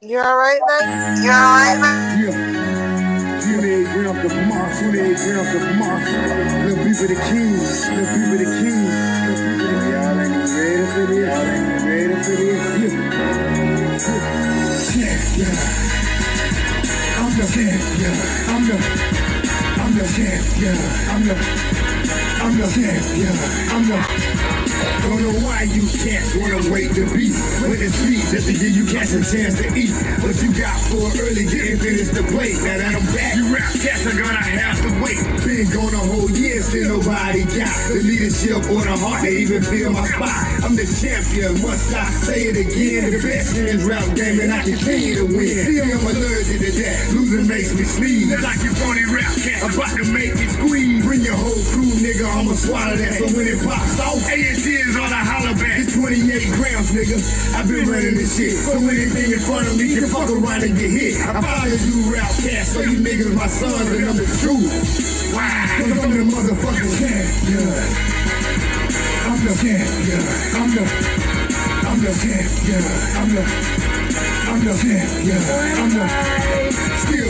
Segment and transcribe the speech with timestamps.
[0.00, 1.24] You all right, man?
[1.24, 2.24] You all right, man?
[2.24, 2.60] Yeah.
[3.42, 6.04] 28 grams of moss, 28 grams of moss.
[6.64, 8.84] Little people the king, little people the king.
[9.26, 11.26] Little people the y'all ain't ready for this.
[11.26, 12.94] Y'all ain't ready for this.
[12.94, 14.92] Yeah.
[14.92, 15.56] Champion.
[17.18, 18.16] I'm the champion.
[18.52, 18.76] I'm the,
[19.82, 20.76] I'm the champion.
[21.10, 21.34] I'm the,
[22.42, 23.36] I'm the champion.
[23.74, 24.45] I'm the.
[25.06, 27.30] Don't know why you cats wanna wait to be
[27.70, 29.94] with the street just to give you cats a chance to eat.
[30.18, 32.58] But you got for early getting finished the plate.
[32.66, 35.22] Now that I'm back, you rap cats are gonna have to wait.
[35.46, 39.62] Been gone a whole year, still nobody got the leadership or the heart to even
[39.62, 40.42] feel my spot.
[40.66, 43.14] I'm the champion, must I say it again?
[43.14, 45.54] The best in this rap game and I continue to win.
[45.70, 47.14] See, I'm allergic to that.
[47.14, 48.34] Losing makes me sneeze.
[48.42, 51.06] Like you phony rap cat, about to make me squeeze.
[51.06, 53.22] Bring your whole crew, nigga, I'ma swallow that.
[53.22, 55.78] So when it pops off, ANT is on a holler back.
[55.80, 56.24] It's 28
[56.56, 57.18] grams, nigga.
[57.54, 58.56] I've been running this shit.
[58.56, 61.20] So anything in front of me can fuck around and get hit.
[61.20, 64.72] I follow you rap cast, so you niggas my sons and I'm the truth.
[65.34, 65.48] Why?
[65.76, 67.68] Cause I'm the motherfucking champion.
[69.26, 70.22] I'm the champion.
[70.56, 70.84] I'm the,
[71.84, 72.82] I'm the champion.
[73.16, 73.42] I'm the,
[74.48, 75.40] I'm the champion.
[75.76, 76.55] I'm the,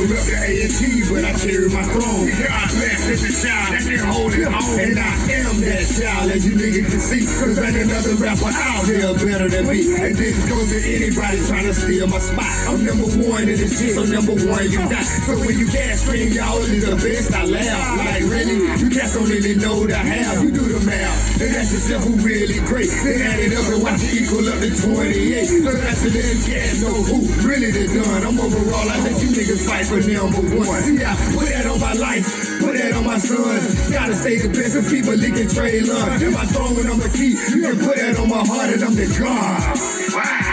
[0.07, 2.27] still rep the A&T, but I carry my throne.
[2.31, 4.79] God bless every child that can hold it on.
[4.79, 7.23] And I am that child, as you niggas can see.
[7.27, 9.81] Cause ain't another rapper out here better than me.
[9.99, 12.51] And this goes to anybody trying to steal my spot.
[12.71, 15.07] I'm number one in this shit, so number one you got.
[15.27, 17.99] So when you can't scream, y'all is the best, I laugh.
[17.99, 20.43] Like really, you cats don't really know the half.
[20.43, 22.91] You do the math, and that's yourself who really great.
[23.03, 25.47] Then add it up and watch it equal up to 28.
[25.47, 28.23] So that's the little cats know who really the done.
[28.23, 30.83] I'm overall, I let you niggas fight for number one.
[30.83, 32.27] See, I put that on my life,
[32.61, 33.93] put that on my son.
[33.93, 35.49] Gotta stay the best of people leaking
[35.87, 36.21] love.
[36.21, 38.85] If I throw it on the key, you can put that on my heart and
[38.85, 39.61] I'm the God.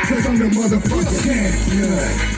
[0.08, 2.34] Cause I'm the motherfucking champion.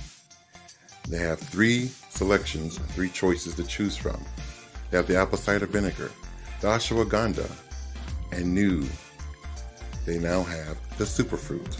[1.08, 4.22] They have three selections, three choices to choose from.
[4.90, 6.10] They have the apple cider vinegar,
[6.60, 7.50] the ashwagandha,
[8.32, 8.86] and new.
[10.04, 11.78] They now have the superfruit.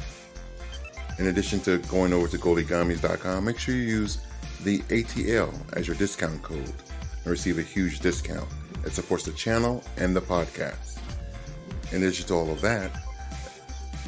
[1.18, 4.18] In addition to going over to goligummies.com, make sure you use
[4.64, 8.48] the ATL as your discount code and receive a huge discount.
[8.84, 10.98] It supports the channel and the podcast.
[11.92, 12.92] In addition to all of that,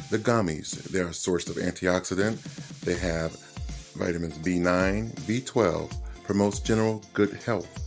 [0.09, 2.41] the gummies, they're a source of antioxidant.
[2.81, 3.31] They have
[3.95, 7.79] vitamins B9, B12, promotes general good health,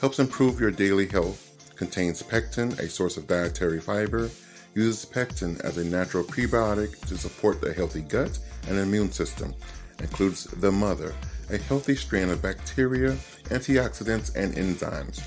[0.00, 4.30] helps improve your daily health, contains pectin, a source of dietary fiber,
[4.74, 8.38] uses pectin as a natural prebiotic to support the healthy gut
[8.68, 9.54] and immune system,
[9.98, 11.14] includes the mother,
[11.50, 13.12] a healthy strain of bacteria,
[13.50, 15.20] antioxidants, and enzymes.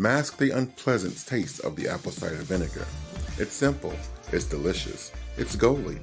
[0.00, 2.86] Mask the unpleasant taste of the apple cider vinegar.
[3.36, 3.92] It's simple,
[4.32, 5.98] it's delicious, it's Goli.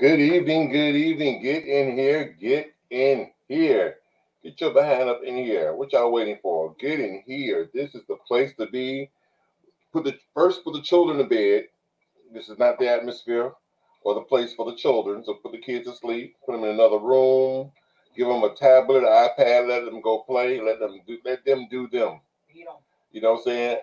[0.00, 1.40] Good evening, good evening.
[1.40, 3.98] Get in here, get in here.
[4.42, 5.72] Get your behind up in here.
[5.72, 6.74] What y'all waiting for?
[6.80, 7.70] Get in here.
[7.72, 9.08] This is the place to be.
[9.92, 11.66] Put the first put the children to bed.
[12.32, 13.52] This is not the atmosphere
[14.04, 15.24] or the place for the children.
[15.24, 16.36] So put the kids to sleep.
[16.46, 17.72] Put them in another room.
[18.16, 19.68] Give them a tablet, an iPad.
[19.68, 20.60] Let them go play.
[20.60, 21.18] Let them do.
[21.24, 22.20] Let them do them.
[23.12, 23.78] You know what I'm saying?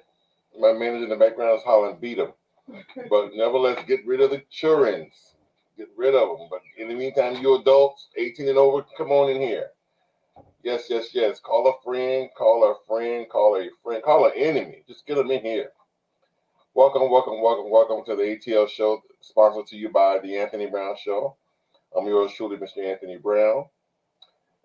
[0.60, 2.34] My manager in the background is hollering, beat them.
[3.10, 5.12] But nevertheless, get rid of the children.
[5.78, 6.48] Get rid of them.
[6.50, 9.68] But in the meantime, you adults, 18 and over, come on in here.
[10.64, 11.40] Yes, yes, yes.
[11.40, 14.84] Call a friend, call a friend, call a friend, call an enemy.
[14.88, 15.72] Just get them in here.
[16.74, 20.96] Welcome, welcome, welcome, welcome to the ATL show, sponsored to you by the Anthony Brown
[21.04, 21.36] Show.
[21.96, 22.78] I'm yours truly, Mr.
[22.78, 23.66] Anthony Brown.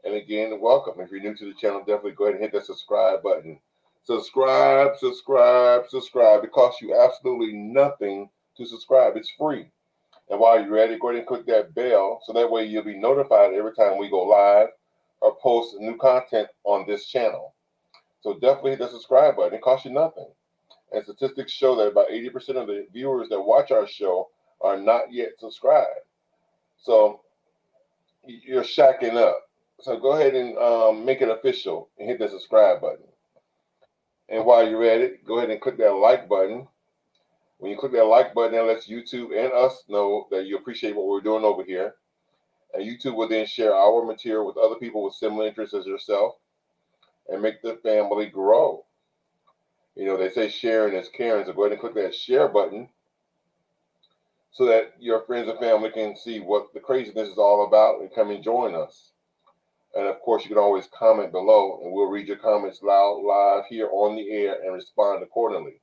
[0.04, 1.00] And again, welcome.
[1.00, 3.58] If you're new to the channel, definitely go ahead and hit that subscribe button.
[4.04, 6.44] Subscribe, subscribe, subscribe.
[6.44, 9.16] It costs you absolutely nothing to subscribe.
[9.16, 9.66] It's free.
[10.30, 12.84] And while you're at it, go ahead and click that bell so that way you'll
[12.84, 14.68] be notified every time we go live
[15.22, 17.54] or post new content on this channel.
[18.20, 19.54] So definitely hit the subscribe button.
[19.54, 20.28] It costs you nothing.
[20.96, 24.30] And statistics show that about 80% of the viewers that watch our show
[24.62, 26.00] are not yet subscribed.
[26.78, 27.20] So
[28.26, 29.50] you're shacking up.
[29.82, 33.04] So go ahead and um, make it official and hit the subscribe button.
[34.30, 36.66] And while you're at it, go ahead and click that like button.
[37.58, 40.96] When you click that like button, that lets YouTube and us know that you appreciate
[40.96, 41.96] what we're doing over here.
[42.72, 46.36] And YouTube will then share our material with other people with similar interests as yourself
[47.28, 48.85] and make the family grow.
[49.96, 52.88] You know, they say sharing is caring, so go ahead and click that share button
[54.52, 58.14] so that your friends and family can see what the craziness is all about and
[58.14, 59.10] come and join us.
[59.94, 63.64] And of course, you can always comment below and we'll read your comments loud live
[63.68, 65.80] here on the air and respond accordingly.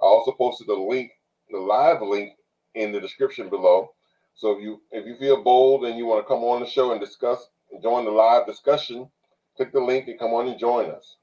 [0.00, 1.12] I also posted the link,
[1.50, 2.34] the live link
[2.74, 3.90] in the description below
[4.34, 6.92] so if you if you feel bold and you want to come on the show
[6.92, 9.10] and discuss and join the live discussion,
[9.56, 11.16] click the link and come on and join us.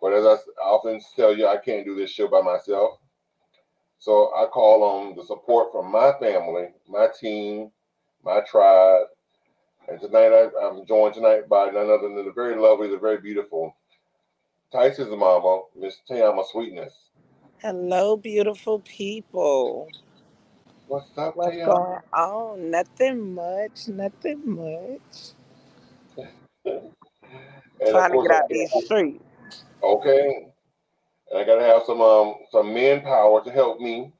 [0.00, 2.98] But as I often tell you, I can't do this show by myself.
[3.98, 7.70] So I call on the support from my family, my team,
[8.24, 9.06] my tribe.
[9.88, 13.18] And tonight I, am joined tonight by none other than the very lovely, the very
[13.18, 13.74] beautiful
[14.72, 16.92] Tyson's mama, Miss Tayama Sweetness.
[17.58, 19.88] Hello, beautiful people.
[20.86, 21.66] What's up, What's Tim?
[21.66, 22.70] going on?
[22.70, 23.88] Nothing much.
[23.88, 25.32] Nothing much.
[27.86, 29.25] Trying to get out these streets.
[29.82, 30.48] Okay.
[31.30, 34.12] And I gotta have some um some manpower to help me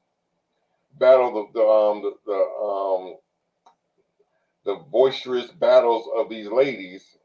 [0.99, 3.15] battle the, the um the, the um
[4.65, 7.17] the boisterous battles of these ladies.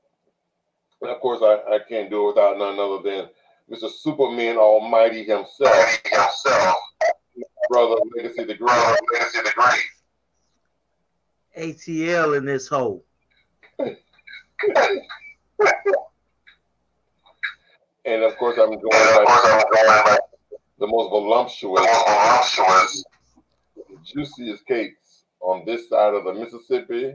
[1.00, 3.28] And of course I, I can't do it without none other than
[3.70, 3.90] Mr.
[3.90, 6.00] Superman Almighty himself.
[6.04, 6.76] himself
[7.68, 8.96] brother Legacy the Great.
[9.12, 9.80] Legacy the Great.
[11.76, 13.04] ATL in this hole.
[18.12, 20.18] and of course, I'm going by
[20.78, 23.04] the most voluptuous,
[24.04, 27.14] juiciest cakes on this side of the Mississippi,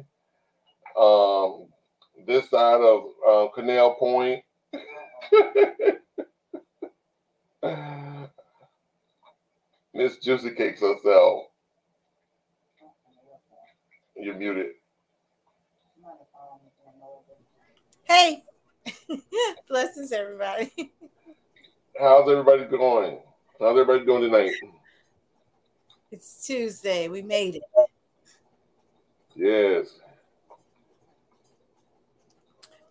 [1.00, 1.68] um,
[2.26, 4.44] this side of uh, Canal Point.
[9.94, 11.44] Miss Juicy Cakes herself.
[14.16, 14.74] You're muted.
[18.04, 18.44] Hey,
[19.70, 20.72] blessings, everybody.
[22.00, 23.20] How's everybody going?
[23.60, 24.52] How's everybody doing tonight?
[26.12, 27.08] It's Tuesday.
[27.08, 27.64] We made it.
[29.36, 30.00] Yes.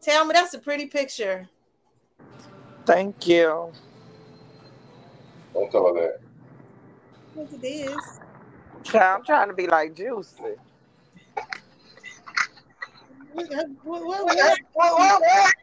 [0.00, 1.48] Tell me, that's a pretty picture.
[2.84, 3.72] Thank you.
[5.52, 6.20] Don't tell her that.
[7.36, 8.20] Yes, it is.
[8.84, 10.54] Child, I'm trying to be like Juicy.
[13.32, 13.50] What,
[13.82, 14.24] what, what,
[14.72, 15.54] what?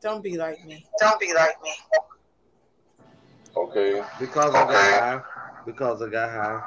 [0.00, 0.84] Don't be like me.
[0.98, 1.72] Don't be like me.
[3.56, 4.02] Okay.
[4.18, 5.20] Because I got high.
[5.66, 6.62] Because I got high.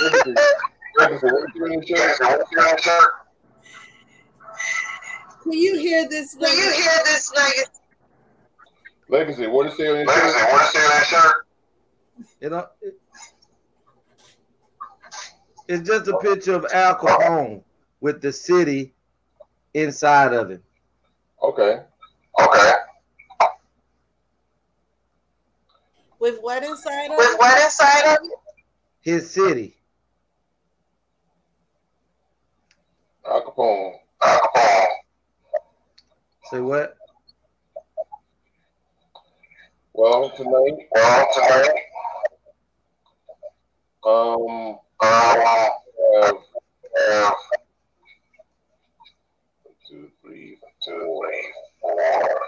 [0.00, 2.18] Legacy, what you doing in church?
[5.42, 6.34] Can you hear this?
[6.34, 7.73] Can you hear this nugget?
[9.14, 10.52] Legacy, what is it on your Legacy, shirt?
[10.52, 11.46] what is that shirt?
[12.40, 13.00] You know, it-
[15.68, 17.62] it's just a picture of Al Capone
[18.00, 18.92] with the city
[19.72, 20.62] inside of it.
[21.40, 21.84] Okay.
[22.40, 22.72] Okay.
[26.18, 27.18] With what inside of it?
[27.18, 28.38] With what inside of it?
[29.00, 29.80] His city.
[33.24, 34.00] Al Capone.
[34.22, 34.86] Al Capone.
[36.50, 36.96] Say what?
[39.96, 41.70] Well, tonight, Well, tonight,
[44.04, 45.70] um, I
[46.24, 46.32] uh,
[49.88, 52.40] two, three, two, three, four,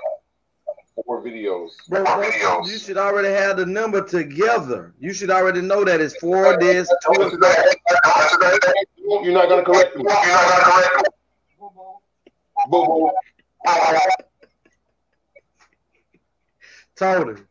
[1.04, 1.70] four videos.
[1.88, 2.66] Bro, Four videos.
[2.68, 4.92] you should already have the number together.
[4.98, 7.54] You should already know that it's four this, two What's today?
[9.22, 10.02] You're not gonna correct me.
[10.02, 11.04] You're not gonna correct me.
[12.68, 13.10] Boo boo.
[16.96, 17.42] Tony.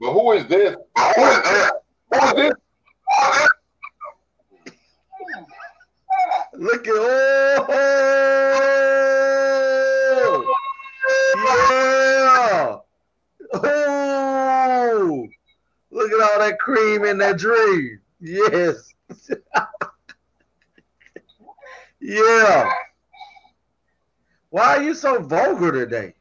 [0.00, 0.76] But who is this?
[1.16, 1.70] Who is this?
[2.10, 2.52] Who is this?
[6.54, 7.66] Look at oh
[12.24, 12.78] yeah.
[13.54, 15.28] Oh
[15.90, 18.00] look at all that cream in that dream.
[18.20, 18.92] Yes.
[22.00, 22.72] yeah.
[24.54, 26.14] Why are you so vulgar today?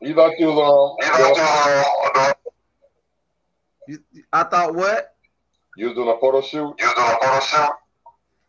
[0.00, 1.42] You thought you was You
[2.14, 2.32] uh,
[3.88, 3.98] You,
[4.32, 5.16] I thought what?
[5.76, 6.76] you was doing a photo shoot.
[6.78, 7.87] you doing a photo shoot?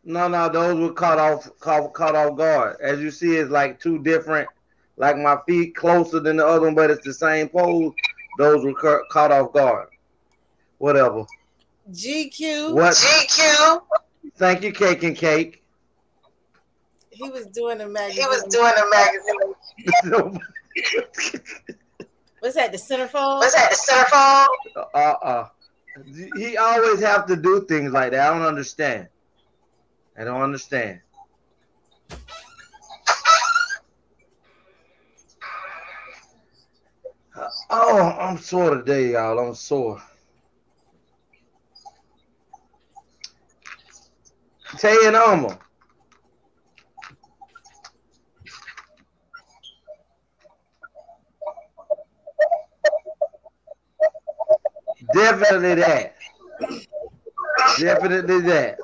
[0.04, 2.76] No, no, those were caught off caught, caught off guard.
[2.80, 4.48] As you see, it's like two different.
[4.96, 7.92] Like my feet closer than the other one, but it's the same pose.
[8.38, 9.88] Those were ca- caught off guard.
[10.78, 11.26] Whatever.
[11.92, 12.74] GQ.
[12.74, 12.94] What?
[12.94, 13.82] GQ.
[14.36, 15.62] Thank you, cake and cake.
[17.10, 18.22] He was doing a magazine.
[18.22, 18.86] He was doing a
[20.10, 20.40] magazine.
[22.40, 22.72] What's that?
[22.72, 23.40] The centerfold.
[23.40, 23.70] What's that?
[23.70, 24.86] The centerfold?
[24.94, 25.48] uh uh.
[26.36, 28.30] He always have to do things like that.
[28.30, 29.08] I don't understand.
[30.20, 31.00] I don't understand.
[37.34, 39.38] Uh, oh, I'm sore today, y'all.
[39.38, 40.02] I'm sore.
[44.76, 45.58] Tay and Alma.
[55.14, 56.14] Definitely that.
[57.78, 58.78] Definitely that.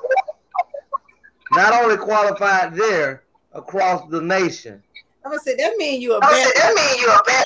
[1.51, 3.23] Not only qualified there,
[3.53, 4.83] across the nation.
[5.25, 6.55] I'm gonna say that mean you a I said, Bama.
[6.55, 7.45] that mean you a Bama.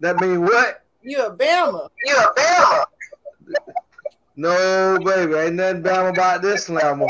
[0.00, 0.84] That mean what?
[1.02, 1.88] You a Bama.
[2.04, 2.84] You a Bama.
[4.36, 7.08] No, baby, ain't nothing bad about this slammer.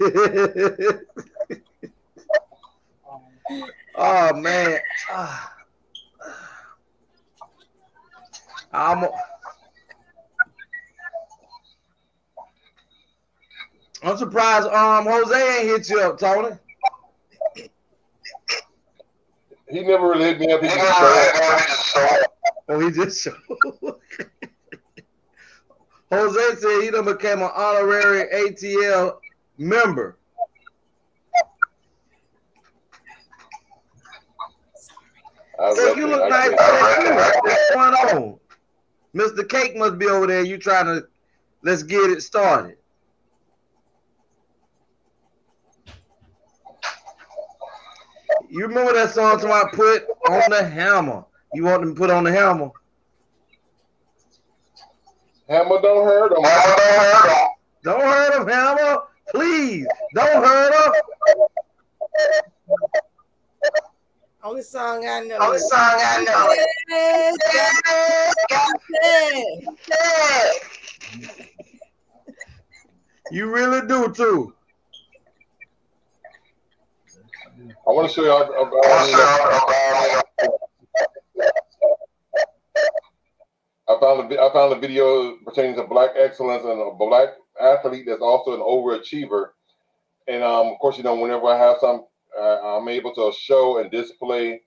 [3.96, 4.78] oh man,
[5.10, 5.50] Ah.
[8.72, 9.04] I'm.
[14.04, 14.66] I'm surprised.
[14.68, 16.56] Um, Jose ain't hit you up, Tony.
[19.70, 20.60] He never really hit me up.
[20.60, 21.40] He just showed up.
[21.48, 22.34] man, he just showed up.
[22.68, 23.96] Oh, he just showed.
[26.12, 29.16] Jose said he done became an honorary ATL
[29.56, 30.18] member.
[35.58, 36.50] You look nice.
[36.50, 38.38] What's going on?
[39.14, 39.48] Mr.
[39.48, 40.42] Cake must be over there.
[40.42, 41.06] You trying to
[41.62, 42.76] let's get it started.
[48.54, 51.24] You remember that song I put on the hammer?
[51.54, 52.70] You want them to put on the hammer?
[55.48, 56.40] Hammer don't hurt him.
[56.40, 57.48] Mama don't hurt him.
[57.82, 59.02] Don't hurt him, hammer.
[59.30, 60.92] Please, don't hurt him.
[64.44, 65.38] Only song I know.
[65.40, 66.54] Only song I know.
[66.90, 67.36] Yes,
[68.50, 70.60] Got yes.
[71.16, 71.50] it.
[73.32, 74.54] You really do too.
[77.64, 78.40] I want to show y'all.
[78.40, 80.22] What's up, Obama?
[83.86, 87.28] I found a, I found a video pertaining to black excellence and a black
[87.60, 89.48] athlete that's also an overachiever.
[90.28, 92.06] And um, of course, you know, whenever I have some,
[92.38, 94.60] uh, I'm able to show and display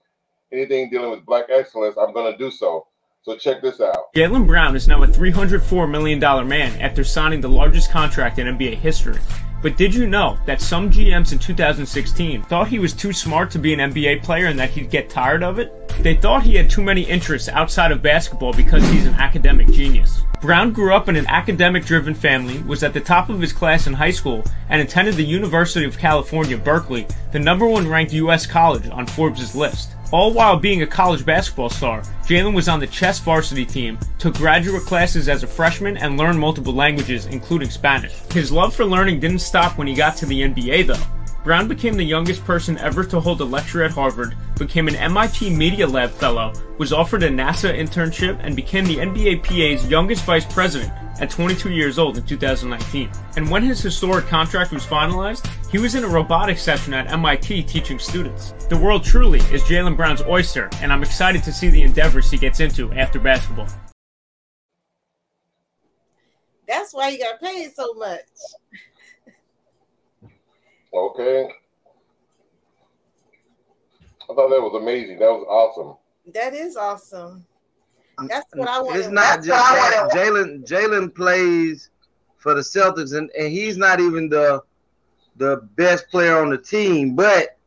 [0.52, 1.98] anything dealing with black excellence.
[1.98, 2.88] I'm going to do so.
[3.24, 4.14] So check this out.
[4.16, 8.76] Jaylen Brown is now a $304 million man after signing the largest contract in NBA
[8.76, 9.20] history.
[9.62, 13.60] But did you know that some GMs in 2016 thought he was too smart to
[13.60, 15.74] be an NBA player and that he'd get tired of it?
[16.04, 20.22] They thought he had too many interests outside of basketball because he's an academic genius.
[20.42, 23.88] Brown grew up in an academic driven family, was at the top of his class
[23.88, 28.46] in high school, and attended the University of California, Berkeley, the number one ranked U.S.
[28.46, 29.97] college on Forbes' list.
[30.12, 34.36] All while being a college basketball star, Jaylen was on the chess varsity team, took
[34.36, 38.14] graduate classes as a freshman, and learned multiple languages, including Spanish.
[38.32, 41.27] His love for learning didn't stop when he got to the NBA, though.
[41.48, 45.50] Brown became the youngest person ever to hold a lecture at Harvard, became an MIT
[45.50, 50.46] Media Lab Fellow, was offered a NASA internship, and became the NBA PA's youngest vice
[50.46, 53.10] president at 22 years old in 2019.
[53.38, 57.64] And when his historic contract was finalized, he was in a robotics session at MIT
[57.64, 58.52] teaching students.
[58.68, 62.38] The world truly is Jaylen Brown's oyster, and I'm excited to see the endeavors he
[62.38, 63.70] gets into after basketball.
[66.68, 68.20] That's why you got paid so much.
[70.98, 71.50] Okay.
[74.24, 75.20] I thought that was amazing.
[75.20, 75.96] That was awesome.
[76.34, 77.46] That is awesome.
[78.28, 78.98] That's what I want.
[78.98, 80.10] It's not just that.
[80.12, 80.68] Jaylen.
[80.68, 81.92] Jaylen plays
[82.38, 84.64] for the Celtics, and, and he's not even the
[85.38, 87.16] the best player on the team.
[87.16, 87.58] But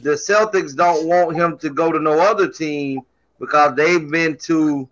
[0.00, 3.02] the Celtics don't want him to go to no other team
[3.38, 4.88] because they've been to,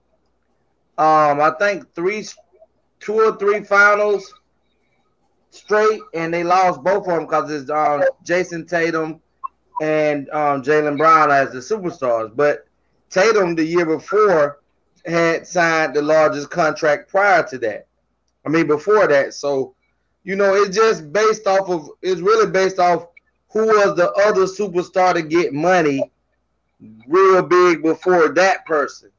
[0.98, 2.26] um, I think three,
[2.98, 4.34] two or three finals
[5.50, 9.20] straight, and they lost both of them because it's um, Jayson Tatum
[9.80, 12.34] and um, Jaylen Brown as the superstars.
[12.34, 12.66] But
[13.10, 14.60] Tatum the year before
[15.06, 17.86] had signed the largest contract prior to that.
[18.44, 19.34] I mean, before that.
[19.34, 19.74] So,
[20.24, 23.06] you know, it's just based off of, it's really based off
[23.52, 26.10] who was the other superstar to get money
[27.06, 29.10] real big before that person.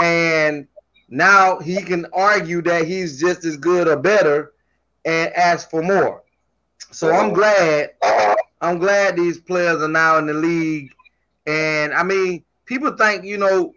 [0.00, 0.66] And
[1.08, 4.52] now he can argue that he's just as good or better
[5.04, 6.22] and ask for more.
[6.90, 7.90] So I'm glad,
[8.60, 10.92] I'm glad these players are now in the league.
[11.46, 13.72] And I mean, people think, you know,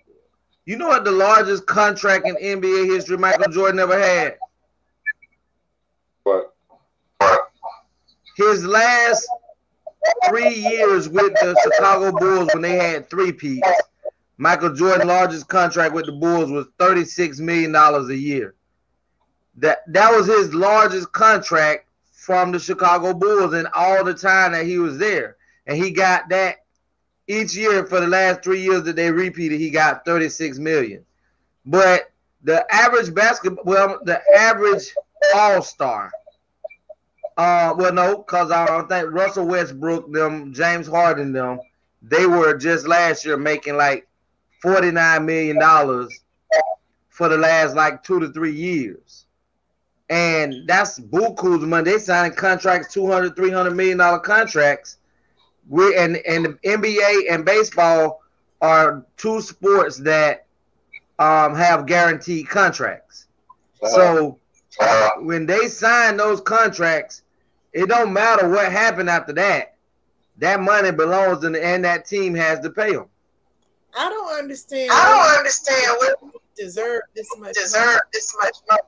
[0.65, 4.38] you know what the largest contract in NBA history Michael Jordan ever had?
[6.24, 6.53] What?
[8.38, 9.27] His last
[10.27, 13.68] three years with the Chicago Bulls when they had three peats.
[14.38, 18.56] Michael Jordan's largest contract with the Bulls was $36 million a year.
[19.58, 24.66] That that was his largest contract from the Chicago Bulls and all the time that
[24.66, 25.38] he was there.
[25.68, 26.58] And he got that
[27.28, 31.06] each year for the last three years that they repeated, he got 36 million.
[31.66, 32.12] But
[32.44, 34.94] the average basketball, well, the average
[35.36, 36.12] all star,
[37.38, 41.60] uh, well, no, because I don't think Russell Westbrook, them, James Harden, them,
[42.02, 44.08] they were just last year making like
[44.62, 46.10] 49 million dollars
[47.10, 49.23] for the last like two to three years.
[50.13, 51.91] And that's buku's money.
[51.91, 54.97] They signing contracts, 200, 300 million dollar contracts
[55.69, 58.21] we and and the NBA and baseball
[58.62, 60.45] are two sports that
[61.19, 63.28] um, have guaranteed contracts.
[63.86, 64.39] So
[65.19, 67.23] when they sign those contracts,
[67.73, 69.76] it don't matter what happened after that.
[70.38, 73.06] That money belongs in the, and that team has to pay them.
[73.95, 74.89] I don't understand.
[74.91, 77.54] I don't understand what deserve this much.
[77.54, 78.82] deserve this much money.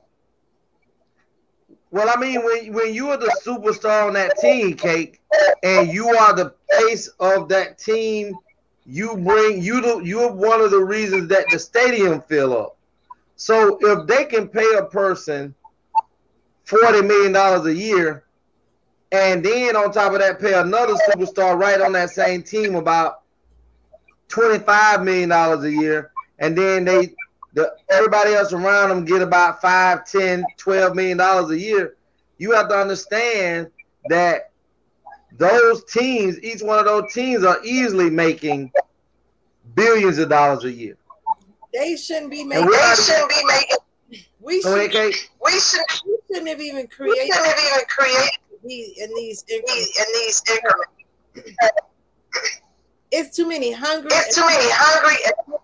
[1.96, 5.18] Well, I mean, when when you are the superstar on that team, Cake,
[5.62, 8.36] and you are the face of that team,
[8.84, 12.76] you bring you the you're one of the reasons that the stadium fill up.
[13.36, 15.54] So if they can pay a person
[16.64, 18.24] forty million dollars a year,
[19.10, 23.22] and then on top of that pay another superstar right on that same team about
[24.28, 27.14] twenty five million dollars a year, and then they
[27.56, 31.96] the everybody else around them get about 5 10 12 million dollars a year
[32.38, 33.68] you have to understand
[34.08, 34.50] that
[35.32, 38.70] those teams each one of those teams are easily making
[39.74, 40.96] billions of dollars a year
[41.72, 42.66] They shouldn't be making.
[42.66, 43.76] we're They shouldn't be making.
[44.40, 44.90] We so should.
[44.90, 45.12] okay,
[45.44, 46.02] We shouldn't.
[46.06, 47.24] We shouldn't have even created.
[47.24, 49.42] We created shouldn't have even created these in these.
[49.42, 50.92] these in these increments.
[53.10, 54.10] It's too many hungry.
[54.12, 55.58] It's too many hungry.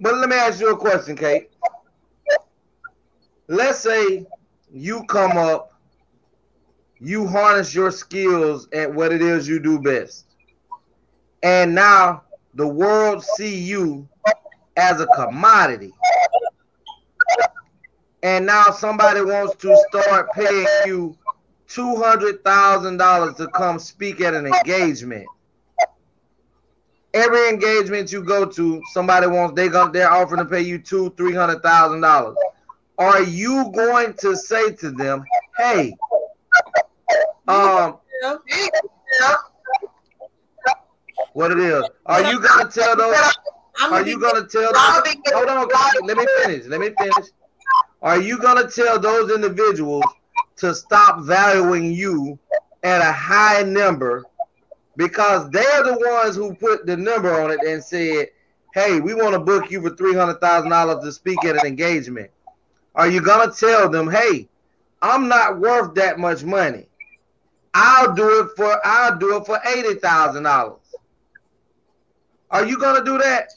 [0.00, 1.50] But let me ask you a question kate.
[3.48, 4.26] Let's say
[4.72, 5.74] you come up
[7.04, 10.24] you harness your skills at what it is you do best.
[11.42, 12.22] And now
[12.54, 14.08] the world see you
[14.76, 15.92] as a commodity.
[18.22, 21.16] And now somebody wants to start paying you
[21.68, 25.26] $200,000 to come speak at an engagement
[27.14, 31.32] every engagement you go to, somebody wants they they're offering to pay you two, three
[31.32, 32.36] hundred thousand dollars.
[32.98, 35.24] Are you going to say to them,
[35.56, 35.96] "Hey,
[37.48, 37.98] um,
[41.32, 43.16] what it is?" Are you gonna tell those?
[43.80, 45.14] Are you gonna tell those?
[45.32, 45.68] Hold on,
[46.02, 46.66] let me finish.
[46.66, 47.30] Let me finish.
[48.02, 50.04] Are you gonna tell those individuals
[50.56, 52.38] to stop valuing you
[52.82, 54.24] at a high number
[54.96, 58.28] because they're the ones who put the number on it and said,
[58.74, 61.66] "Hey, we want to book you for three hundred thousand dollars to speak at an
[61.66, 62.30] engagement."
[62.94, 64.48] Are you gonna tell them, "Hey,
[65.02, 66.88] I'm not worth that much money.
[67.74, 70.78] I'll do it for I'll do it for eighty thousand dollars."
[72.50, 73.48] Are you gonna do that?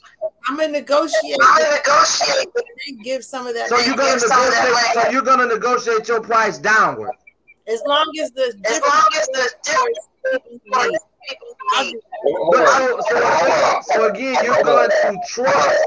[0.48, 1.36] I'm gonna negotiate.
[1.40, 2.48] I'm gonna negotiate.
[2.88, 3.68] and give some of that.
[3.68, 5.04] So you're gonna Give some of that negotiate.
[5.04, 7.12] So you're gonna negotiate your price downward.
[7.68, 9.98] as long as the As long as the difference
[10.32, 11.92] difference people I'll need.
[11.92, 15.86] do Hold so, so, so again, you're going to trust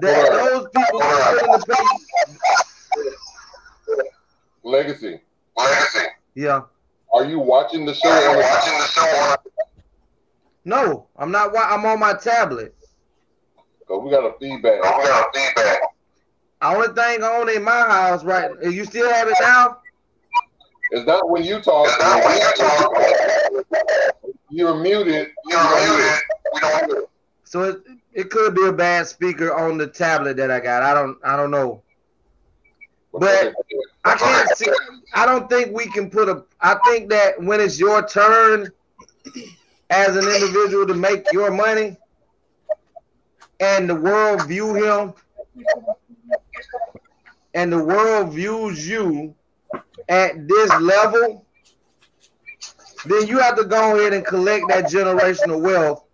[0.00, 1.84] that those people who are willing to pay.
[4.62, 5.20] Legacy.
[5.56, 6.06] Legacy.
[6.34, 6.62] Yeah.
[7.14, 8.08] Are you watching the show?
[8.10, 9.36] Are you watching the show?
[10.64, 11.52] No, I'm not.
[11.52, 12.74] wa- I'm on my tablet.
[13.86, 14.80] Cause we got a feedback.
[14.82, 15.78] Oh, we got feedback.
[16.60, 18.50] Only thing on in my house, right?
[18.62, 19.78] You still have it now?
[20.90, 21.86] It's not when you talk.
[21.88, 24.15] It's not when you talk.
[24.50, 25.30] You're muted.
[25.46, 26.20] You're muted.
[26.54, 27.04] We don't hear.
[27.44, 27.82] So it,
[28.12, 30.82] it could be a bad speaker on the tablet that I got.
[30.82, 31.18] I don't.
[31.24, 31.82] I don't know.
[33.12, 33.54] But
[34.04, 34.70] I can't see.
[35.14, 36.44] I don't think we can put a.
[36.60, 38.70] I think that when it's your turn
[39.90, 41.96] as an individual to make your money,
[43.60, 45.14] and the world view him,
[47.54, 49.34] and the world views you
[50.08, 51.45] at this level,
[53.08, 56.04] then you have to go ahead and collect that generational wealth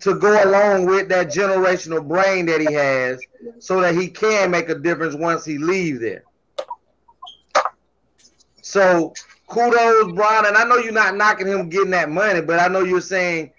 [0.00, 3.20] to go along with that generational brain that he has
[3.60, 6.24] so that he can make a difference once he leaves there.
[8.62, 9.12] So
[9.46, 10.46] kudos, Brian.
[10.46, 13.52] And I know you're not knocking him getting that money, but I know you're saying,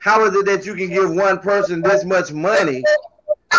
[0.00, 2.82] how is it that you can give one person this much money,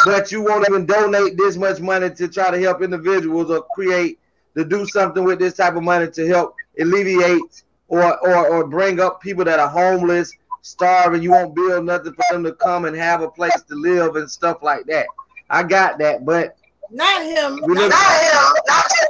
[0.06, 4.19] but you won't even donate this much money to try to help individuals or create
[4.56, 8.99] to do something with this type of money to help alleviate or or, or bring
[8.99, 11.21] up people that are homeless, starving.
[11.21, 14.30] You won't build nothing for them to come and have a place to live and
[14.30, 15.06] stuff like that.
[15.49, 16.56] I got that, but
[16.89, 17.58] not him.
[17.58, 18.54] Not- look- Not him.
[18.67, 19.08] Not him.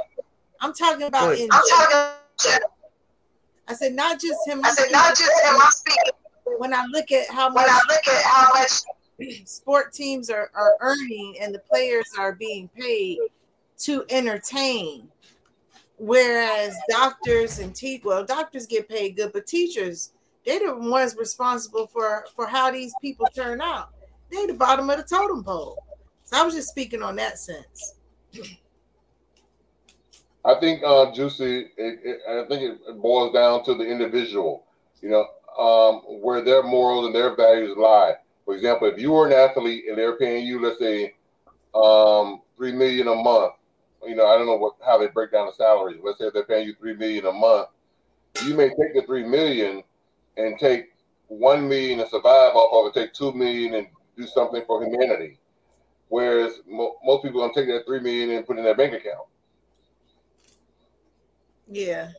[0.60, 1.48] I'm talking about in.
[1.50, 2.58] I'm talking.
[3.68, 4.60] I said not just him.
[4.64, 5.54] I said not just him.
[5.60, 6.12] I'm speaking.
[6.58, 8.72] When I look at how When much I look at how much
[9.46, 13.18] sport teams are, are earning and the players are being paid
[13.78, 15.08] to entertain.
[16.02, 20.12] Whereas doctors and te- well, doctors get paid good, but teachers,
[20.44, 23.90] they're the ones responsible for for how these people turn out.
[24.28, 25.80] They're the bottom of the totem pole.
[26.24, 27.94] So I was just speaking on that sense.
[30.44, 34.64] I think, uh, Juicy, it, it, I think it boils down to the individual,
[35.02, 35.24] you know,
[35.56, 38.14] um, where their morals and their values lie.
[38.44, 41.14] For example, if you were an athlete and they're paying you, let's say,
[41.76, 43.52] um, three million a month,
[44.06, 46.00] you know, I don't know what how they break down the salaries.
[46.02, 47.68] Let's say if they're paying you three million a month,
[48.44, 49.82] you may take the three million
[50.36, 50.92] and take
[51.28, 53.86] one million and survive off of it, take two million and
[54.16, 55.38] do something for humanity.
[56.08, 58.92] Whereas mo- most people gonna take that three million and put it in their bank
[58.92, 59.26] account.
[61.66, 62.10] Yeah.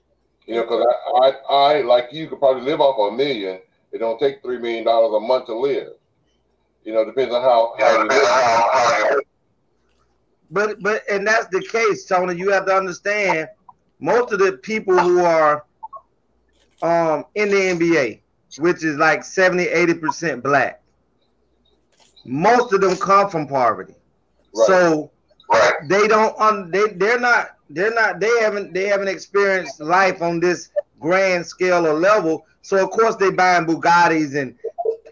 [0.48, 3.60] You know, because I, I, I, like you, could probably live off a million.
[3.92, 5.94] It don't take three million dollars a month to live.
[6.84, 9.24] You know, depends on how how you live.
[10.56, 12.36] How, how you but but and that's the case, Tony.
[12.36, 13.48] You have to understand
[14.00, 15.66] most of the people who are
[16.82, 18.20] um in the NBA,
[18.60, 20.82] which is like 70, 80 percent black,
[22.26, 23.96] most of them come from poverty.
[24.56, 24.68] Right.
[24.68, 25.12] So
[25.52, 25.74] right.
[25.90, 30.40] they don't un, they they're not they're not they haven't they haven't experienced life on
[30.40, 32.46] this grand scale or level.
[32.62, 34.56] So of course they buying Bugattis and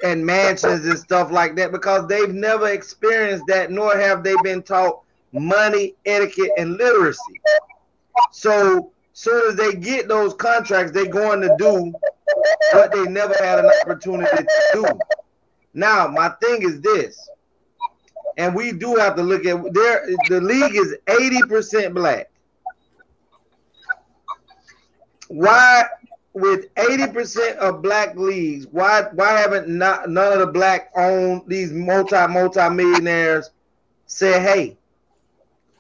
[0.03, 4.63] and mansions and stuff like that because they've never experienced that, nor have they been
[4.63, 7.41] taught money, etiquette, and literacy.
[8.31, 11.93] So soon as they get those contracts, they're going to do
[12.73, 14.85] what they never had an opportunity to do.
[15.73, 17.29] Now, my thing is this,
[18.37, 20.07] and we do have to look at there.
[20.27, 22.29] The league is eighty percent black.
[25.27, 25.85] Why,
[26.33, 31.43] with eighty percent of black leagues, why why haven't not none of the black owned
[31.47, 33.51] these multi multi millionaires
[34.07, 34.77] said, hey,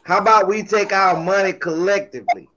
[0.03, 2.49] how about we take our money collectively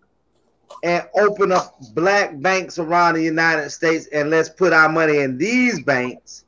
[0.83, 5.39] and open up black banks around the United States and let's put our money in
[5.39, 6.45] these banks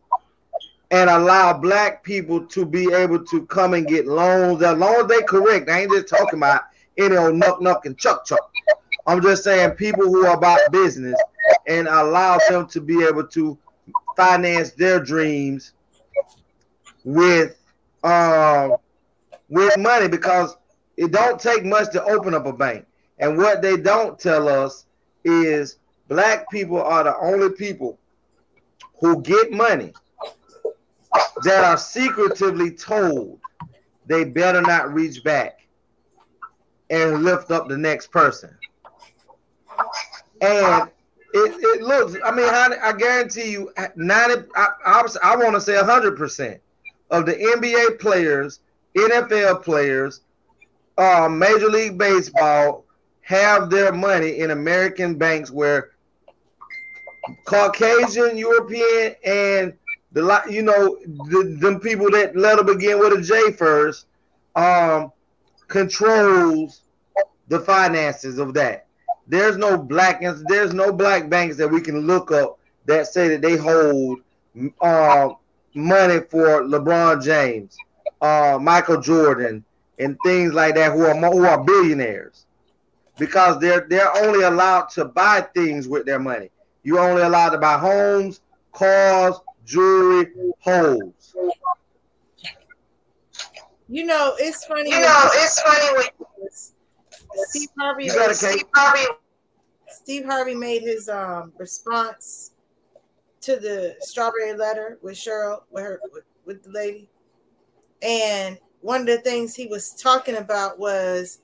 [0.90, 5.06] and allow black people to be able to come and get loans as long as
[5.06, 5.68] they correct.
[5.68, 6.62] I ain't just talking about
[6.96, 8.50] any old knuck knuck and chuck chuck.
[9.06, 11.20] I'm just saying people who are about business
[11.66, 13.58] and allow them to be able to
[14.16, 15.72] finance their dreams
[17.04, 17.56] with
[18.02, 18.76] um
[19.48, 20.56] with money because
[20.96, 22.86] it don't take much to open up a bank.
[23.18, 24.86] And what they don't tell us
[25.24, 25.78] is
[26.08, 27.98] black people are the only people
[29.00, 29.92] who get money
[31.44, 33.40] that are secretively told
[34.06, 35.66] they better not reach back
[36.90, 38.56] and lift up the next person.
[40.40, 40.90] And
[41.34, 45.60] it, it looks, I mean, I, I guarantee you, 90, I, I, I want to
[45.60, 46.60] say 100%
[47.10, 48.60] of the NBA players,
[48.96, 50.20] NFL players,
[50.98, 52.84] uh, Major League Baseball
[53.22, 55.90] have their money in American banks where
[57.44, 59.72] Caucasian, European, and
[60.12, 60.96] the you know
[61.28, 64.06] the them people that let them begin with a J first,
[64.54, 65.12] um,
[65.68, 66.82] controls
[67.48, 68.86] the finances of that.
[69.26, 73.42] There's no black there's no black banks that we can look up that say that
[73.42, 74.20] they hold
[74.80, 75.30] uh,
[75.74, 77.76] money for LeBron James,
[78.20, 79.64] uh, Michael Jordan,
[79.98, 82.46] and things like that who are who are billionaires
[83.18, 86.50] because they're they're only allowed to buy things with their money.
[86.82, 88.40] You're only allowed to buy homes,
[88.72, 91.34] cars, jewelry, homes.
[93.88, 94.90] You know, it's funny.
[94.90, 96.48] You know, it's funny when
[97.48, 98.04] Steve Harvey.
[98.04, 99.06] You got Steve Harvey.
[99.88, 102.52] Steve Harvey made his um response
[103.40, 107.08] to the strawberry letter with Cheryl, with her, with, with the lady,
[108.02, 111.40] and one of the things he was talking about was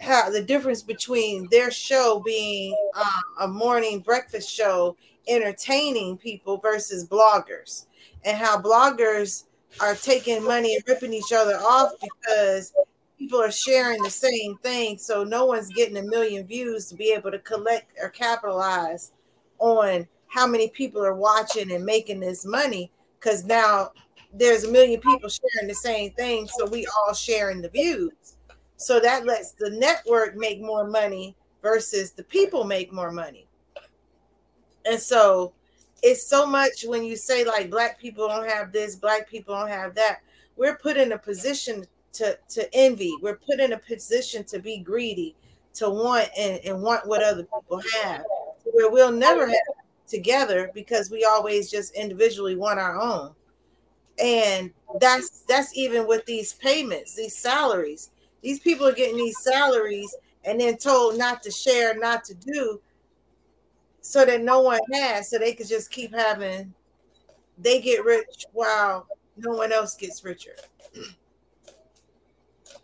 [0.00, 4.96] how the difference between their show being um, a morning breakfast show
[5.28, 7.86] entertaining people versus bloggers.
[8.24, 9.44] And how bloggers
[9.80, 12.72] are taking money and ripping each other off because
[13.16, 14.98] people are sharing the same thing.
[14.98, 19.12] So no one's getting a million views to be able to collect or capitalize
[19.60, 22.90] on how many people are watching and making this money.
[23.20, 23.92] Because now
[24.32, 28.36] there's a million people sharing the same thing so we all sharing the views
[28.80, 33.46] so that lets the network make more money versus the people make more money.
[34.86, 35.52] And so
[36.02, 39.68] it's so much when you say like black people don't have this, black people don't
[39.68, 40.20] have that.
[40.56, 43.14] We're put in a position to to envy.
[43.20, 45.36] We're put in a position to be greedy,
[45.74, 48.24] to want and, and want what other people have.
[48.64, 49.76] Where we'll never have
[50.08, 53.34] together because we always just individually want our own.
[54.20, 58.10] And that's that's even with these payments, these salaries
[58.42, 62.80] these people are getting these salaries and then told not to share, not to do,
[64.00, 66.72] so that no one has, so they could just keep having.
[67.58, 69.06] They get rich while
[69.36, 70.56] no one else gets richer.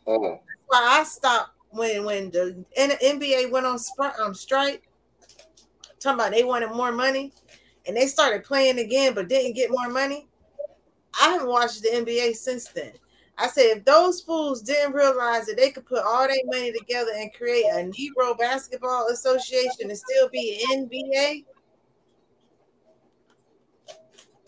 [0.06, 0.38] Mm.
[0.68, 3.76] Why I stopped when when the NBA went on
[4.22, 4.88] um, strike,
[5.98, 7.32] talking about they wanted more money,
[7.88, 10.28] and they started playing again, but didn't get more money.
[11.20, 12.92] I haven't watched the NBA since then.
[13.38, 17.10] I said, if those fools didn't realize that they could put all their money together
[17.16, 21.44] and create a Negro Basketball Association and still be NBA,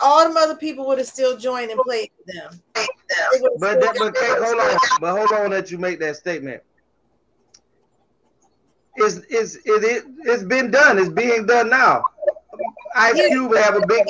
[0.00, 2.61] all them other people would have still joined and played with them.
[3.59, 6.62] But that, but Kate, hold on, but hold on that you make that statement.
[8.96, 10.98] It's it's it, it it's been done.
[10.98, 12.02] It's being done now.
[12.94, 14.04] Ice Cube have a big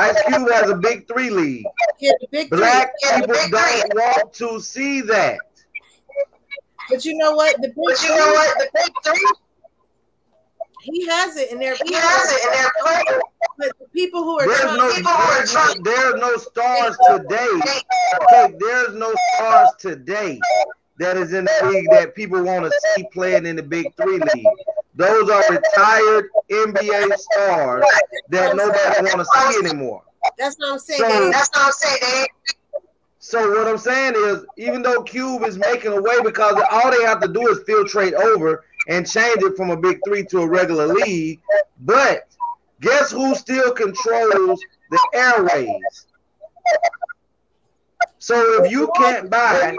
[0.00, 1.64] Ice Cube has a big three league.
[1.98, 2.58] Yeah, big three.
[2.58, 5.38] Black Yeah, people don't want to see that.
[6.88, 7.56] But you know what?
[7.60, 8.58] The big But you three, know what?
[8.58, 9.26] The big three,
[10.82, 13.20] he has it in their he has it in their play.
[13.58, 16.96] But the people who are There's trying no, people who are trying- there's no stars
[17.10, 17.60] today.
[18.22, 20.40] Okay, there's no stars today
[20.98, 24.18] that is in the league that people want to see playing in the Big Three
[24.18, 24.46] league.
[25.00, 27.84] Those are retired NBA stars
[28.28, 30.02] that nobody want to see anymore.
[30.36, 31.00] that's what I'm saying.
[31.00, 32.26] So- That's what I'm saying.
[33.22, 37.02] So what I'm saying is, even though Cube is making a way because all they
[37.04, 40.46] have to do is filtrate over and change it from a Big Three to a
[40.48, 41.40] regular league,
[41.80, 42.26] but
[42.80, 44.60] guess who still controls
[44.90, 46.06] the airways?
[48.22, 49.74] So if you can't buy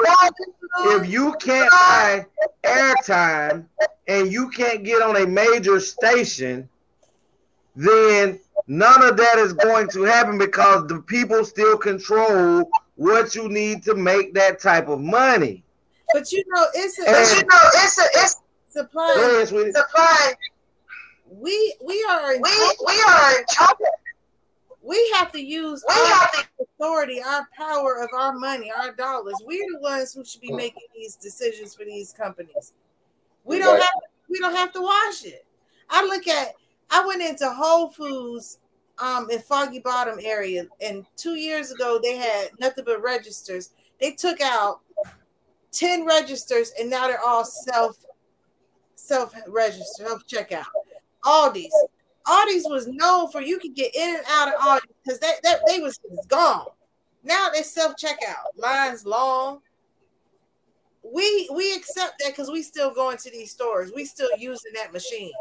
[0.79, 2.25] if you can't buy
[2.63, 3.65] airtime
[4.07, 6.67] and you can't get on a major station,
[7.75, 13.47] then none of that is going to happen because the people still control what you
[13.47, 15.63] need to make that type of money.
[16.11, 18.35] but you know, it's a, And- But you know, it's a it's
[18.73, 19.13] Go supply.
[19.19, 20.33] ahead, supply.
[21.29, 22.49] We we are in We
[22.87, 23.85] we are in trouble.
[24.81, 29.35] We have to use our authority, our power of our money, our dollars.
[29.45, 32.73] We're the ones who should be making these decisions for these companies.
[33.43, 33.81] We don't Right.
[33.83, 35.45] have we don't have to wash it.
[35.89, 36.53] I look at
[36.89, 38.59] I went into Whole Foods
[38.97, 43.71] um in Foggy Bottom area and two years ago they had nothing but registers.
[43.99, 44.81] They took out
[45.73, 47.97] 10 registers and now they're all self
[48.95, 50.65] self register, self checkout.
[51.23, 51.73] Aldi's
[52.27, 55.59] Audis was known for you could get in and out of Audi because that, that
[55.67, 56.67] they was gone.
[57.23, 59.61] Now they self checkout lines long.
[61.03, 63.91] We we accept that because we still go into these stores.
[63.95, 65.31] We still using that machine.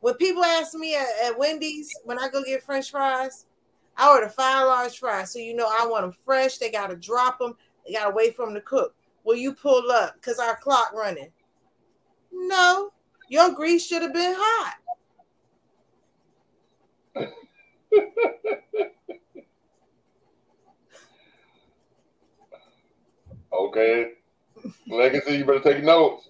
[0.00, 3.46] When people ask me at, at Wendy's when I go get French fries,
[3.96, 5.32] I order five large fries.
[5.32, 6.58] So you know I want them fresh.
[6.58, 7.54] They gotta drop them.
[7.86, 8.94] They gotta wait for them to cook.
[9.24, 11.30] Will you pull up because our clock running?
[12.32, 12.92] No,
[13.28, 14.76] your grease should have been hot.
[23.52, 24.12] Okay.
[24.88, 26.28] Legacy, you better take notes.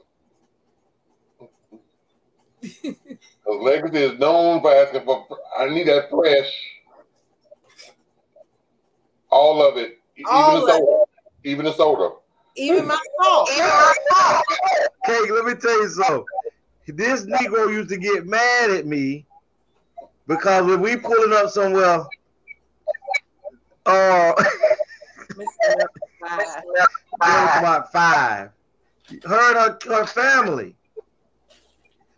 [3.44, 5.26] Because Legacy is known for asking for,
[5.58, 6.48] I need that fresh.
[9.30, 9.98] All of it.
[10.30, 11.04] All even the of soda.
[11.42, 12.14] Even the soda.
[12.54, 13.48] Even my salt.
[15.08, 16.24] Okay, let me tell you something.
[16.86, 19.26] This Negro used to get mad at me
[20.26, 22.04] because when we pulling up somewhere,
[23.87, 24.44] uh,
[27.20, 27.58] Five.
[27.61, 28.50] about five.
[29.24, 30.74] Her and her, her family.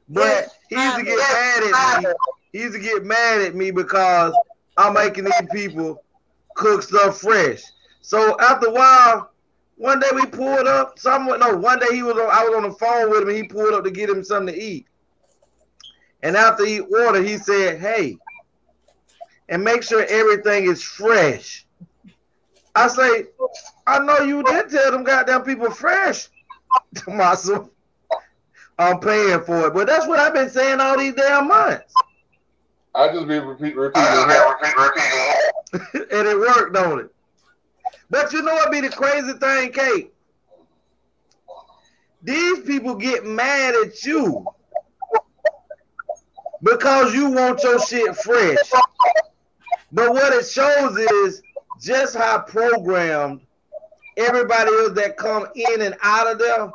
[0.09, 2.11] But he used to get mad at me.
[2.53, 4.35] He used to get mad at me because
[4.77, 6.03] I'm making these people
[6.55, 7.63] cook stuff fresh.
[8.03, 9.31] So after a while,
[9.77, 10.99] one day we pulled up.
[10.99, 13.37] Someone no, one day he was on, I was on the phone with him and
[13.37, 14.87] he pulled up to get him something to eat.
[16.25, 18.17] And after he ordered, he said, Hey,
[19.51, 21.67] and make sure everything is fresh.
[22.75, 23.27] I say,
[23.87, 26.29] I know you did tell them goddamn people fresh.
[26.97, 27.71] To
[28.79, 29.75] I'm paying for it.
[29.75, 31.93] But that's what I've been saying all these damn months.
[32.95, 34.91] I just be repeat, repeating that.
[35.95, 37.15] and it worked, don't it?
[38.11, 40.13] But you know what be the crazy thing, Kate?
[42.23, 44.45] These people get mad at you
[46.65, 48.57] because you want your shit fresh.
[49.93, 51.43] But what it shows is
[51.81, 53.43] just how programmed
[54.17, 56.73] everybody is that come in and out of there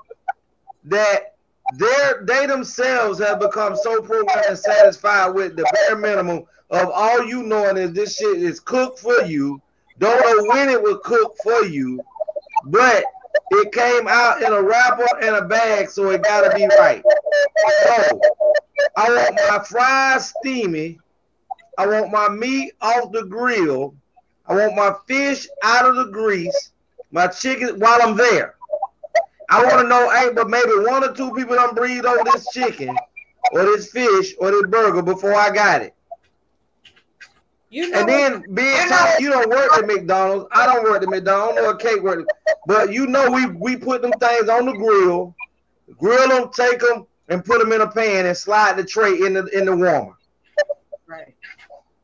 [0.86, 1.36] that
[1.76, 7.26] they're, they themselves have become so programmed and satisfied with the bare minimum of all
[7.26, 9.62] you knowing is this shit is cooked for you.
[9.98, 12.00] Don't know when it was cooked for you,
[12.66, 13.04] but
[13.52, 17.04] it came out in a wrapper and a bag, so it gotta be right.
[17.86, 18.22] So
[18.96, 21.00] I want my fries steamy.
[21.78, 23.96] I want my meat off the grill.
[24.46, 26.72] I want my fish out of the grease.
[27.12, 28.56] My chicken while I'm there.
[29.50, 32.48] I want to know, hey, but maybe one or two people don't breathe over this
[32.54, 32.96] chicken
[33.52, 35.96] or this fish or this burger before I got it.
[37.70, 41.10] You know And then being told you don't work at McDonald's, I don't work at
[41.10, 42.28] McDonald's I or cake work,
[42.66, 45.36] but you know we we put them things on the grill,
[45.98, 49.34] grill them, take them, and put them in a pan and slide the tray in
[49.34, 50.18] the in the warmer.
[51.06, 51.36] right.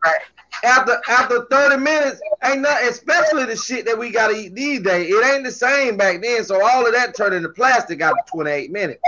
[0.04, 0.20] Right.
[0.64, 5.12] After after 30 minutes, ain't nothing, especially the shit that we gotta eat these days.
[5.12, 6.44] It ain't the same back then.
[6.44, 9.02] So all of that turned into plastic after 28 minutes.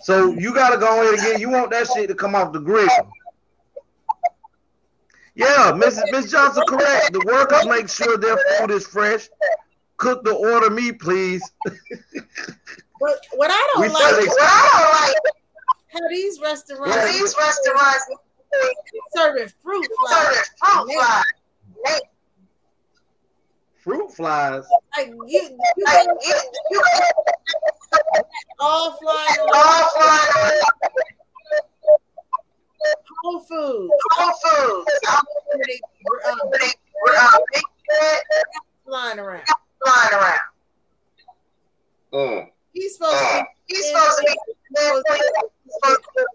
[0.00, 1.40] So you gotta go ahead again.
[1.40, 2.88] you want that shit to come off the grill.
[5.34, 6.02] Yeah, Mrs.
[6.10, 7.12] Miss Johnson, correct.
[7.12, 9.28] The workers make sure their food is fresh.
[9.96, 11.42] Cook the order meat, please.
[13.00, 15.16] But what I don't We like, What I don't like
[15.88, 18.06] how these restaurants Yeah, is these restaurants
[19.14, 20.36] serving fruit flies.
[20.62, 20.94] serving fruit
[21.84, 22.00] flies.
[23.82, 24.64] Fruit flies.
[24.96, 26.34] Like you, you Like, you,
[26.70, 26.82] you
[28.60, 30.60] all flying all flying
[33.22, 33.92] Whole Foods.
[34.12, 34.90] Whole Foods.
[35.54, 35.80] Pretty,
[36.28, 36.74] um, Pretty,
[37.16, 38.20] uh, big head
[38.84, 39.44] flying around.
[39.84, 40.40] flying around.
[42.12, 42.48] Mm.
[42.72, 44.32] He's supposed to He's supposed to be.
[44.32, 44.54] be.
[44.76, 45.14] Supposed to
[45.64, 46.26] He's supposed to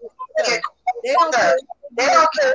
[0.52, 0.60] be
[1.04, 1.56] they don't care.
[1.96, 2.54] They don't care.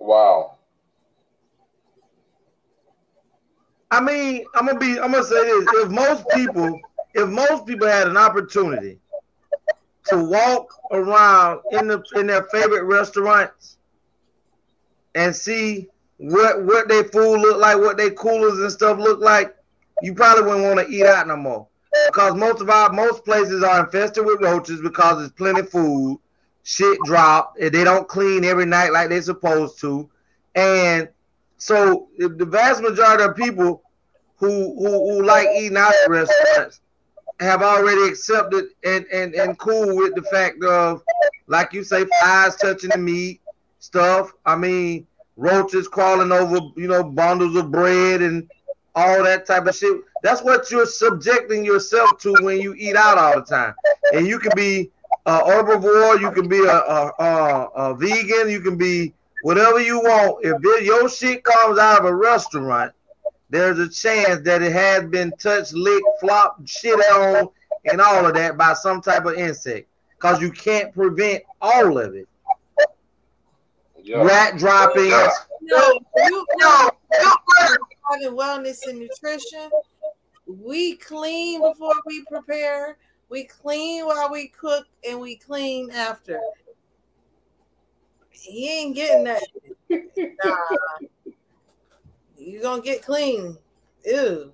[0.00, 0.58] Wow.
[3.90, 4.98] I mean, I'm gonna be.
[5.00, 6.78] I'm gonna say this: if most people,
[7.14, 8.98] if most people had an opportunity
[10.06, 13.76] to walk around in the in their favorite restaurants
[15.14, 19.54] and see what what their food look like, what their coolers and stuff look like,
[20.02, 21.66] you probably wouldn't want to eat out no more.
[22.06, 26.18] Because most of our most places are infested with roaches because there's plenty of food,
[26.62, 30.08] shit drop, and they don't clean every night like they're supposed to,
[30.54, 31.08] and
[31.56, 33.82] so the vast majority of people
[34.36, 36.80] who who, who like eating out at restaurants
[37.40, 41.02] have already accepted and, and, and cool with the fact of,
[41.46, 43.40] like you say, flies touching the meat,
[43.78, 44.32] stuff.
[44.44, 48.48] I mean, roaches crawling over, you know, bundles of bread and
[48.94, 50.02] all that type of shit.
[50.22, 53.74] That's what you're subjecting yourself to when you eat out all the time.
[54.12, 54.90] And you can be
[55.26, 60.00] a herbivore, you can be a, a, a, a vegan, you can be whatever you
[60.00, 60.44] want.
[60.44, 62.92] If your shit comes out of a restaurant,
[63.50, 67.48] there's a chance that it has been touched, licked, flopped, shit on,
[67.90, 69.88] and all of that by some type of insect.
[70.16, 72.28] Because you can't prevent all of it.
[74.02, 74.22] Yeah.
[74.22, 75.12] Rat droppings.
[75.62, 76.90] No, you know,
[77.20, 77.78] you were-
[78.32, 79.70] wellness and nutrition,
[80.46, 82.96] we clean before we prepare,
[83.28, 86.40] we clean while we cook, and we clean after.
[88.30, 89.42] He ain't getting that.
[90.44, 90.54] Nah.
[92.48, 93.58] You gonna get clean.
[94.06, 94.52] Ew.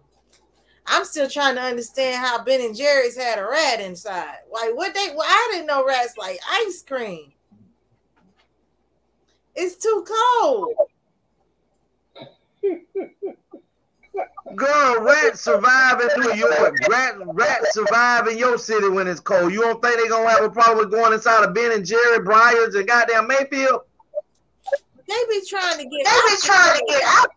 [0.86, 4.38] I'm still trying to understand how Ben and Jerry's had a rat inside.
[4.52, 7.32] Like what they well, I didn't know rats like ice cream.
[9.54, 10.04] It's too
[10.42, 10.74] cold.
[14.56, 16.76] Girl, rats survive in New York.
[16.90, 19.52] Rat, rats survive in your city when it's cold.
[19.52, 22.18] You don't think they're gonna have a problem with going inside of Ben and Jerry,
[22.18, 23.82] Breyers, and goddamn Mayfield?
[25.08, 27.30] They be trying to get They be trying to get out.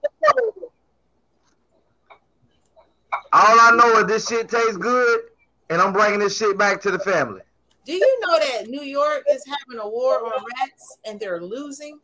[3.34, 5.22] All I know is this shit tastes good,
[5.70, 7.42] and I'm bringing this shit back to the family.
[7.86, 12.00] Do you know that New York is having a war on rats and they're losing?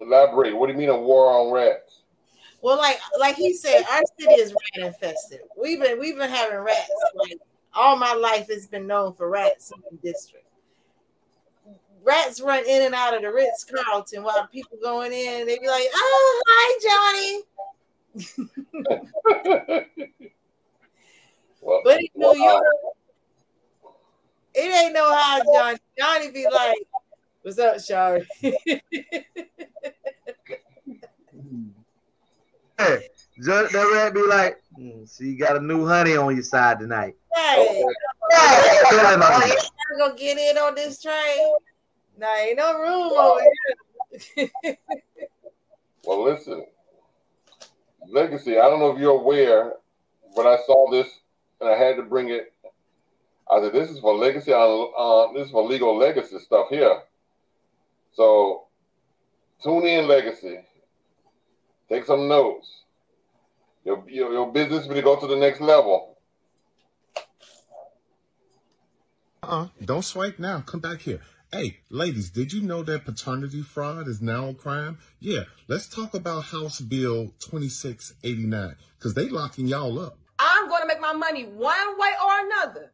[0.00, 0.56] Elaborate.
[0.56, 2.02] What do you mean a war on rats?
[2.62, 5.40] Well, like like he said, our city is rat infested.
[5.56, 7.38] We've been we've been having rats like
[7.76, 8.46] all my life.
[8.48, 10.46] It's been known for rats in the district.
[12.02, 15.46] Rats run in and out of the Ritz Carlton while people going in.
[15.46, 17.42] They be like, "Oh, hi, Johnny."
[21.60, 22.64] well, But in New uh, York,
[24.54, 25.78] it ain't no how Johnny.
[25.98, 26.76] Johnny be like,
[27.42, 28.26] "What's up, Shari?"
[32.78, 33.08] Hey,
[33.42, 36.78] just that rat be like, "Hmm, so you got a new honey on your side
[36.78, 37.16] tonight.
[37.34, 37.82] Hey,
[38.90, 39.56] Feeling on you.
[39.92, 41.54] I'm gonna get in on this train.
[42.18, 43.40] Nah, ain't no room over
[44.36, 44.76] here.
[46.04, 46.64] Well, listen,
[48.06, 48.60] legacy.
[48.60, 49.72] I don't know if you're aware,
[50.36, 51.08] but I saw this
[51.60, 52.52] and I had to bring it.
[53.50, 54.52] I said, "This is for legacy.
[54.52, 57.02] Uh, this is for legal legacy stuff here."
[58.12, 58.66] So,
[59.64, 60.60] tune in, legacy.
[61.88, 62.82] Take some notes.
[63.86, 66.18] Your your, your business will go to the next level.
[69.44, 69.68] Uh-uh.
[69.84, 70.60] Don't swipe now.
[70.60, 71.20] Come back here.
[71.52, 74.98] Hey, ladies, did you know that paternity fraud is now a crime?
[75.20, 80.18] Yeah, let's talk about House Bill 2689 because they locking y'all up.
[80.40, 82.92] I'm going to make my money one way or another.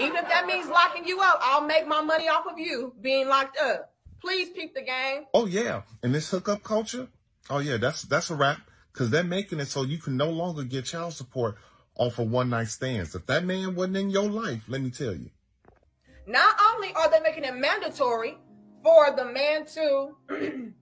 [0.00, 3.28] Even if that means locking you up, I'll make my money off of you being
[3.28, 3.92] locked up.
[4.20, 5.26] Please peep the game.
[5.32, 7.06] Oh yeah, and this hookup culture?
[7.48, 8.58] Oh yeah, that's that's a wrap
[8.94, 11.56] because they're making it so you can no longer get child support
[11.96, 13.14] off of one night stands.
[13.14, 15.30] If that man wasn't in your life, let me tell you.
[16.28, 18.38] Not only are they making it mandatory
[18.84, 20.16] for the man to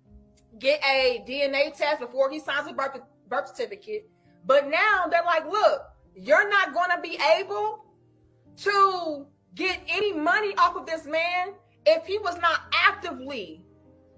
[0.59, 4.09] get a DNA test before he signs a birth, birth certificate,
[4.45, 5.83] but now they're like, look,
[6.15, 7.87] you're not going to be able
[8.59, 11.55] to get any money off of this man
[11.87, 13.65] if he was not actively,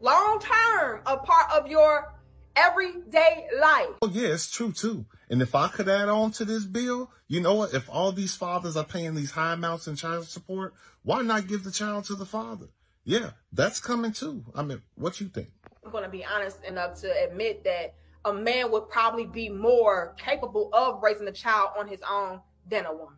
[0.00, 2.13] long term, a part of your
[2.56, 3.88] everyday life.
[4.02, 5.06] Oh yeah, it's true too.
[5.30, 7.74] And if I could add on to this bill, you know what?
[7.74, 11.64] If all these fathers are paying these high amounts in child support, why not give
[11.64, 12.66] the child to the father?
[13.04, 14.44] Yeah, that's coming too.
[14.54, 15.48] I mean, what you think?
[15.84, 17.94] I'm going to be honest enough to admit that
[18.24, 22.86] a man would probably be more capable of raising a child on his own than
[22.86, 23.16] a woman.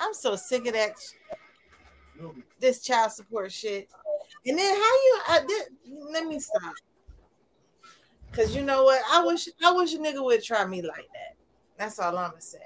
[0.00, 0.96] I'm so sick of that.
[2.58, 3.88] This child support shit.
[4.46, 5.20] And then how you?
[5.28, 5.62] I did,
[6.10, 6.74] let me stop.
[8.32, 9.02] Cause you know what?
[9.10, 11.36] I wish I wish a nigga would try me like that.
[11.76, 12.58] That's all I'm gonna say.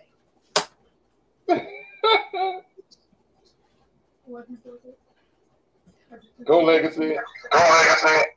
[6.44, 7.16] Go legacy.
[7.50, 8.30] Go legacy.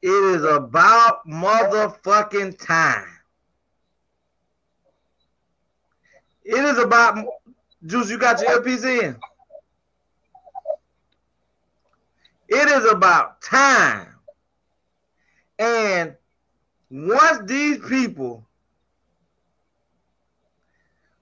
[0.00, 3.06] It is about motherfucking time.
[6.44, 7.24] It is about
[7.84, 8.10] Juice.
[8.10, 9.16] You got your earpiece in.
[12.54, 14.08] It is about time.
[15.58, 16.14] And
[16.90, 18.46] once these people,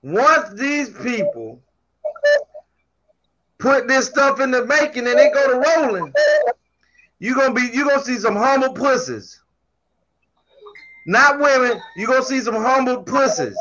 [0.03, 1.63] once these people
[3.59, 6.13] put this stuff in the making and they go to rolling,
[7.21, 9.41] you're gonna be you're gonna see some humble pussies.
[11.07, 13.57] Not women, you're gonna see some humble pussies.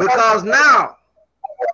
[0.00, 0.97] Because now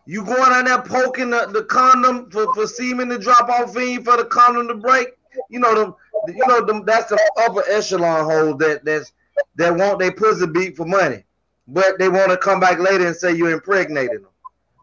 [0.06, 4.02] You going on there poking the, the condom for, for semen to drop off in
[4.04, 5.08] for the condom to break.
[5.50, 5.94] You know them.
[6.28, 6.84] You know them.
[6.84, 9.12] That's the upper echelon holes that that's
[9.56, 11.24] that want they pussy beat for money,
[11.66, 14.30] but they want to come back later and say you impregnated them.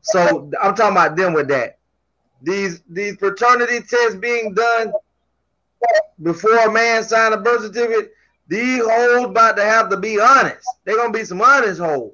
[0.04, 1.78] So I'm talking about them with that.
[2.41, 4.91] These these paternity tests being done
[6.22, 8.12] before a man sign a birth certificate.
[8.47, 10.68] These hoes about to have to be honest.
[10.84, 12.12] They're gonna be some honest hoes.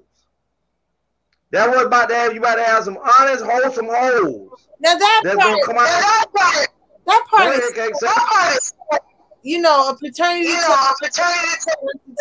[1.51, 4.67] That was about to have you about to have some honest, wholesome holes.
[4.81, 5.85] Now that That's part, gonna come out.
[5.85, 6.67] that part,
[7.05, 8.97] that part is, ahead, Kate, say-
[9.43, 11.69] you know, a paternity, You know, a paternity test-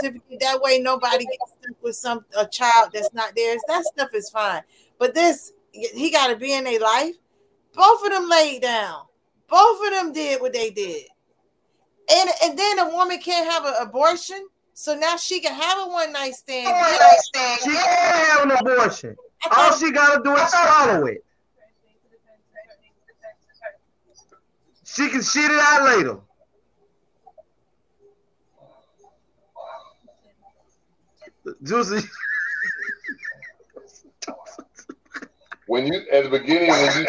[0.00, 0.40] certificate.
[0.40, 3.60] That way, nobody gets stuck with some a child that's not theirs.
[3.66, 4.62] That stuff is fine.
[4.98, 7.16] But this, he got to be in their life.
[7.74, 9.02] Both of them laid down.
[9.48, 11.06] Both of them did what they did.
[12.08, 14.46] And and then a woman can't have an abortion,
[14.78, 16.66] so now she can have a one night stand.
[16.66, 17.60] One night stand.
[17.62, 19.16] She can have an abortion.
[19.56, 21.24] All she gotta do is swallow it.
[24.84, 26.18] She can shit it out later.
[31.62, 32.06] Juicy.
[35.68, 37.06] When you at the beginning, when you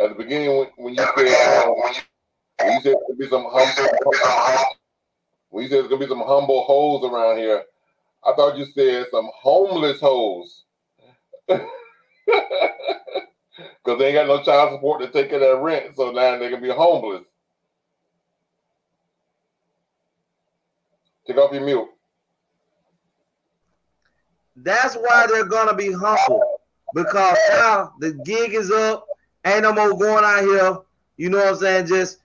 [0.00, 1.94] at the beginning when, when you said um,
[2.58, 4.12] when you said there's gonna be some humble
[5.50, 7.62] when you said there's gonna be some humble hoes around here,
[8.24, 10.64] I thought you said some homeless hoes.
[13.86, 16.36] Because they ain't got no child support to take care of their rent, so now
[16.36, 17.22] they can be homeless.
[21.26, 21.88] Take off your mute.
[24.56, 26.60] That's why they're gonna be humble
[26.94, 29.06] because now the gig is up.
[29.44, 30.78] Ain't no more going out here.
[31.16, 31.86] You know what I'm saying?
[31.86, 32.18] Just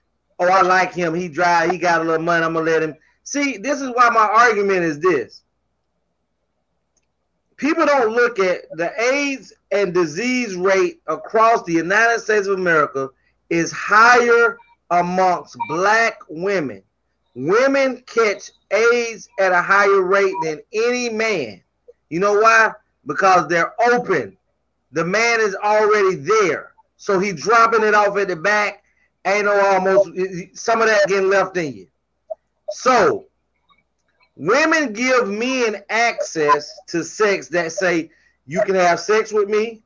[0.50, 1.14] oh, I like him.
[1.14, 1.70] He dry.
[1.70, 2.44] He got a little money.
[2.44, 2.96] I'm gonna let him.
[3.24, 5.42] See, this is why my argument is this.
[7.56, 13.08] People don't look at the AIDS and disease rate across the United States of America
[13.50, 14.56] is higher
[14.90, 16.82] amongst black women.
[17.34, 21.62] Women catch AIDS at a higher rate than any man.
[22.10, 22.72] You know why?
[23.06, 24.36] Because they're open.
[24.92, 26.72] The man is already there.
[26.96, 28.81] So he dropping it off at the back.
[29.24, 30.10] Ain't no almost
[30.54, 31.86] some of that getting left in you.
[32.70, 33.26] So
[34.36, 38.10] women give men access to sex that say
[38.46, 39.82] you can have sex with me.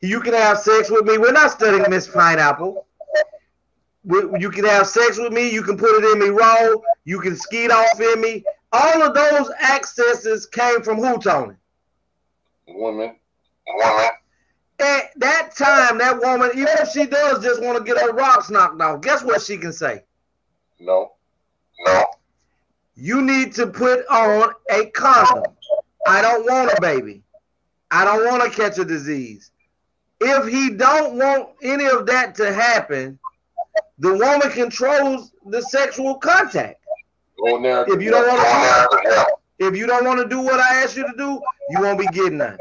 [0.00, 1.18] You can have sex with me.
[1.18, 2.86] We're not studying Miss Pineapple.
[4.04, 5.52] You can have sex with me.
[5.52, 6.74] You can put it in me raw.
[7.04, 8.44] You can skeet off in me.
[8.72, 11.56] All of those accesses came from who, Tony?
[12.68, 13.16] Women.
[13.66, 14.10] Woman.
[14.80, 18.48] At that time, that woman, even if she does just want to get her rocks
[18.48, 20.04] knocked off, guess what she can say?
[20.78, 21.12] No.
[21.84, 22.04] No.
[22.94, 25.52] You need to put on a condom.
[26.06, 27.22] I don't want a baby.
[27.90, 29.50] I don't want to catch a disease.
[30.20, 33.18] If he don't want any of that to happen,
[33.98, 36.80] the woman controls the sexual contact.
[37.40, 37.94] Narrative.
[37.94, 38.40] If you don't want
[39.02, 39.26] to,
[39.58, 42.06] if you don't want to do what I asked you to do, you won't be
[42.06, 42.58] getting that.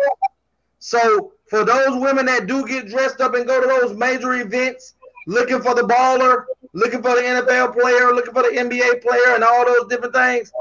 [0.79, 4.95] So for those women that do get dressed up and go to those major events,
[5.27, 9.43] looking for the baller, looking for the NFL player, looking for the NBA player, and
[9.43, 10.51] all those different things,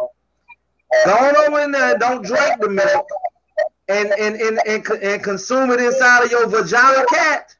[1.05, 1.99] go on over in there.
[1.99, 3.07] Don't drink the milk
[3.89, 7.55] and and and and, and consume it inside of your vagina cat.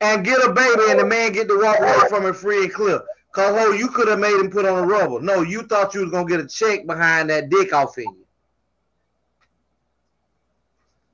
[0.00, 2.72] And get a baby, and the man get to walk away from it free and
[2.72, 3.00] clear.
[3.32, 5.20] Cause oh, you could have made him put on a rubber.
[5.20, 8.23] No, you thought you was gonna get a check behind that dick off in you.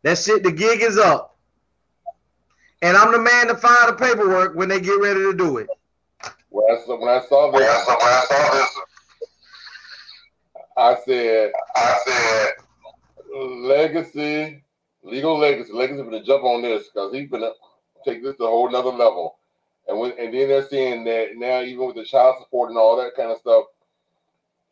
[0.02, 1.36] That shit, the gig is up.
[2.82, 5.68] And I'm the man to file the paperwork when they get ready to do it.
[6.48, 8.78] When I saw, when I saw this, I when I saw this,
[10.76, 12.52] I said, I said,
[13.36, 14.64] legacy,
[15.02, 17.52] legal legacy, legacy for to jump on this because he's gonna
[18.04, 19.36] take this to a whole nother level.
[19.86, 22.96] And when and then they're saying that now even with the child support and all
[22.96, 23.64] that kind of stuff,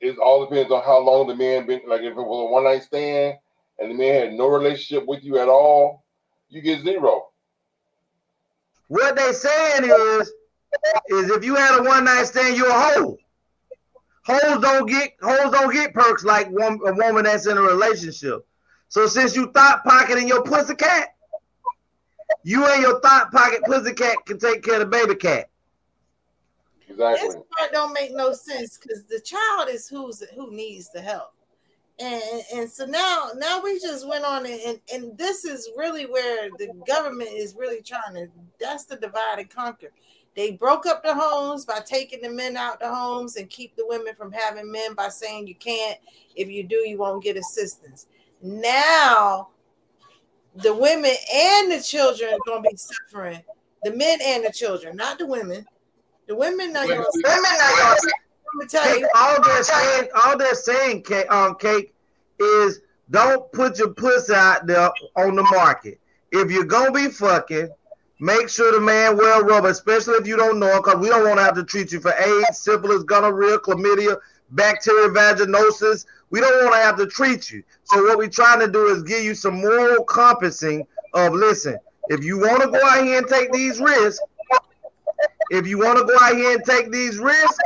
[0.00, 2.64] it all depends on how long the man been like if it was a one
[2.64, 3.38] night stand
[3.78, 6.04] and the man had no relationship with you at all,
[6.48, 7.28] you get zero.
[8.88, 10.32] What they saying is,
[11.08, 13.18] is if you had a one night stand, you're a hoe.
[14.24, 18.46] Hoes don't get hoes don't get perks like one, a woman that's in a relationship.
[18.88, 21.14] So since you thought pocketing your pussy cat,
[22.42, 25.48] you and your thought pocket pussy cat can take care of the baby cat.
[26.88, 27.26] Exactly.
[27.26, 27.42] This Exactly.
[27.58, 31.32] part don't make no sense because the child is who's who needs the help.
[32.00, 32.22] And
[32.54, 36.48] and so now now we just went on and, and and this is really where
[36.58, 38.28] the government is really trying to
[38.60, 39.90] that's the divide and conquer.
[40.36, 43.84] They broke up the homes by taking the men out the homes and keep the
[43.84, 45.98] women from having men by saying you can't.
[46.36, 48.06] If you do, you won't get assistance.
[48.40, 49.48] Now,
[50.54, 53.42] the women and the children are going to be suffering.
[53.82, 55.66] The men and the children, not the women.
[56.28, 57.22] The women are going to.
[57.24, 58.12] Women are going
[58.60, 61.94] to tell Cake, all they're saying, all they're saying, cake, um, cake,
[62.38, 62.80] is
[63.10, 66.00] don't put your pussy out there on the market.
[66.30, 67.68] If you're gonna be fucking,
[68.20, 71.38] make sure the man wear rubber, especially if you don't know, because we don't want
[71.38, 74.18] to have to treat you for AIDS, syphilis, gonorrhea, chlamydia,
[74.50, 76.06] bacterial vaginosis.
[76.30, 77.62] We don't want to have to treat you.
[77.84, 81.78] So what we're trying to do is give you some moral compassing of listen.
[82.08, 84.20] If you want to go out here and take these risks,
[85.50, 87.58] if you want to go out here and take these risks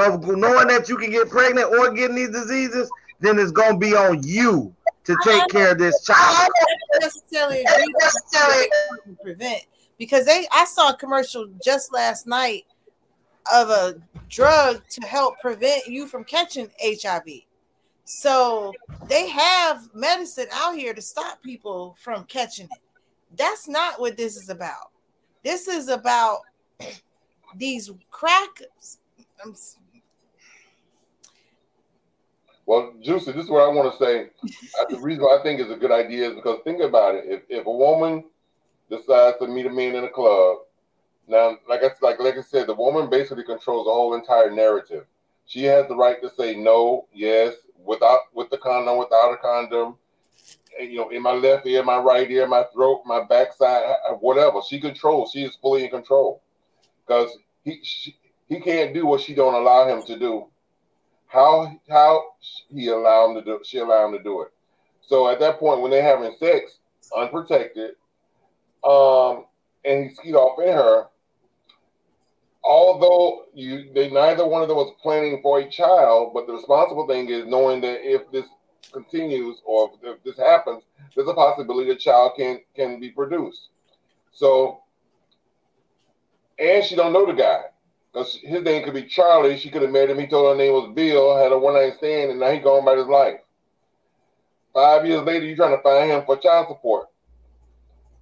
[0.00, 2.90] of knowing that you can get pregnant or getting these diseases,
[3.20, 4.74] then it's gonna be on you
[5.04, 6.50] to take care of this child.
[7.00, 7.64] Necessarily
[9.06, 9.66] with prevent
[9.98, 12.64] because they I saw a commercial just last night
[13.52, 13.94] of a
[14.28, 17.42] drug to help prevent you from catching HIV.
[18.04, 18.72] So
[19.08, 22.78] they have medicine out here to stop people from catching it.
[23.36, 24.90] That's not what this is about.
[25.44, 26.40] This is about
[27.56, 28.62] these crack.
[32.70, 34.30] Well, Juicy, this is what I want to say.
[34.78, 37.24] Uh, the reason I think it's a good idea is because think about it.
[37.26, 38.26] If, if a woman
[38.88, 40.58] decides to meet a man in a club,
[41.26, 45.06] now, like I like like I said, the woman basically controls the whole entire narrative.
[45.46, 47.54] She has the right to say no, yes,
[47.84, 49.96] without with the condom, without a condom.
[50.78, 54.12] and, you know, in my left ear, my right ear, my throat, my backside, uh,
[54.12, 54.60] whatever.
[54.62, 55.32] She controls.
[55.32, 56.40] She is fully in control
[57.04, 58.14] because he she,
[58.48, 60.49] he can't do what she don't allow him to do
[61.30, 62.24] how how
[62.68, 64.48] he allow him to do she allow him to do it.
[65.00, 66.78] So at that point, when they're having sex
[67.16, 67.92] unprotected,
[68.84, 69.46] um,
[69.84, 71.06] and he skied off in her,
[72.64, 77.06] although you they neither one of them was planning for a child, but the responsible
[77.06, 78.46] thing is knowing that if this
[78.92, 80.82] continues or if this happens,
[81.14, 83.68] there's a possibility a child can can be produced.
[84.32, 84.82] So,
[86.58, 87.62] and she don't know the guy.
[88.12, 89.58] Because his name could be Charlie.
[89.58, 90.18] She could have married him.
[90.18, 92.82] He told her name was Bill, had a one night stand, and now he gone
[92.82, 93.40] about his life.
[94.74, 97.06] Five years later, you're trying to find him for child support.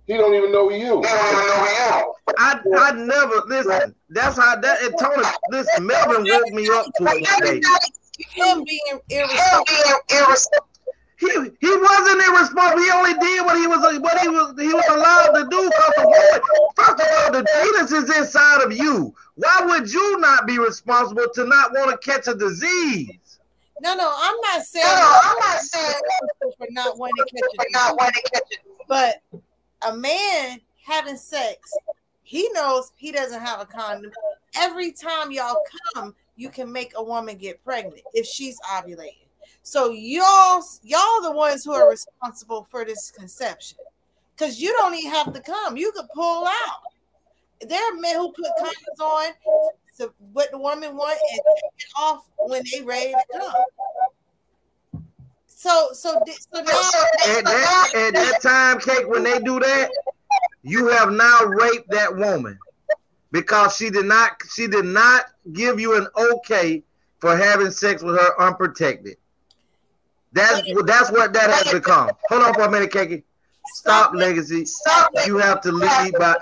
[0.06, 1.02] He don't even know you.
[1.04, 3.94] I I never listen.
[4.08, 5.26] That's how that and Tony.
[5.50, 7.60] Listen, Melvin woke me up to it today.
[8.18, 10.68] him being irresponsible.
[11.18, 12.82] He he wasn't irresponsible.
[12.82, 15.70] He only did what he was what he was he was allowed to do.
[15.76, 16.40] First of all,
[16.76, 19.12] first of all, the fetus is inside of you.
[19.34, 23.40] Why would you not be responsible to not want to catch a disease?
[23.80, 24.86] No, no, I'm not saying.
[24.86, 25.94] No, I'm not saying
[26.56, 27.72] for not wanting to catch it.
[27.72, 28.58] not wanting to catch it.
[28.88, 29.22] But
[29.82, 31.72] a man having sex,
[32.22, 34.12] he knows he doesn't have a condom.
[34.56, 35.62] Every time y'all
[35.94, 39.27] come, you can make a woman get pregnant if she's ovulating.
[39.68, 43.76] So y'all, y'all the ones who are responsible for this conception,
[44.34, 45.76] because you don't even have to come.
[45.76, 47.68] You could pull out.
[47.68, 49.32] There are men who put condoms on
[49.98, 55.04] to what the woman want and take it off when they ready to come.
[55.48, 59.90] So, so, so now, At that, at that time, cake when they do that,
[60.62, 62.58] you have now raped that woman
[63.32, 66.82] because she did not she did not give you an okay
[67.18, 69.18] for having sex with her unprotected.
[70.32, 72.10] That's that's what that has become.
[72.28, 73.24] Hold on for a minute, Kiki.
[73.74, 74.64] Stop, legacy.
[74.64, 76.36] Stop you have to lead by.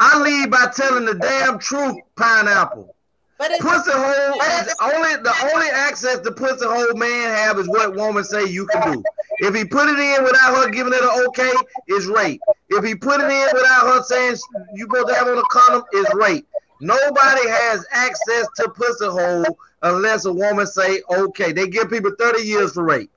[0.00, 2.94] I lead by telling the damn truth, pineapple.
[3.38, 7.94] But pussy hole is only the only access the pussy hole man have is what
[7.94, 9.02] woman say you can do.
[9.38, 11.52] If he put it in without her giving it an okay,
[11.86, 12.40] it's rape.
[12.68, 14.36] If he put it in without her saying
[14.74, 16.47] you supposed to have on a condom, it's rape.
[16.80, 19.44] Nobody has access to pussy hole
[19.82, 21.52] unless a woman say okay.
[21.52, 23.10] They give people 30 years for rape.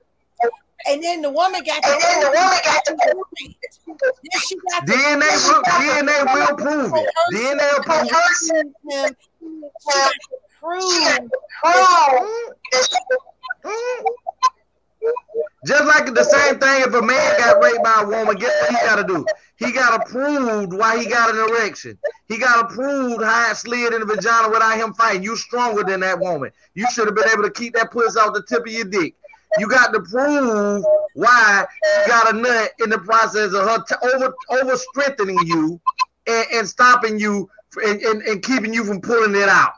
[0.88, 1.84] and then the woman got.
[1.84, 2.96] And then the woman got to.
[3.86, 4.86] Then she got.
[4.86, 7.08] DNA will, DNA will prove it.
[7.32, 8.12] DNA will prove it.
[8.50, 9.16] him.
[9.40, 9.48] She
[9.86, 10.36] got to
[13.62, 14.04] prove.
[15.64, 18.70] Just like the same thing, if a man got raped by a woman, guess what
[18.70, 19.24] he got to do?
[19.56, 21.98] He got to prove why he got an erection.
[22.26, 25.22] He got to prove how it slid in the vagina without him fighting.
[25.22, 26.50] You stronger than that woman.
[26.74, 29.14] You should have been able to keep that pussy off the tip of your dick.
[29.58, 30.84] You got to prove
[31.14, 35.80] why you got a nut in the process of her t- over over strengthening you
[36.26, 37.50] and, and stopping you
[37.84, 39.74] and, and, and keeping you from pulling it out.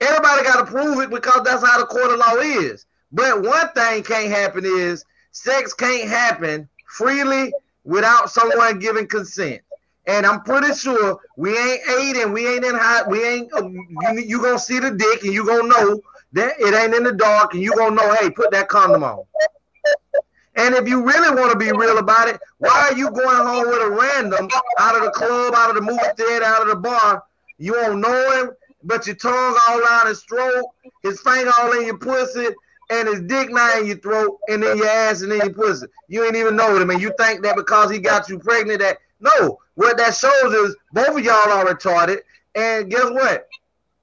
[0.00, 2.85] Everybody got to prove it because that's how the court of law is.
[3.12, 7.52] But one thing can't happen is sex can't happen freely
[7.84, 9.62] without someone giving consent.
[10.06, 13.08] And I'm pretty sure we ain't and we ain't in hot.
[13.08, 13.52] We ain't.
[13.52, 16.00] uh, You, you gonna see the dick and you gonna know
[16.32, 18.14] that it ain't in the dark and you gonna know.
[18.14, 19.24] Hey, put that condom on.
[20.54, 23.68] And if you really want to be real about it, why are you going home
[23.68, 24.48] with a random
[24.78, 27.22] out of the club, out of the movie theater, out of the bar?
[27.58, 28.50] You don't know him,
[28.82, 30.64] but your tongue all down his throat,
[31.02, 32.48] his finger all in your pussy,
[32.90, 35.86] and his dick now in your throat, and then your ass and then your pussy.
[36.08, 38.80] You ain't even know what him, and you think that because he got you pregnant,
[38.80, 39.58] that no.
[39.74, 42.20] What that shows is both of y'all are retarded.
[42.54, 43.48] And guess what?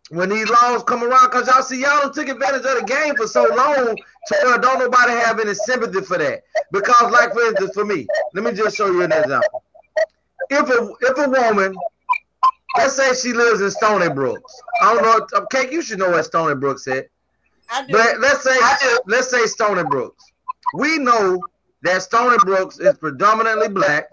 [0.10, 3.26] When these laws come around, because y'all see, y'all took advantage of the game for
[3.26, 6.44] so long to where don't nobody have any sympathy for that.
[6.72, 9.64] Because, like for instance, for me, let me just show you an example.
[10.50, 11.76] If a if a woman,
[12.78, 16.12] let's say she lives in Stony Brooks, I don't know, uh, Cake, you should know
[16.12, 17.06] what Stony Brooks is.
[17.90, 18.58] But let's say
[19.06, 20.24] let's say Stony Brooks.
[20.76, 21.40] We know
[21.84, 24.06] that Stony Brooks is predominantly black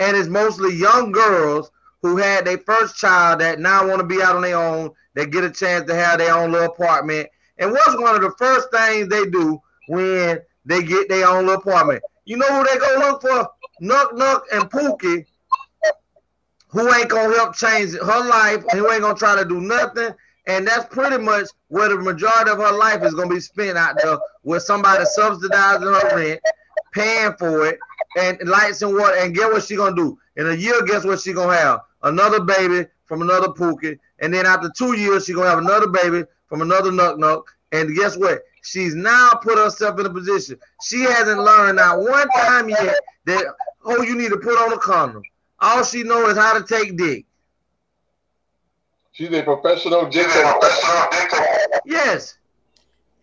[0.00, 1.70] and it's mostly young girls
[2.02, 4.90] who had their first child that now want to be out on their own.
[5.14, 7.28] They get a chance to have their own little apartment.
[7.58, 11.60] And what's one of the first things they do when they get their own little
[11.60, 12.02] apartment?
[12.26, 13.48] You know who they go look for?
[13.82, 15.26] Nuck Nuck and Pookie,
[16.68, 20.10] who ain't gonna help change her life, and who ain't gonna try to do nothing.
[20.46, 23.96] And that's pretty much where the majority of her life is gonna be spent out
[24.02, 26.40] there, with somebody subsidizing her rent,
[26.92, 27.78] paying for it,
[28.16, 29.16] and lights and water.
[29.16, 30.18] And get what she gonna do?
[30.36, 31.80] In a year, guess what she gonna have?
[32.02, 36.24] Another baby from another Pookie, and then after two years, she gonna have another baby
[36.48, 37.42] from another Nuck Nuck.
[37.72, 38.42] And guess what?
[38.62, 40.58] She's now put herself in a position.
[40.82, 43.44] She hasn't learned not one time yet that
[43.84, 45.22] oh, you need to put on a condom.
[45.60, 47.26] All she knows is how to take dick.
[49.16, 50.26] She's a professional dick.
[51.86, 52.36] Yes.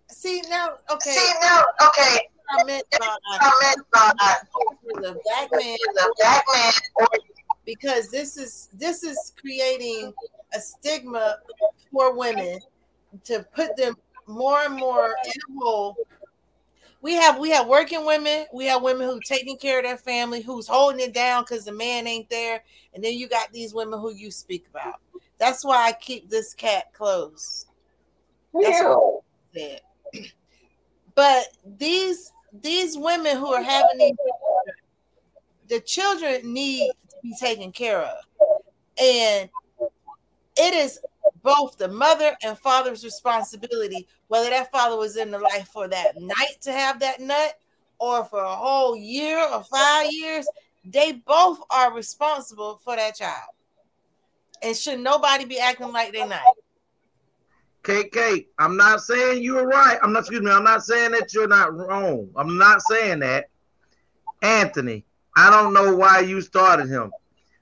[0.10, 1.12] See now, okay.
[1.12, 2.18] See now, okay.
[2.50, 4.12] I meant by I meant by
[4.96, 7.08] the black man, the black man,
[7.64, 10.12] because this is this is creating
[10.56, 11.38] a stigma
[11.92, 12.60] for women
[13.26, 15.96] to put them more and more in a hole.
[17.02, 20.42] We have we have working women, we have women who taking care of their family,
[20.42, 22.64] who's holding it down because the man ain't there,
[22.96, 25.00] and then you got these women who you speak about.
[25.40, 27.66] That's why I keep this cat close.
[28.54, 29.24] That's what
[29.56, 29.82] I said.
[31.16, 31.46] But
[31.78, 32.32] these
[32.62, 34.16] these women who are having these
[35.68, 38.18] the children need to be taken care of.
[39.00, 39.50] And
[40.58, 41.00] it is
[41.42, 46.20] both the mother and father's responsibility, whether that father was in the life for that
[46.20, 47.56] night to have that nut
[48.00, 50.48] or for a whole year or five years,
[50.86, 53.50] they both are responsible for that child.
[54.64, 56.42] And should nobody be acting like they're not?
[57.84, 59.98] KK, I'm not saying you're right.
[60.02, 62.30] I'm not, excuse me, I'm not saying that you're not wrong.
[62.38, 63.50] I'm not saying that.
[64.42, 65.04] Anthony,
[65.36, 67.12] I don't know why you started him.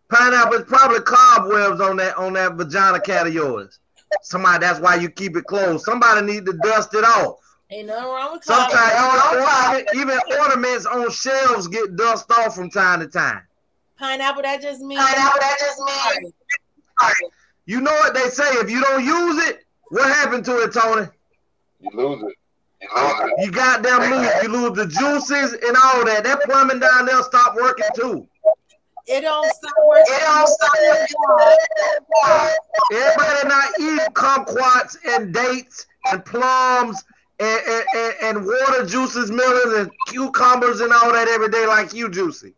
[0.10, 3.80] Pineapple is probably cobwebs on that on that vagina cat of yours.
[4.22, 5.86] Somebody that's why you keep it closed.
[5.86, 7.38] Somebody need to dust it off.
[7.70, 9.84] Ain't nothing wrong with Sometimes cobwebs.
[9.94, 13.42] even, ornament- even ornaments on shelves get dust off from time to time.
[13.98, 15.80] Pineapple, that just means Pineapple, that just
[16.20, 16.34] means
[17.66, 18.44] You know what they say?
[18.56, 21.08] If you don't use it, what happened to it, Tony?
[21.80, 22.36] You lose it.
[22.82, 23.46] You lose uh, it.
[23.46, 24.44] You goddamn lose.
[24.44, 26.24] You lose the juices and all that.
[26.24, 28.28] That plumbing down there stop working too.
[29.08, 30.06] it don't stop working.
[30.08, 30.72] it don't stop.
[32.26, 32.56] working.
[32.94, 37.04] Everybody not eating kumquats and dates and plums
[37.40, 41.94] and, and, and, and water juices, melons and cucumbers and all that every day like
[41.94, 42.54] you, Juicy.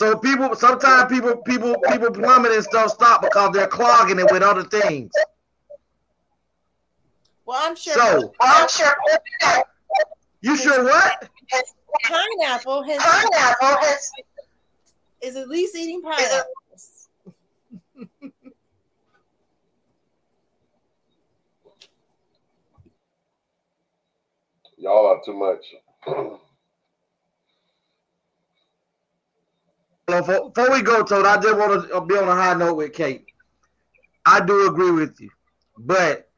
[0.00, 4.42] So people, sometimes people, people, people plumbing and stuff stop because they're clogging it with
[4.42, 5.12] other things.
[7.44, 8.94] Well, I'm sure So I'm sure
[10.40, 11.28] you sure what?
[12.04, 14.10] pineapple has, pineapple has
[15.20, 17.08] is at least eating pineapples.
[24.78, 26.40] Y'all are too much.
[30.10, 33.26] Before, we go, Toad, I just want to be on a high note with Kate.
[34.26, 35.30] I do agree with you,
[35.78, 36.28] but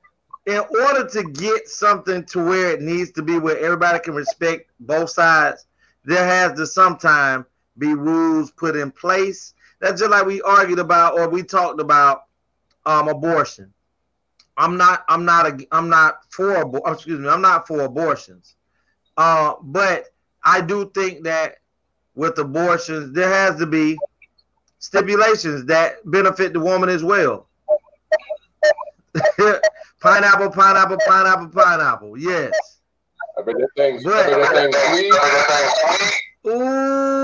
[0.47, 4.71] in order to get something to where it needs to be, where everybody can respect
[4.81, 5.67] both sides,
[6.05, 7.47] there has to sometime
[7.79, 9.55] be rules put in place.
[9.81, 12.25] That's just like we argued about or we talked about
[12.87, 13.73] um, abortion.
[14.57, 15.05] I'm not.
[15.09, 15.47] I'm not.
[15.47, 16.71] A, I'm not for.
[16.87, 17.29] Excuse me.
[17.29, 18.57] I'm not for abortions.
[19.17, 20.07] Uh, but
[20.45, 21.57] I do think that
[22.15, 23.99] with abortions, there has to be
[24.79, 27.49] stipulations that benefit the woman as well.
[30.01, 32.17] pineapple, pineapple, pineapple, pineapple.
[32.19, 32.53] Yes.
[33.39, 34.77] I bet that thing's, I But- bet that thing's
[36.43, 36.53] sweet.
[36.53, 37.23] Ooh.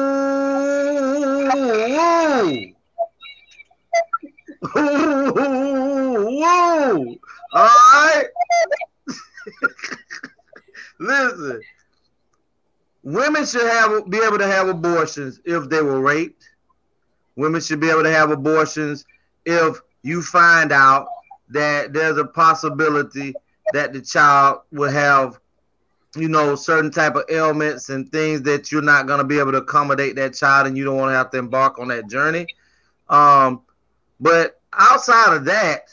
[4.74, 7.16] Woo.
[7.53, 8.24] All right.
[11.01, 11.61] Listen,
[13.09, 16.44] women should have be able to have abortions if they were raped.
[17.36, 19.06] Women should be able to have abortions
[19.46, 21.06] if you find out
[21.48, 23.34] that there's a possibility
[23.72, 25.40] that the child will have,
[26.16, 29.52] you know, certain type of ailments and things that you're not going to be able
[29.52, 32.46] to accommodate that child, and you don't want to have to embark on that journey.
[33.09, 33.62] Um,
[34.20, 35.88] but outside of that,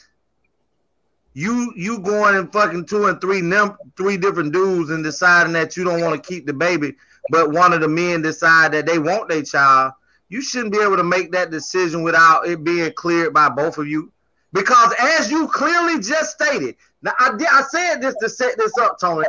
[1.36, 5.76] you you going and fucking two and three num- three different dudes and deciding that
[5.76, 6.94] you don't want to keep the baby,
[7.28, 9.92] but one of the men decide that they want their child.
[10.30, 13.86] You shouldn't be able to make that decision without it being cleared by both of
[13.86, 14.10] you,
[14.54, 18.78] because as you clearly just stated, now I did I said this to set this
[18.78, 19.26] up, Tony.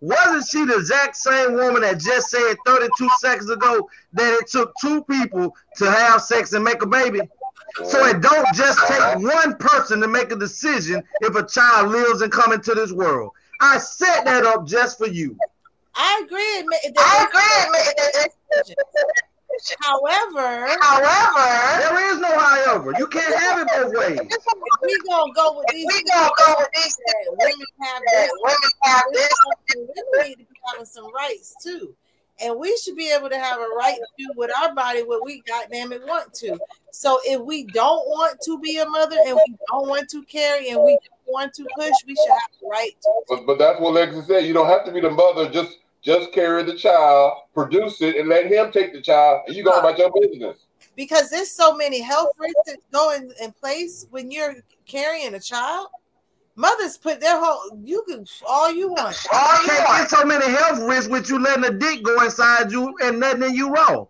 [0.00, 4.74] Wasn't she the exact same woman that just said 32 seconds ago that it took
[4.80, 7.20] two people to have sex and make a baby?
[7.76, 12.20] So it don't just take one person to make a decision if a child lives
[12.22, 13.32] and come into this world.
[13.60, 15.36] I set that up just for you.
[15.96, 16.64] I agree.
[16.98, 18.74] I agree.
[19.80, 22.92] However, However, There is no however.
[22.98, 24.18] You can't have it both ways.
[24.82, 26.96] we gonna go with these, we gonna go with these
[27.28, 29.32] women have that this, women have this.
[29.76, 31.94] women need to be having some rights too.
[32.40, 35.24] And we should be able to have a right to do with our body what
[35.24, 36.58] we goddamn it want to.
[36.90, 40.70] So if we don't want to be a mother and we don't want to carry
[40.70, 43.22] and we don't want to push, we should have the right to.
[43.28, 44.46] But, but that's what Lexi said.
[44.46, 45.48] You don't have to be the mother.
[45.48, 49.64] Just just carry the child, produce it, and let him take the child, and you
[49.64, 50.66] go about your business.
[50.96, 54.56] Because there's so many health risks that go in, in place when you're
[54.86, 55.88] carrying a child.
[56.56, 59.16] Mothers put their whole you can all you want.
[59.32, 59.98] All you Can't want.
[60.02, 63.42] get so many health risks with you letting a dick go inside you and nothing
[63.42, 64.06] in you wrong.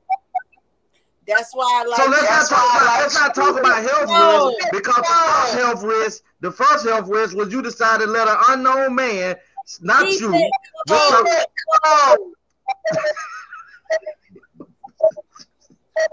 [1.27, 3.83] That's why I like So let's not talk I about like let's not talk about
[3.83, 4.47] health No.
[4.49, 8.29] risks because the first health risk, the first health risk was you decided to let
[8.29, 9.37] an unknown man,
[9.81, 10.53] not Keep you, it
[10.87, 11.11] but close.
[11.11, 11.45] some-
[11.87, 12.33] Oh,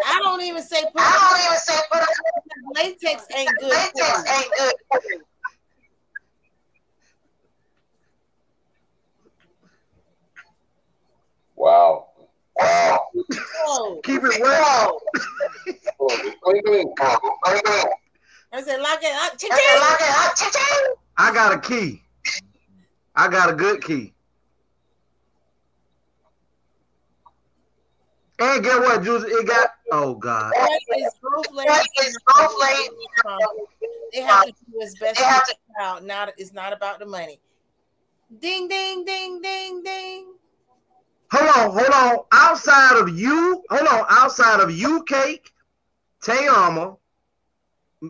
[0.05, 2.07] I don't even say put I don't even say put
[2.73, 3.69] latex ain't good.
[3.69, 4.73] latex ain't good.
[4.91, 5.21] for you.
[11.61, 12.07] Wow.
[12.55, 13.07] Wow.
[14.03, 14.91] Keep it wet.
[16.43, 16.93] Clean, clean.
[18.51, 19.33] I said lock it up.
[19.33, 19.47] that's a
[19.79, 20.95] lot of hot cha-ching.
[21.19, 22.01] I got a key.
[23.15, 24.15] I got a good key.
[28.39, 29.23] And get what, Juice?
[29.27, 30.51] It got oh god.
[30.55, 32.07] That is both That ladies.
[32.07, 32.59] is both.
[34.11, 36.03] They have to do as best They for have the child.
[36.05, 37.39] Not it's not about the money.
[38.39, 40.33] Ding ding ding ding ding.
[41.31, 42.25] Hold on, hold on.
[42.33, 44.05] Outside of you, hold on.
[44.09, 45.51] Outside of you, Cake,
[46.21, 46.97] Tayama,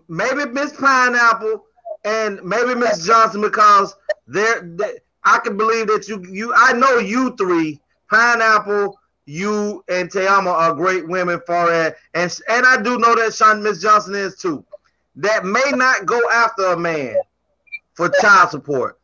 [0.07, 1.65] maybe Miss Pineapple,
[2.03, 3.95] and maybe Miss Johnson, because
[4.25, 4.93] they're, they,
[5.23, 6.51] I can believe that you, you.
[6.55, 8.97] I know you three, Pineapple,
[9.27, 13.61] you, and Tayama are great women for it, and and I do know that Sean
[13.61, 14.65] Miss Johnson is too.
[15.17, 17.17] That may not go after a man
[17.93, 18.99] for child support,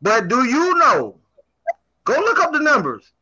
[0.00, 1.18] but do you know?
[2.04, 3.12] Go look up the numbers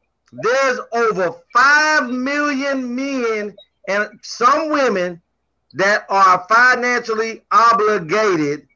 [0.43, 3.55] there's over 5 million men
[3.89, 5.21] and some women
[5.75, 8.67] that are financially obligated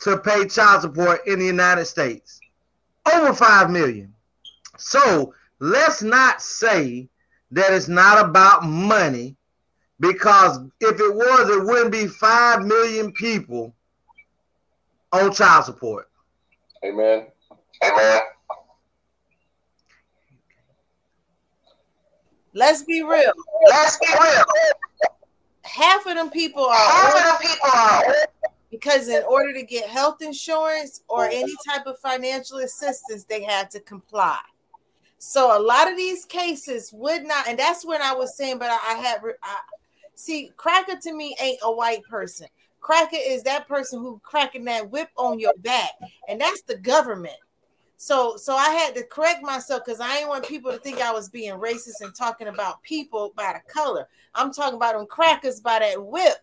[0.00, 2.40] to pay child support in the United States.
[3.12, 4.12] Over 5 million.
[4.76, 7.08] So let's not say
[7.52, 9.36] that it's not about money
[9.98, 13.74] because if it was, it wouldn't be 5 million people
[15.12, 16.08] on child support.
[16.84, 17.26] Amen.
[17.84, 18.20] Amen.
[22.54, 23.32] Let's be real.
[23.68, 24.44] Let's be real.
[25.62, 28.04] Half of them people Half are of the people are
[28.70, 33.70] because in order to get health insurance or any type of financial assistance, they had
[33.70, 34.38] to comply.
[35.18, 38.70] So a lot of these cases would not, and that's when I was saying, but
[38.70, 39.56] I, I had I,
[40.14, 42.46] see cracker to me ain't a white person.
[42.80, 45.90] Cracker is that person who cracking that whip on your back,
[46.28, 47.36] and that's the government.
[48.02, 51.12] So so I had to correct myself because I didn't want people to think I
[51.12, 54.08] was being racist and talking about people by the color.
[54.34, 56.38] I'm talking about them crackers by that whip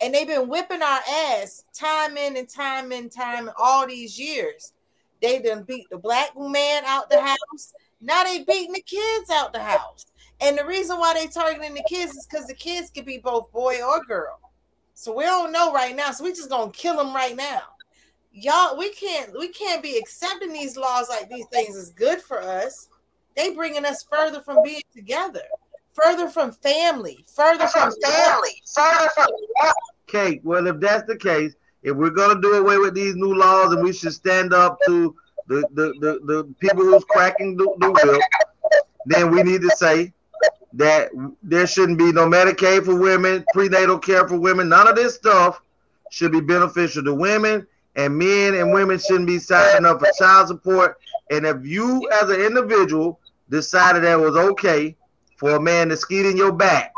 [0.00, 4.72] and they've been whipping our ass time in and time in time all these years.
[5.20, 7.74] They done beat the black man out the house.
[8.00, 10.06] Now they beating the kids out the house.
[10.40, 13.50] And the reason why they targeting the kids is because the kids could be both
[13.50, 14.38] boy or girl.
[14.94, 16.12] So we don't know right now.
[16.12, 17.62] So we just gonna kill them right now.
[18.32, 22.40] Y'all, we can't we can't be accepting these laws like these things is good for
[22.40, 22.88] us.
[23.36, 25.42] They bringing us further from being together.
[25.92, 29.26] further from family, further from family, further from
[30.08, 33.72] Okay, well, if that's the case, if we're gonna do away with these new laws
[33.72, 35.14] and we should stand up to
[35.48, 38.20] the the, the, the people who's cracking the, the whip,
[39.06, 40.12] then we need to say
[40.74, 41.10] that
[41.42, 45.60] there shouldn't be no Medicaid for women, prenatal care for women, none of this stuff
[46.10, 47.66] should be beneficial to women,
[47.96, 50.98] and men and women shouldn't be signing up for child support.
[51.30, 54.96] And if you, as an individual, decided that was okay
[55.36, 56.92] for a man to skeet in your back,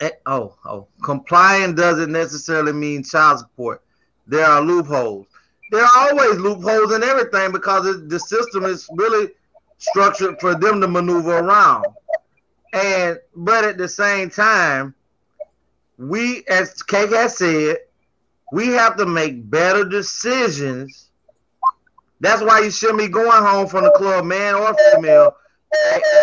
[0.00, 3.82] eh, oh, oh, complying doesn't necessarily mean child support.
[4.26, 5.26] There are loopholes.
[5.70, 9.30] There are always loopholes in everything because it, the system is really
[9.78, 11.86] structured for them to maneuver around.
[12.72, 14.94] And but at the same time,
[15.98, 17.78] we, as Kate has said,
[18.52, 21.08] we have to make better decisions.
[22.20, 25.34] That's why you shouldn't be going home from the club, man or female,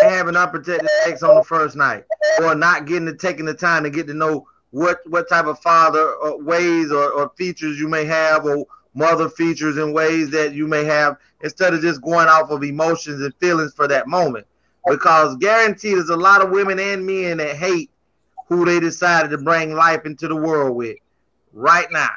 [0.04, 2.06] having unprotected sex on the first night,
[2.42, 5.60] or not getting to taking the time to get to know what what type of
[5.60, 8.64] father or ways or, or features you may have, or
[8.94, 13.22] mother features and ways that you may have, instead of just going off of emotions
[13.24, 14.46] and feelings for that moment.
[14.88, 17.90] Because guaranteed, there's a lot of women and men that hate
[18.48, 20.98] who they decided to bring life into the world with
[21.60, 22.10] right now.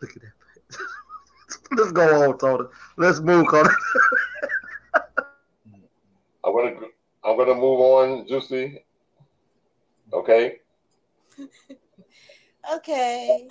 [0.00, 0.32] Look at that.
[1.76, 2.64] Let's go on, Tony.
[2.96, 3.68] Let's move, Cody.
[6.44, 6.74] I'm gonna
[7.24, 8.84] I'm gonna move on, Juicy.
[10.12, 10.56] Okay.
[12.72, 13.48] Okay.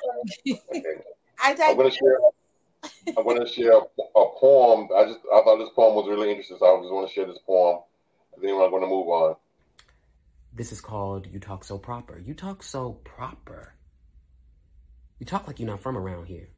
[1.44, 2.18] I I'm gonna share.
[3.18, 4.88] I'm gonna share a, a poem.
[4.96, 7.26] I just I thought this poem was really interesting, so I just want to share
[7.26, 7.82] this poem.
[8.34, 9.36] And then I'm gonna move on.
[10.54, 12.18] This is called You Talk So Proper.
[12.20, 13.74] You talk so proper.
[15.22, 16.50] You talk like you're not from around here.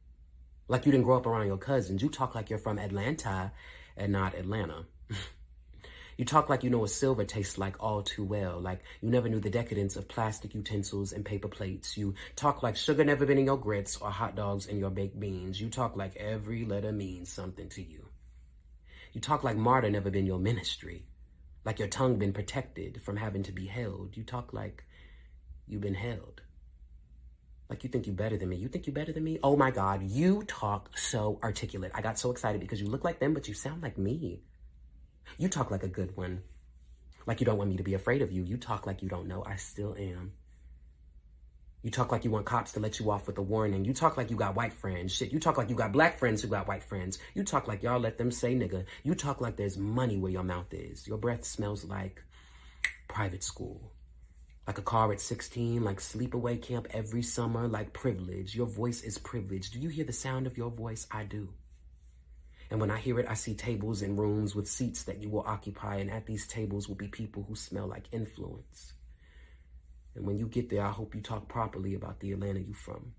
[0.68, 2.00] Like you didn't grow up around your cousins.
[2.00, 3.52] You talk like you're from Atlanta
[3.94, 4.86] and not Atlanta.
[6.16, 8.58] you talk like you know what silver tastes like all too well.
[8.58, 11.98] Like you never knew the decadence of plastic utensils and paper plates.
[11.98, 15.20] You talk like sugar never been in your grits or hot dogs in your baked
[15.20, 15.60] beans.
[15.60, 18.08] You talk like every letter means something to you.
[19.12, 21.04] You talk like martyr never been your ministry.
[21.66, 24.16] Like your tongue been protected from having to be held.
[24.16, 24.84] You talk like
[25.66, 26.40] you've been held.
[27.68, 28.56] Like you think you're better than me.
[28.56, 29.38] You think you're better than me?
[29.42, 31.92] Oh my God, you talk so articulate.
[31.94, 34.42] I got so excited because you look like them, but you sound like me.
[35.38, 36.42] You talk like a good one.
[37.26, 38.42] Like you don't want me to be afraid of you.
[38.42, 39.42] You talk like you don't know.
[39.46, 40.32] I still am.
[41.82, 43.84] You talk like you want cops to let you off with a warning.
[43.84, 45.12] You talk like you got white friends.
[45.12, 47.18] Shit, you talk like you got black friends who got white friends.
[47.34, 48.84] You talk like y'all let them say nigga.
[49.02, 51.06] You talk like there's money where your mouth is.
[51.06, 52.22] Your breath smells like
[53.08, 53.93] private school.
[54.66, 58.54] Like a car at 16, like sleepaway camp every summer, like privilege.
[58.54, 59.70] Your voice is privilege.
[59.70, 61.06] Do you hear the sound of your voice?
[61.10, 61.50] I do.
[62.70, 65.44] And when I hear it, I see tables and rooms with seats that you will
[65.46, 65.96] occupy.
[65.96, 68.94] And at these tables will be people who smell like influence.
[70.14, 73.12] And when you get there, I hope you talk properly about the Atlanta you from,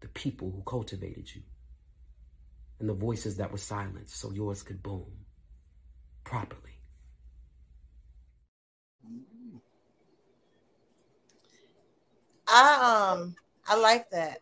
[0.00, 1.42] the people who cultivated you,
[2.78, 5.10] and the voices that were silenced so yours could boom
[6.24, 6.75] properly.
[12.48, 13.34] I um
[13.66, 14.40] I like that,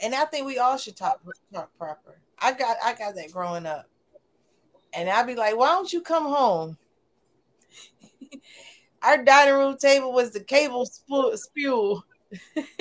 [0.00, 1.20] and I think we all should talk
[1.52, 2.20] talk proper.
[2.38, 3.86] I got I got that growing up,
[4.92, 6.78] and I'd be like, "Why don't you come home?"
[9.02, 12.02] Our dining room table was the cable spu- spew.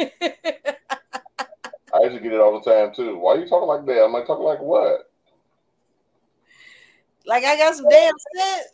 [1.93, 3.17] I used to get it all the time too.
[3.17, 4.03] Why are you talking like that?
[4.03, 5.09] I'm like talking like what?
[7.25, 8.67] Like I got some damn sense.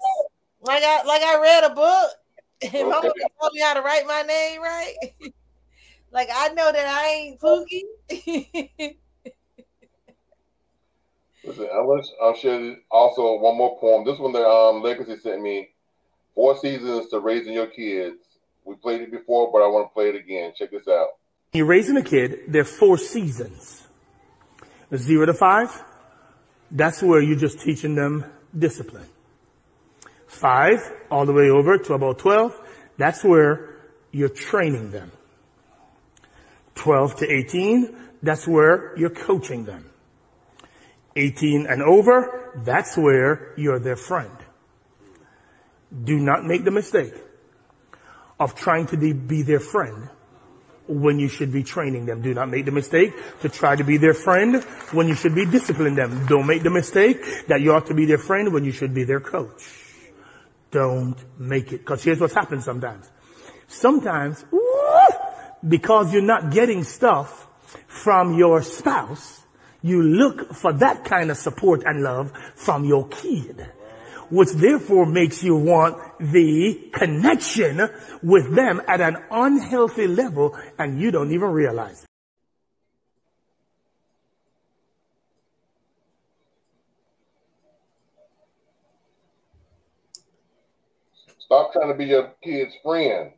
[0.61, 2.11] Like I like I read a book
[2.73, 4.95] and my mama told me how to write my name right.
[6.13, 7.81] Like I know that I ain't Pookie.
[11.45, 14.05] Listen, I'm gonna I'll share also one more poem.
[14.05, 15.69] This one that um Legacy sent me.
[16.35, 18.17] Four seasons to raising your kids.
[18.63, 20.53] We played it before, but I want to play it again.
[20.55, 21.09] Check this out.
[21.51, 23.85] You're raising a kid, there are four seasons.
[24.95, 25.83] Zero to five,
[26.71, 28.25] that's where you're just teaching them
[28.57, 29.05] discipline.
[30.25, 30.79] Five,
[31.11, 32.59] all the way over to about 12,
[32.97, 33.75] that's where
[34.11, 35.11] you're training them.
[36.75, 39.89] 12 to 18, that's where you're coaching them.
[41.15, 44.35] 18 and over, that's where you're their friend.
[46.03, 47.13] Do not make the mistake
[48.39, 50.09] of trying to be their friend
[50.87, 52.21] when you should be training them.
[52.21, 55.45] Do not make the mistake to try to be their friend when you should be
[55.45, 56.25] disciplining them.
[56.25, 59.03] Don't make the mistake that you ought to be their friend when you should be
[59.03, 59.63] their coach.
[60.71, 61.85] Don't make it.
[61.85, 63.09] Cause here's what's happened sometimes.
[63.67, 64.43] Sometimes,
[65.67, 67.47] because you're not getting stuff
[67.87, 69.41] from your spouse,
[69.81, 73.67] you look for that kind of support and love from your kid.
[74.29, 77.87] which therefore makes you want the connection
[78.23, 82.09] with them at an unhealthy level and you don't even realize it.
[91.39, 93.33] Stop trying to be your kid's friend.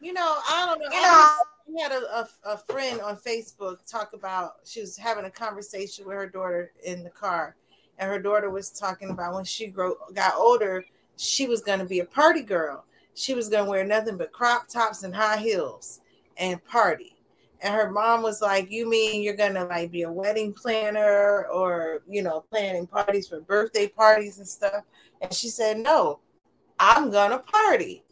[0.00, 0.88] You know, I don't know.
[0.92, 1.38] I
[1.82, 6.14] had a, a, a friend on Facebook talk about she was having a conversation with
[6.14, 7.56] her daughter in the car,
[7.98, 10.84] and her daughter was talking about when she grow, got older,
[11.16, 12.84] she was going to be a party girl.
[13.14, 16.00] She was going to wear nothing but crop tops and high heels
[16.36, 17.16] and party.
[17.60, 22.02] And her mom was like, "You mean you're gonna like be a wedding planner or
[22.08, 24.84] you know planning parties for birthday parties and stuff?"
[25.20, 26.20] And she said, "No,
[26.78, 28.04] I'm gonna party.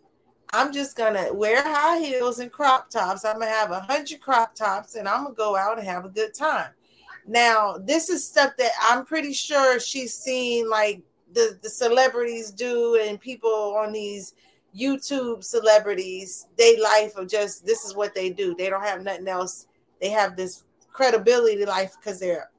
[0.56, 3.26] I'm just gonna wear high heels and crop tops.
[3.26, 6.08] I'm gonna have a hundred crop tops, and I'm gonna go out and have a
[6.08, 6.70] good time."
[7.26, 11.02] Now, this is stuff that I'm pretty sure she's seen like
[11.34, 14.32] the the celebrities do, and people on these
[14.74, 18.54] YouTube celebrities, they life of just this is what they do.
[18.54, 19.66] They don't have nothing else.
[20.00, 22.50] They have this credibility life because they're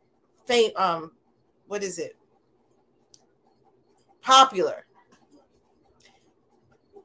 [0.45, 0.71] fame.
[0.75, 1.13] Um,
[1.67, 2.15] what is it?
[4.21, 4.86] Popular.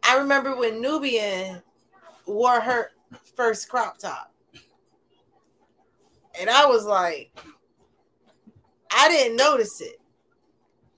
[0.04, 1.62] I remember when Nubian
[2.26, 2.90] wore her
[3.36, 4.32] first crop top,
[6.38, 7.32] and I was like,
[8.90, 9.98] I didn't notice it.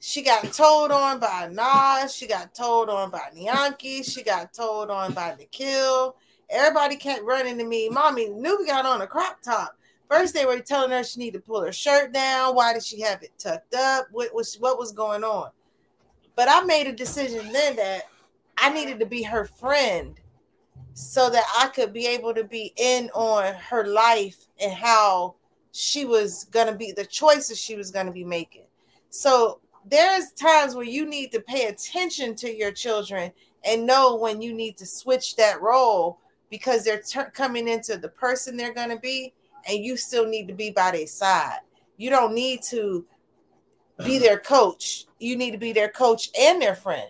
[0.00, 2.14] She got told on by Nas.
[2.14, 4.04] She got told on by Nyanki.
[4.04, 6.16] She got told on by Nikhil.
[6.50, 7.88] Everybody kept running to me.
[7.88, 9.78] Mommy, Nubi got on a crop top.
[10.10, 12.54] First, they were telling her she needed to pull her shirt down.
[12.54, 14.06] Why did she have it tucked up?
[14.12, 15.50] What was what was going on?
[16.36, 18.02] But I made a decision then that
[18.58, 20.18] I needed to be her friend
[20.94, 25.34] so that I could be able to be in on her life and how
[25.72, 28.62] she was going to be the choices she was going to be making.
[29.10, 33.32] So there's times where you need to pay attention to your children
[33.64, 38.08] and know when you need to switch that role because they're ter- coming into the
[38.08, 39.34] person they're going to be
[39.68, 41.58] and you still need to be by their side.
[41.96, 43.04] You don't need to
[44.04, 45.06] be their coach.
[45.18, 47.08] You need to be their coach and their friend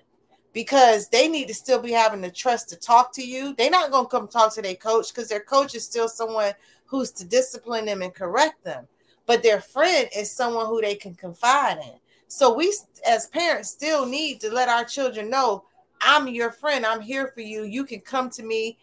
[0.54, 3.54] because they need to still be having the trust to talk to you.
[3.54, 6.52] They're not going to come talk to their coach because their coach is still someone
[6.86, 8.86] who's to discipline them and correct them.
[9.26, 11.98] But their friend is someone who they can confide in.
[12.28, 12.72] So we
[13.06, 15.64] as parents still need to let our children know
[16.00, 16.86] I'm your friend.
[16.86, 17.64] I'm here for you.
[17.64, 18.78] You can come to me.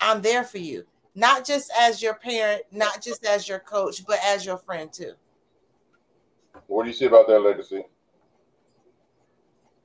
[0.00, 0.84] I'm there for you.
[1.14, 5.12] Not just as your parent, not just as your coach, but as your friend too.
[6.66, 7.84] What do you say about that legacy?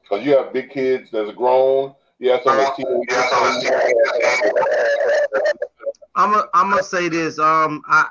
[0.07, 1.93] Because you have big kids that's grown.
[2.19, 2.85] You have some of these
[6.15, 7.37] I'm a, I'm gonna say this.
[7.37, 8.07] Um, I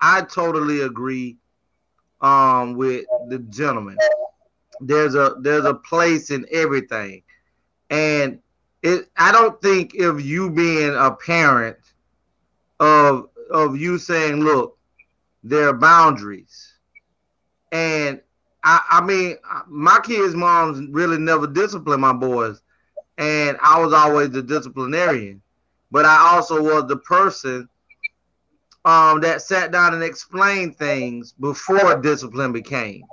[0.00, 1.38] I totally agree.
[2.20, 3.98] Um, with the gentleman,
[4.80, 7.22] there's a there's a place in everything,
[7.90, 8.40] and
[8.82, 9.08] it.
[9.16, 11.76] I don't think if you being a parent
[12.80, 14.78] of of you saying, look,
[15.44, 16.74] there are boundaries,
[17.70, 18.20] and
[18.66, 19.36] I I mean
[19.68, 22.62] my kids' moms really never disciplined my boys,
[23.18, 25.42] and I was always the disciplinarian.
[25.92, 27.68] But I also was the person
[28.84, 33.04] um, that sat down and explained things before discipline became,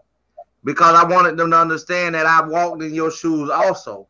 [0.64, 4.08] because I wanted them to understand that I walked in your shoes also,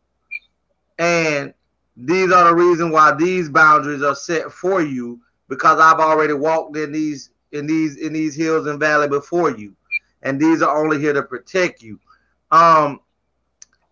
[0.98, 1.54] and
[1.98, 6.78] these are the reason why these boundaries are set for you because I've already walked
[6.78, 9.76] in these in these in these hills and valley before you,
[10.24, 12.00] and these are only here to protect you.
[12.52, 13.00] Um,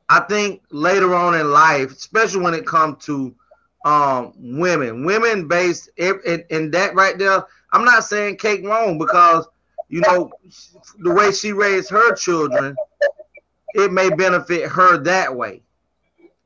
[0.09, 3.35] I think later on in life, especially when it comes to
[3.83, 7.43] um women women based in, in, that right there
[7.73, 9.47] i'm not saying cake wrong because
[9.89, 10.29] you know
[10.99, 12.75] the way she raised her children
[13.73, 15.63] it may benefit her that way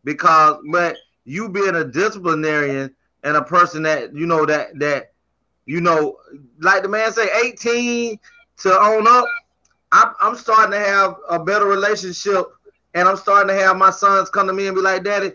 [0.05, 0.95] because but
[1.25, 5.11] you being a disciplinarian and a person that you know that that
[5.65, 6.17] you know
[6.59, 8.17] like the man say 18
[8.57, 9.25] to own up
[9.91, 12.45] i'm, starting to have a better relationship
[12.93, 15.31] and i'm starting to have my sons come to me and be like daddy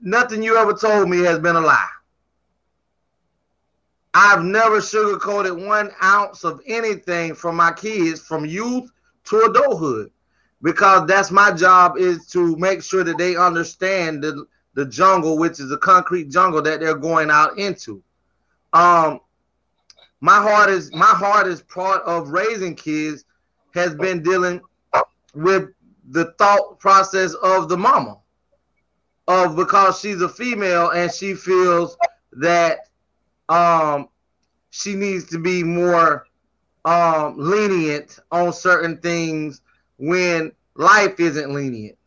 [0.00, 1.88] nothing you ever told me has been a lie.
[4.12, 8.90] I've never sugarcoated one ounce of anything from my kids from youth
[9.24, 10.10] to adulthood
[10.62, 15.60] because that's my job is to make sure that they understand the, the jungle, which
[15.60, 18.02] is a concrete jungle that they're going out into.
[18.72, 19.20] Um,
[20.20, 23.24] my heart is my heart is part of raising kids
[23.74, 24.60] has been dealing
[25.34, 25.70] with
[26.10, 28.18] the thought process of the mama
[29.28, 31.96] of because she's a female and she feels
[32.32, 32.78] that
[33.48, 34.08] um
[34.70, 36.24] she needs to be more
[36.84, 39.62] um lenient on certain things
[39.98, 41.98] when life isn't lenient.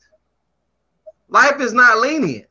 [1.30, 2.48] Life is not lenient.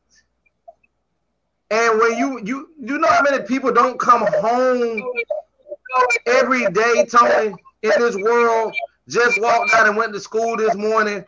[1.69, 5.01] And when you you you know how many people don't come home
[6.25, 8.73] every day, Tony, in this world,
[9.07, 11.25] just walked out and went to school this morning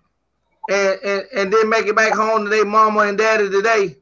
[0.70, 3.98] and, and, and then make it back home to their mama and daddy today.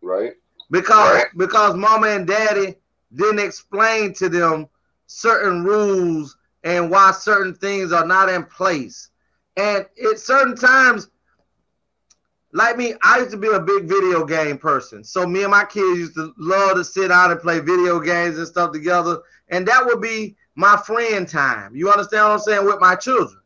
[0.00, 0.32] Right.
[0.70, 2.76] Because because mama and daddy
[3.14, 4.68] didn't explain to them
[5.06, 9.10] certain rules and why certain things are not in place.
[9.56, 11.08] And at certain times,
[12.52, 15.04] like me, I used to be a big video game person.
[15.04, 18.38] So me and my kids used to love to sit out and play video games
[18.38, 19.18] and stuff together.
[19.52, 21.76] And that would be my friend time.
[21.76, 22.64] You understand what I'm saying?
[22.64, 23.38] With my children.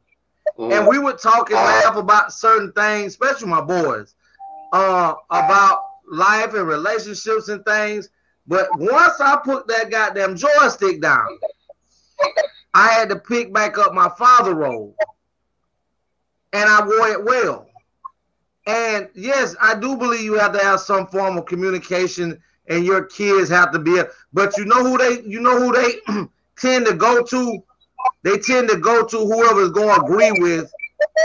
[0.58, 4.14] And we would talk and laugh about certain things, especially my boys,
[4.72, 5.80] uh, about
[6.10, 8.08] life and relationships and things.
[8.46, 11.26] But once I put that goddamn joystick down,
[12.72, 14.94] I had to pick back up my father role.
[16.52, 17.68] And I wore it well.
[18.66, 23.04] And yes, I do believe you have to have some form of communication and your
[23.04, 26.26] kids have to be a, but you know who they you know who they
[26.58, 27.62] tend to go to?
[28.22, 30.70] They tend to go to whoever's going to agree with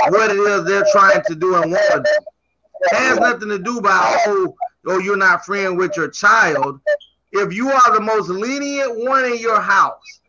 [0.09, 2.25] what it is they're trying to do and want to do.
[2.83, 4.55] It has nothing to do by oh,
[4.87, 6.79] oh, you're not friend with your child.
[7.31, 10.19] If you are the most lenient one in your house,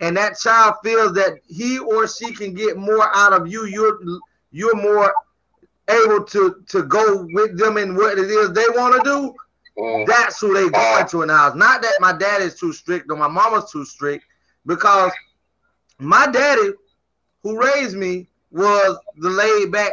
[0.00, 4.00] and that child feels that he or she can get more out of you, you're
[4.50, 5.14] you're more
[5.88, 9.34] able to to go with them in what it is they want to do.
[9.76, 11.54] That's who they go into in the house.
[11.54, 14.24] Not that my dad is too strict or my mama's too strict,
[14.66, 15.12] because
[15.98, 16.72] my daddy,
[17.42, 19.92] who raised me, was the laid back,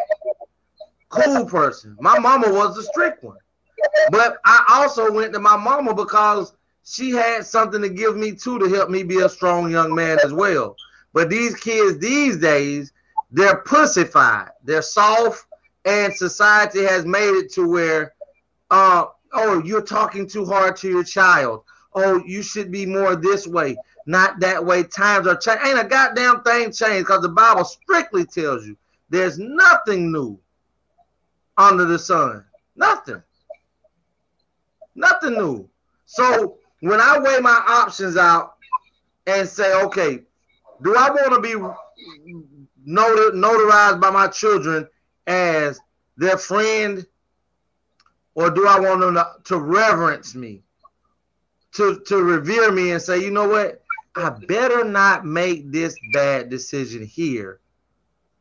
[1.09, 1.95] cool person.
[1.99, 3.37] My mama was the strict one.
[4.11, 6.53] But I also went to my mama because
[6.83, 10.17] she had something to give me too to help me be a strong young man
[10.23, 10.75] as well.
[11.13, 12.91] But these kids these days,
[13.31, 15.45] they're pussified, they're soft,
[15.85, 18.13] and society has made it to where,
[18.71, 21.63] uh, oh, you're talking too hard to your child.
[21.95, 24.83] Oh, you should be more this way, not that way.
[24.83, 25.67] Times are changing.
[25.67, 28.77] Ain't a goddamn thing changed because the Bible strictly tells you
[29.09, 30.39] there's nothing new
[31.57, 32.45] under the sun.
[32.75, 33.21] Nothing.
[34.95, 35.69] Nothing new.
[36.05, 38.55] So when I weigh my options out
[39.27, 40.21] and say, okay,
[40.81, 41.55] do I want to be
[42.87, 44.87] notarized by my children
[45.27, 45.79] as
[46.17, 47.05] their friend,
[48.39, 50.61] or do I want them to, to reverence me,
[51.73, 53.83] to, to revere me and say, you know what?
[54.15, 57.59] I better not make this bad decision here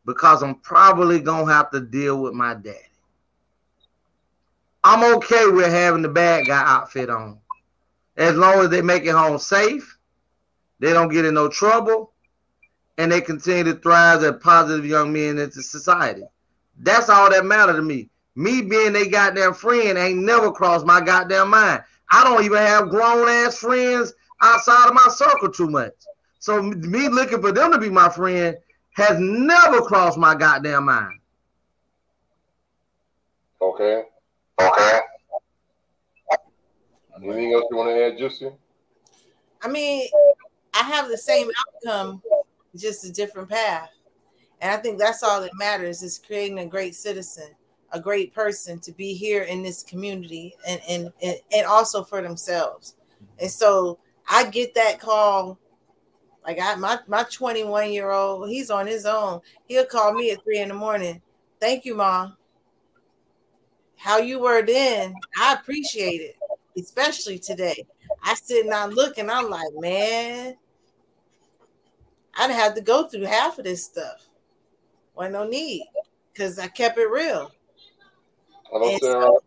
[0.07, 2.79] because I'm probably to have to deal with my daddy.
[4.85, 7.41] I'm okay with having the bad guy outfit on.
[8.17, 9.99] As long as they make it home safe,
[10.79, 12.13] they don't get in no trouble,
[12.99, 16.23] and they continue to thrive as positive young men into society.
[16.79, 18.11] That's all that matter to me.
[18.39, 21.83] Me being they goddamn friend ain't never crossed my goddamn mind.
[22.13, 25.93] I don't even have grown ass friends outside of my circle too much.
[26.39, 28.57] So me looking for them to be my friend
[28.93, 31.19] has never crossed my goddamn mind.
[33.61, 34.05] Okay.
[34.61, 35.01] Okay.
[37.21, 38.53] Anything else you want to add, Juicy?
[39.61, 40.07] I mean,
[40.75, 41.51] I have the same
[41.85, 42.23] outcome,
[42.77, 43.91] just a different path.
[44.61, 47.57] And I think that's all that matters is creating a great citizen,
[47.93, 52.23] a great person to be here in this community and and and, and also for
[52.23, 52.97] themselves.
[53.17, 53.43] Mm-hmm.
[53.43, 53.99] And so
[54.29, 55.59] I get that call.
[56.45, 59.41] Like I my my 21 year old, he's on his own.
[59.67, 61.21] He'll call me at three in the morning.
[61.61, 62.37] Thank you, mom.
[63.97, 66.37] How you were then, I appreciate it,
[66.81, 67.85] especially today.
[68.23, 70.55] I sitting down looking, I'm like, man,
[72.37, 74.29] I'd have to go through half of this stuff.
[75.17, 75.85] Well, no need,
[76.33, 77.51] because I kept it real.
[78.71, 79.23] Hello, And Sarah.
[79.23, 79.43] so-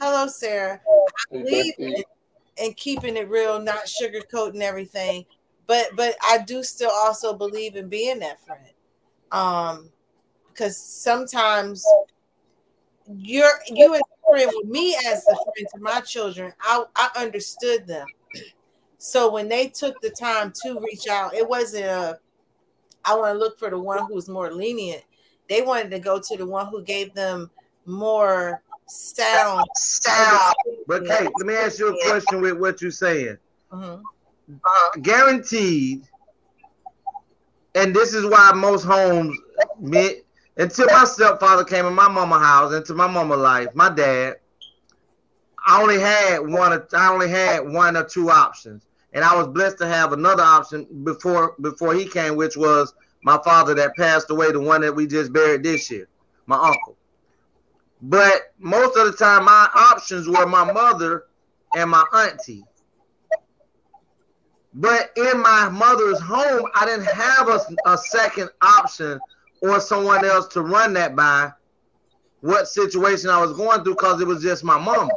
[0.00, 0.80] hello, Sarah.
[0.86, 2.02] I believe in,
[2.56, 5.26] in keeping it real, not sugarcoating everything.
[5.66, 8.70] But but I do still also believe in being that friend.
[9.30, 9.90] Um,
[10.48, 11.84] because sometimes
[13.06, 17.10] you're you as a friend with me as the friend to my children, I, I
[17.16, 18.06] understood them.
[18.96, 22.18] So when they took the time to reach out, it wasn't a
[23.04, 25.02] I want to look for the one who's more lenient.
[25.48, 27.50] They wanted to go to the one who gave them
[27.88, 29.66] more sound.
[29.76, 30.54] Sound.
[30.86, 33.38] But Kate, let me ask you a question with what you're saying.
[33.72, 34.02] Mhm.
[35.02, 36.08] Guaranteed,
[37.74, 39.36] and this is why most homes,
[39.78, 40.22] me,
[40.56, 44.36] until my stepfather came in my mama house, into my mama life, my dad,
[45.66, 46.82] I only had one.
[46.94, 50.86] I only had one or two options, and I was blessed to have another option
[51.04, 55.06] before before he came, which was my father that passed away, the one that we
[55.06, 56.08] just buried this year,
[56.46, 56.96] my uncle.
[58.00, 61.24] But most of the time, my options were my mother
[61.76, 62.64] and my auntie.
[64.74, 69.18] But in my mother's home, I didn't have a, a second option
[69.62, 71.50] or someone else to run that by
[72.40, 75.10] what situation I was going through because it was just my mom.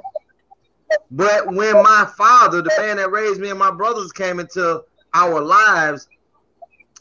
[1.11, 4.81] But when my father, the man that raised me and my brothers came into
[5.13, 6.07] our lives,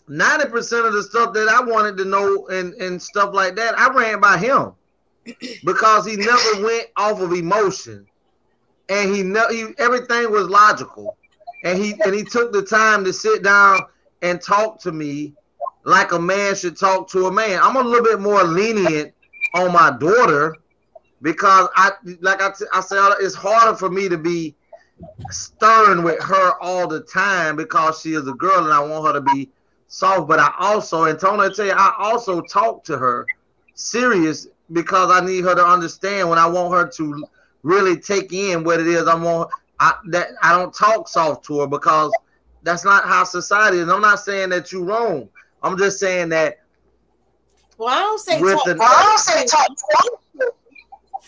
[0.08, 3.92] 90% of the stuff that I wanted to know and, and stuff like that, I
[3.94, 4.74] ran by him
[5.64, 8.06] because he never went off of emotion.
[8.88, 11.16] And he, ne- he everything was logical.
[11.64, 13.80] And he and he took the time to sit down
[14.22, 15.34] and talk to me
[15.84, 17.60] like a man should talk to a man.
[17.62, 19.12] I'm a little bit more lenient
[19.54, 20.58] on my daughter
[21.22, 24.56] because I like I, t- I said it's harder for me to be
[25.30, 29.12] stern with her all the time because she is a girl and I want her
[29.14, 29.50] to be
[29.88, 30.28] soft.
[30.28, 33.26] But I also and Tony, I tell you, I also talk to her
[33.74, 37.24] serious because I need her to understand when I want her to
[37.62, 39.50] really take in what it is I want.
[39.78, 42.12] I that I don't talk soft to her because
[42.62, 43.88] that's not how society is.
[43.88, 45.28] I'm not saying that you're wrong.
[45.62, 46.58] I'm just saying that.
[47.78, 48.64] Well, I don't say talk.
[48.64, 49.68] the- well, I don't say talk.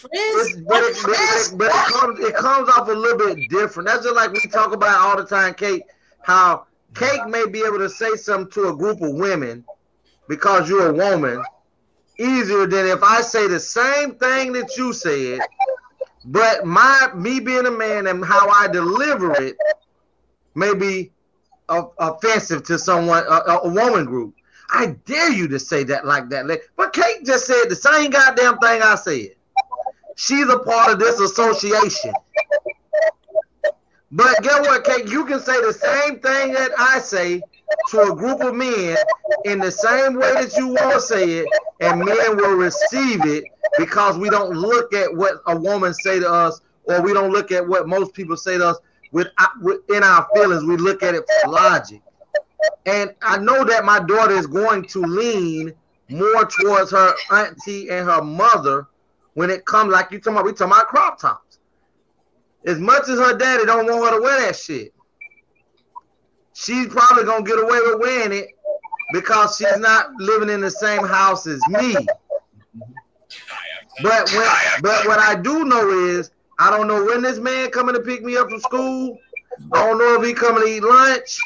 [0.02, 3.89] But, but, it, but, it, but it comes it comes off a little bit different.
[3.89, 5.85] That's just like we talk about all the time, Kate.
[6.23, 9.64] How Kate may be able to say something to a group of women
[10.28, 11.43] because you're a woman
[12.23, 15.40] easier than if I say the same thing that you said,
[16.24, 19.57] but my me being a man and how I deliver it
[20.55, 21.12] may be
[21.69, 24.35] offensive to someone a- a woman group.
[24.70, 26.47] I dare you to say that like that.
[26.77, 29.35] But Kate just said the same goddamn thing I said.
[30.16, 32.12] She's a part of this association.
[34.11, 35.09] But get what, Kate?
[35.09, 37.43] You can say the same thing that I say
[37.90, 38.97] to a group of men
[39.44, 41.47] in the same way that you want to say it,
[41.81, 43.44] and men will receive it
[43.78, 47.53] because we don't look at what a woman say to us, or we don't look
[47.53, 48.78] at what most people say to us
[49.12, 50.65] with, uh, with in our feelings.
[50.65, 52.03] We look at it for logic.
[52.86, 55.73] And I know that my daughter is going to lean
[56.09, 58.86] more towards her auntie and her mother
[59.35, 61.59] when it comes, like you talking about, we talking about crop tops.
[62.65, 64.94] As much as her daddy don't want her to wear that shit,
[66.55, 68.49] she's probably gonna get away with wearing it
[69.12, 71.95] because she's not living in the same house as me.
[74.03, 74.49] But when,
[74.83, 78.23] but what I do know is I don't know when this man coming to pick
[78.23, 79.19] me up from school.
[79.73, 81.39] I don't know if he coming to eat lunch.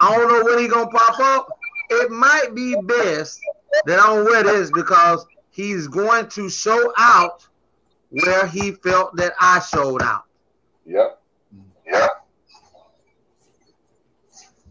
[0.00, 1.48] I don't know when he gonna pop up.
[1.90, 3.40] It might be best
[3.86, 7.46] that I don't wear this because he's going to show out
[8.10, 10.24] where he felt that I showed out.
[10.86, 11.20] Yep.
[11.86, 12.23] Yep.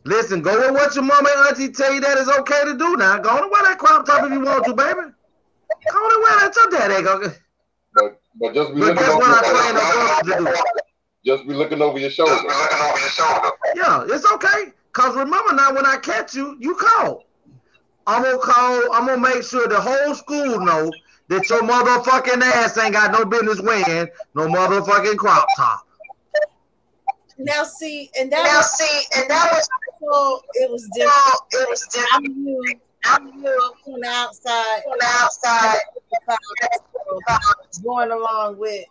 [0.05, 2.97] Listen, go with what your mama and auntie tell you that is okay to do
[2.97, 3.19] now.
[3.19, 4.99] Go on and wear that crop top if you want to, baby.
[5.91, 6.55] Go on and wear that.
[6.55, 7.33] Your daddy go.
[7.95, 10.63] But but just be But looking over your, train the brothers to do?
[11.25, 12.35] just be looking over your shoulder.
[13.75, 14.73] Yeah, it's okay.
[14.91, 17.23] Cause remember now, when I catch you, you call.
[18.05, 18.93] I'm gonna call.
[18.93, 20.91] I'm gonna make sure the whole school know
[21.29, 25.87] that your motherfucking ass ain't got no business wearing no motherfucking crop top.
[27.37, 29.67] Now see, and that Now was see, and that was
[30.11, 31.13] so it was different.
[31.51, 32.13] it was different.
[32.13, 32.63] I'm you.
[33.05, 34.81] I'm you on the outside.
[34.87, 35.79] On the outside.
[37.83, 38.85] Going along with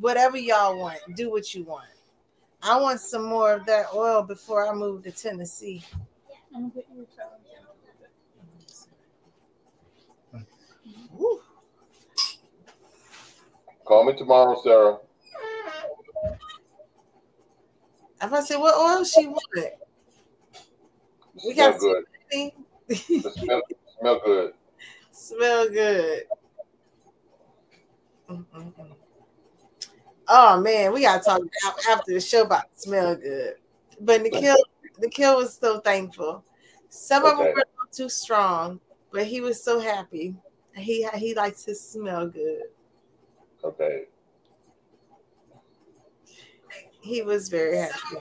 [0.00, 0.98] whatever y'all want.
[1.16, 1.86] Do what you want.
[2.62, 5.84] I want some more of that oil before I move to Tennessee.
[11.12, 11.40] Woo.
[13.84, 14.98] Call me tomorrow, Sarah.
[18.22, 19.72] If I say what oil she wanted,
[21.46, 22.04] we Smell got good.
[23.20, 23.62] smell,
[23.98, 24.54] smell good.
[25.12, 26.24] Smell good.
[28.28, 28.96] Mm-mm-mm.
[30.26, 31.42] Oh man, we gotta talk
[31.90, 33.56] after the show about smell good.
[34.00, 34.56] But Nikhil,
[34.98, 36.44] Nikhil was so thankful.
[36.88, 38.80] Some of them were a little too strong,
[39.12, 40.34] but he was so happy.
[40.74, 42.62] He he likes to smell good.
[43.62, 44.06] Okay.
[47.00, 48.16] He was very happy.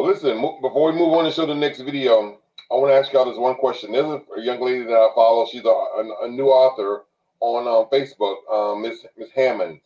[0.00, 2.38] Well, listen, before we move on to show the next video,
[2.70, 3.92] I want to ask y'all this one question.
[3.92, 5.44] There's a, young lady that I follow.
[5.44, 7.04] She's a, a, a new author
[7.40, 9.78] on um, Facebook, um, Miss Miss Hammond,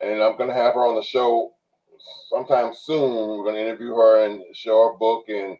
[0.00, 1.54] and I'm going to have her on the show
[2.30, 3.10] sometime soon.
[3.10, 5.58] We're going to interview her and show her book and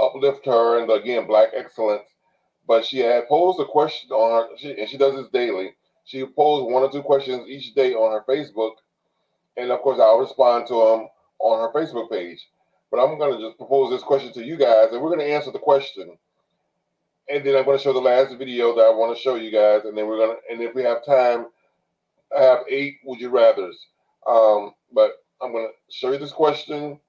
[0.00, 2.06] uplift her and again, Black excellence.
[2.68, 5.74] But she had posed a question on her, she, and she does this daily.
[6.04, 8.74] She posed one or two questions each day on her Facebook,
[9.56, 11.08] and of course, I'll respond to them
[11.40, 12.46] on her Facebook page.
[12.94, 15.34] But I'm going to just propose this question to you guys, and we're going to
[15.34, 16.16] answer the question.
[17.28, 19.50] And then I'm going to show the last video that I want to show you
[19.50, 21.46] guys, and then we're going to, and if we have time,
[22.38, 23.76] I have eight would you rather's.
[24.28, 27.00] Um, but I'm going to show you this question,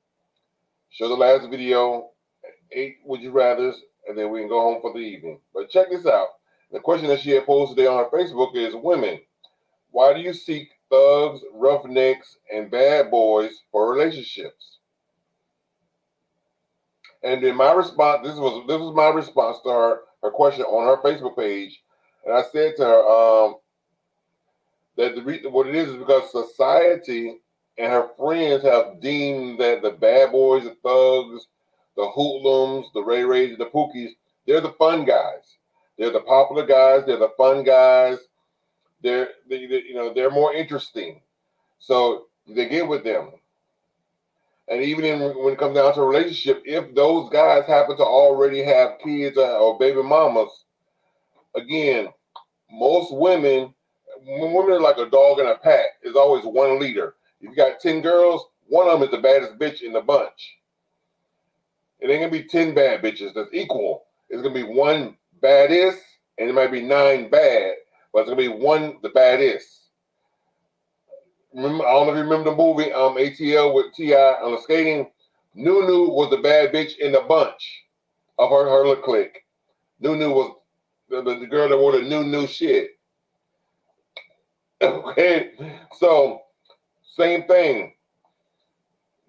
[0.89, 2.09] show the last video,
[2.71, 3.75] eight would you rather's,
[4.07, 5.39] and then we can go home for the evening.
[5.53, 6.29] But check this out.
[6.71, 9.19] The question that she had posed today on her Facebook is Women,
[9.91, 14.74] why do you seek thugs, roughnecks, and bad boys for relationships?
[17.25, 20.85] And then my response, this was this was my response to her, her question on
[20.85, 21.81] her Facebook page.
[22.25, 23.55] And I said to her, um,
[24.97, 27.39] that the re- what it is is because society
[27.77, 31.47] and her friends have deemed that the bad boys, the thugs,
[31.97, 34.11] the hoodlums, the Ray Rays, the Pookies,
[34.47, 35.57] they're the fun guys.
[35.97, 37.03] They're the popular guys.
[37.05, 38.19] They're the fun guys.
[39.01, 41.21] They're they, they, you know they're more interesting,
[41.79, 43.31] so they get with them.
[44.67, 48.03] And even in, when it comes down to a relationship, if those guys happen to
[48.03, 50.65] already have kids or, baby mamas,
[51.55, 52.07] again,
[52.71, 53.73] most women,
[54.25, 55.85] women are like a dog in a pack.
[56.01, 57.15] There's always one leader.
[57.41, 60.57] If you got ten girls, one of them is the baddest bitch in the bunch.
[61.99, 64.05] It ain't gonna be ten bad bitches that's equal.
[64.29, 66.01] It's gonna be one baddest,
[66.39, 67.75] and it might be nine bad,
[68.11, 69.84] but it's gonna be one the baddest.
[71.55, 74.43] Remember, I don't know if you remember the movie um ATL with T.I.
[74.43, 75.09] on the skating.
[75.53, 77.85] New New was the bad bitch in the bunch
[78.37, 79.45] of her her little clique.
[80.01, 80.53] New New was
[81.09, 82.91] the, the, girl that wore the new new shit.
[84.81, 85.51] Okay,
[85.97, 86.41] so
[87.15, 87.93] same thing.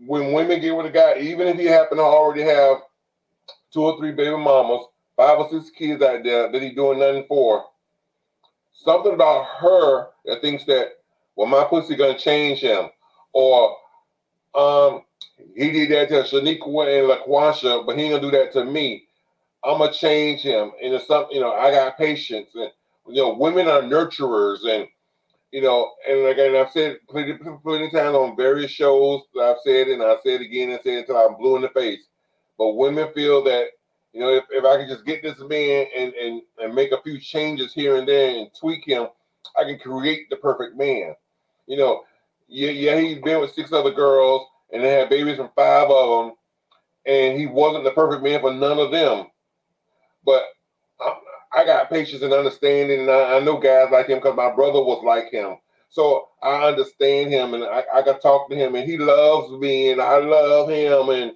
[0.05, 2.79] When women get with a guy, even if he happen to already have
[3.73, 4.85] two or three baby mamas,
[5.17, 7.65] five or six kids out there that he doing nothing for,
[8.73, 10.99] something about her that thinks that,
[11.37, 12.89] well, my pussy gonna change him,
[13.33, 13.77] or
[14.55, 15.03] um,
[15.55, 19.07] he did that to Shaniqua and LaQuasha, but he ain't gonna do that to me.
[19.63, 21.53] I'm gonna change him, and it's something you know.
[21.53, 22.71] I got patience, and
[23.09, 24.89] you know, women are nurturers, and
[25.53, 29.89] you know, and again, I've said plenty, plenty times on various shows that I've said,
[29.89, 32.09] and I said it again and said until I'm blue in the face.
[32.59, 33.67] But women feel that
[34.13, 37.03] you know, if, if I can just get this man and, and and make a
[37.03, 39.09] few changes here and there and tweak him,
[39.59, 41.15] I can create the perfect man.
[41.67, 42.03] You know,
[42.49, 46.27] yeah, yeah, he's been with six other girls and they had babies from five of
[46.27, 46.37] them,
[47.07, 49.27] and he wasn't the perfect man for none of them.
[50.25, 50.43] But
[51.01, 51.19] I,
[51.61, 54.83] I got patience and understanding, and I, I know guys like him because my brother
[54.83, 55.57] was like him.
[55.89, 59.91] So I understand him, and I, I can talk to him, and he loves me,
[59.91, 61.33] and I love him, and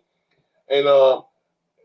[0.69, 1.23] and um,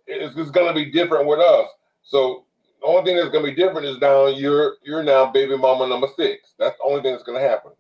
[0.08, 1.70] it's, it's gonna be different with us.
[2.04, 2.46] So
[2.82, 6.08] the only thing that's gonna be different is now you're you're now baby mama number
[6.16, 6.54] six.
[6.58, 7.72] That's the only thing that's gonna happen.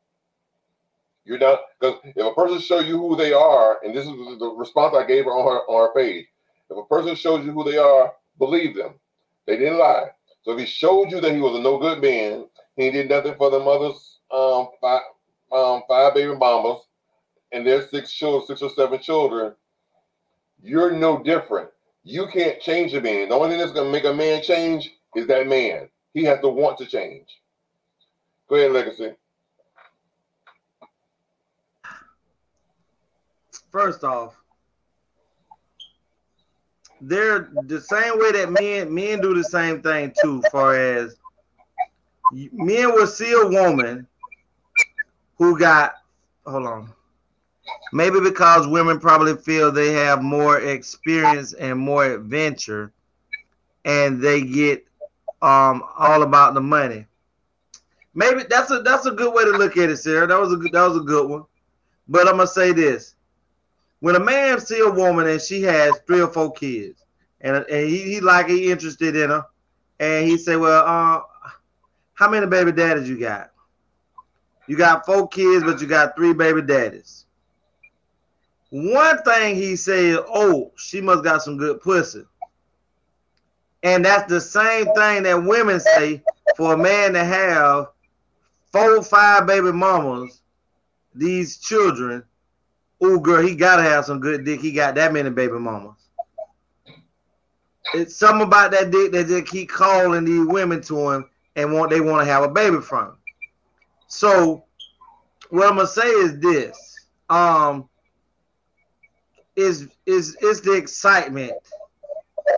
[1.25, 4.53] You're not because if a person shows you who they are, and this is the
[4.55, 6.27] response I gave her on her on her page.
[6.69, 8.93] If a person shows you who they are, believe them.
[9.47, 10.09] They didn't lie.
[10.43, 12.45] So if he showed you that he was a no good man,
[12.75, 15.01] he did nothing for the mother's um five
[15.51, 16.81] um five baby mamas
[17.51, 19.55] and their six children, six or seven children,
[20.61, 21.69] you're no different.
[22.03, 23.29] You can't change a man.
[23.29, 25.89] The only thing that's gonna make a man change is that man.
[26.13, 27.27] He has to want to change.
[28.47, 29.15] Go ahead, Legacy.
[33.75, 34.33] First off,
[37.01, 40.41] they're the same way that men men do the same thing too.
[40.43, 41.17] Far as
[42.31, 44.07] men will see a woman
[45.37, 45.95] who got
[46.47, 46.93] hold on,
[47.91, 52.93] maybe because women probably feel they have more experience and more adventure,
[53.83, 54.85] and they get
[55.41, 57.05] um all about the money.
[58.13, 60.27] Maybe that's a that's a good way to look at it, Sarah.
[60.27, 61.43] That was a good that was a good one.
[62.07, 63.14] But I'm gonna say this:
[64.05, 67.03] when a man see a woman and she has three or four kids,
[67.41, 69.43] and, and he, he like he interested in her,
[69.99, 71.21] and he say, "Well, uh,
[72.13, 73.49] how many baby daddies you got?
[74.67, 77.25] You got four kids, but you got three baby daddies."
[78.69, 82.25] One thing he said, "Oh, she must got some good pussy,"
[83.81, 86.21] and that's the same thing that women say
[86.55, 87.87] for a man to have
[88.71, 90.41] four, or five baby mamas,
[91.15, 92.23] these children
[93.05, 94.61] oh girl, he gotta have some good dick.
[94.61, 96.09] He got that many baby mamas.
[97.93, 101.91] It's something about that dick that just keep calling these women to him and want
[101.91, 103.17] they want to have a baby from.
[104.07, 104.65] So
[105.49, 107.07] what I'm gonna say is this.
[107.29, 107.87] Um
[109.55, 111.53] is is is the excitement.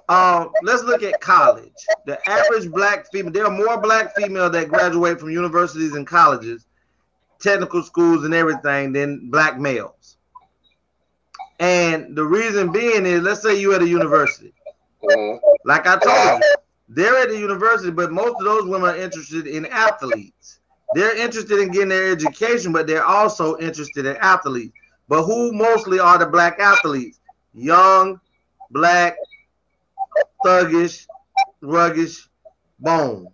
[0.09, 1.71] Um, let's look at college.
[2.05, 6.65] The average black female, there are more black females that graduate from universities and colleges,
[7.39, 9.96] technical schools and everything than black males.
[11.59, 14.53] And the reason being is, let's say you at a university.
[15.65, 16.55] Like I told you,
[16.89, 20.59] they're at the university, but most of those women are interested in athletes.
[20.93, 24.73] They're interested in getting their education, but they're also interested in athletes.
[25.07, 27.19] But who mostly are the black athletes?
[27.53, 28.19] Young,
[28.71, 29.15] black,
[30.45, 31.07] thuggish,
[31.61, 32.27] ruggish,
[32.79, 33.27] bones.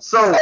[0.00, 0.34] So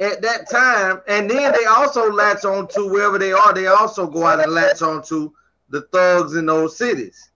[0.00, 4.06] at that time, and then they also latch on to wherever they are, they also
[4.06, 5.32] go out and latch on to
[5.70, 7.30] the thugs in those cities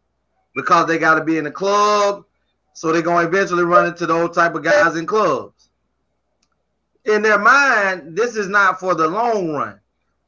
[0.55, 2.25] because they got to be in the club.
[2.75, 5.71] So they're going to eventually run into those type of guys in clubs.
[7.05, 9.81] In their mind, this is not for the long run,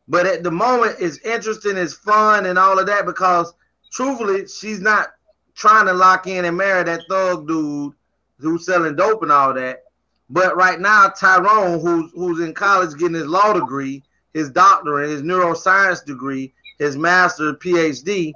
[0.09, 3.55] but at the moment, it's interesting, it's fun, and all of that because
[3.93, 5.09] truthfully, she's not
[5.55, 7.93] trying to lock in and marry that thug dude
[8.39, 9.84] who's selling dope and all that.
[10.31, 14.03] But right now, Tyrone, who's who's in college getting his law degree,
[14.33, 18.33] his doctorate, his neuroscience degree, his master, PhD,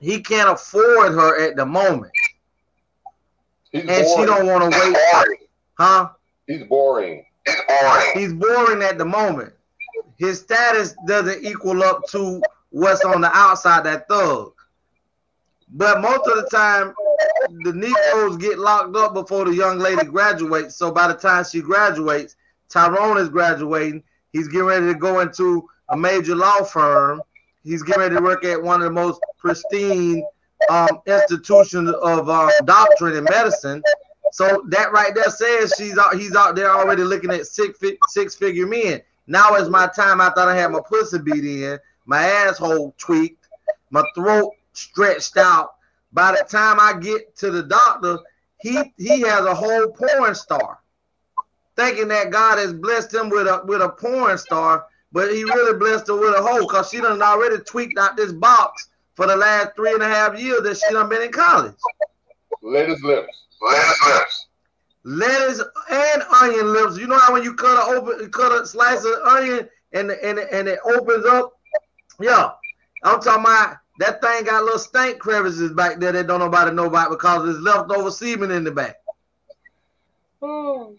[0.00, 2.12] he can't afford her at the moment,
[3.70, 5.38] He's and she don't want to wait,
[5.78, 6.10] huh?
[6.46, 7.24] He's boring.
[8.14, 9.52] He's boring at the moment.
[10.18, 14.52] His status doesn't equal up to what's on the outside that thug.
[15.70, 16.92] But most of the time,
[17.64, 20.76] the Negroes get locked up before the young lady graduates.
[20.76, 22.36] So by the time she graduates,
[22.68, 24.02] Tyrone is graduating.
[24.32, 27.22] He's getting ready to go into a major law firm.
[27.64, 30.24] He's getting ready to work at one of the most pristine
[30.70, 33.82] um, institutions of um, doctorate in medicine.
[34.32, 36.14] So that right there says she's out.
[36.14, 37.78] He's out there already looking at six
[38.08, 39.02] six figure men.
[39.26, 40.20] Now is my time.
[40.20, 43.46] I thought I had my pussy beat in, my asshole tweaked,
[43.90, 45.74] my throat stretched out.
[46.12, 48.18] By the time I get to the doctor,
[48.60, 50.78] he he has a whole porn star,
[51.76, 55.78] thinking that God has blessed him with a with a porn star, but he really
[55.78, 59.36] blessed her with a hoe because she done already tweaked out this box for the
[59.36, 61.74] last three and a half years that she done been in college.
[62.62, 63.46] Lettuce lips.
[63.60, 64.46] Lettuce lips.
[65.04, 66.98] lettuce and onion lips.
[66.98, 70.38] You know how when you cut a open cut a slice of onion and and
[70.38, 71.58] and it opens up?
[72.20, 72.50] Yeah.
[73.04, 76.86] I'm talking about that thing got little stank crevices back there that don't nobody know
[76.86, 78.96] about because there's leftover semen in the back.
[80.40, 80.96] Oh.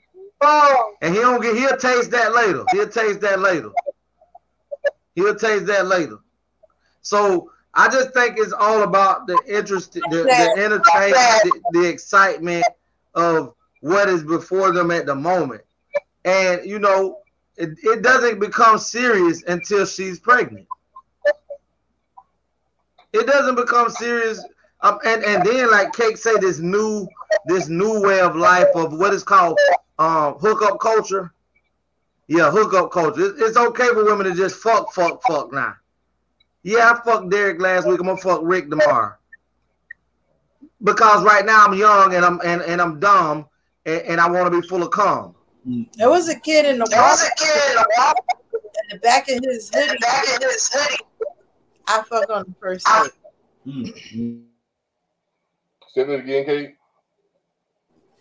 [1.01, 2.63] And he don't get he'll taste that later.
[2.71, 3.71] He'll taste that later.
[5.15, 6.17] He'll taste that later.
[7.01, 12.65] So I just think it's all about the interest, the, the entertainment, the, the excitement
[13.15, 15.61] of what is before them at the moment.
[16.23, 17.19] And you know,
[17.57, 20.67] it, it doesn't become serious until she's pregnant.
[23.13, 24.43] It doesn't become serious.
[24.81, 27.07] Um, and, and then like Kate say this new
[27.45, 29.57] this new way of life of what is called
[29.99, 31.31] um hookup culture.
[32.27, 33.25] Yeah, hookup culture.
[33.27, 35.75] It- it's okay for women to just fuck, fuck, fuck now.
[36.63, 37.99] Yeah, I fucked Derek last week.
[37.99, 39.13] I'm gonna fuck Rick tomorrow.
[40.83, 43.45] Because right now I'm young and I'm and, and I'm dumb
[43.85, 45.35] and, and I want to be full of cum.
[45.97, 48.15] There was a kid in the There was a kid in the
[48.91, 49.97] in the back of his hoodie.
[49.99, 50.97] Back in his hoodie.
[51.87, 53.11] I fuck on the first date.
[55.93, 56.75] Say that again, Kate.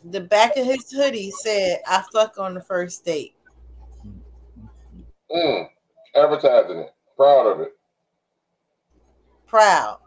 [0.04, 3.34] The back of his hoodie said, "I fuck on the first date."
[5.30, 5.68] Mm.
[6.14, 6.94] Advertising it.
[7.16, 7.76] Proud of it.
[9.46, 9.98] Proud.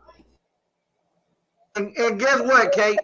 [1.76, 3.00] And, and guess what, Kate?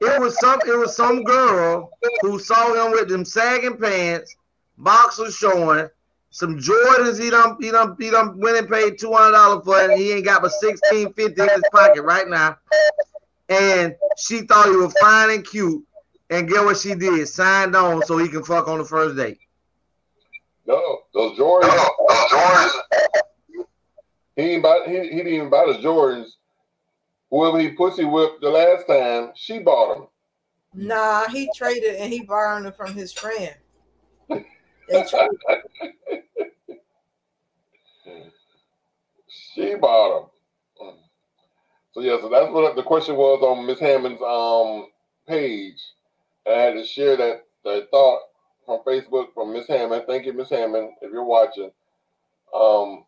[0.00, 4.34] It was some it was some girl who saw him with them sagging pants,
[4.78, 5.88] boxers showing,
[6.32, 9.78] some Jordans he done he done he done went and paid two hundred dollars for
[9.80, 9.90] it.
[9.90, 12.56] And he ain't got but sixteen fifty in his pocket right now.
[13.48, 15.84] And she thought he was fine and cute.
[16.30, 17.28] And get what she did?
[17.28, 19.38] Signed on so he can fuck on the first date.
[20.66, 21.76] No, those Jordans.
[22.08, 22.70] Those Jordans.
[24.36, 26.30] He ain't buy, he, he didn't even buy the Jordans.
[27.30, 30.06] Whoever he pussy whipped the last time, she bought them.
[30.72, 33.54] Nah, he traded and he borrowed it from his friend.
[39.54, 40.30] She bought
[40.78, 40.94] them.
[41.92, 44.88] So yeah, so that's what the question was on Miss Hammond's um
[45.28, 45.80] page.
[46.46, 48.20] And I had to share that that thought
[48.64, 50.04] from Facebook from Miss Hammond.
[50.06, 51.70] Thank you, Miss Hammond, if you're watching.
[52.54, 53.04] Um,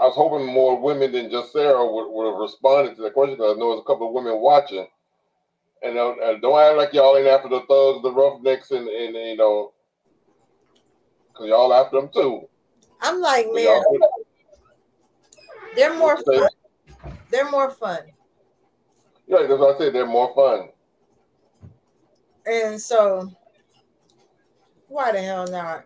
[0.00, 3.36] I was hoping more women than just Sarah would, would have responded to that question
[3.36, 4.86] because I know there's a couple of women watching.
[5.82, 9.14] And uh, uh, don't act like y'all ain't after the thugs, the roughnecks, and, and
[9.14, 9.72] you know,
[11.42, 12.48] because y'all after them too.
[13.00, 13.82] I'm like, So man,
[15.74, 16.48] they're more fun.
[17.30, 18.00] They're more fun.
[19.26, 19.94] Yeah, that's what I said.
[19.94, 20.68] They're more fun.
[22.46, 23.32] And so,
[24.88, 25.84] why the hell not?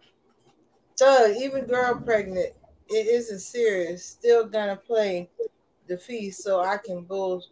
[0.97, 2.55] Doug, even girl pregnant
[2.89, 4.05] it isn't serious.
[4.05, 5.29] Still gonna play
[5.89, 7.49] the feast so I can bullshit.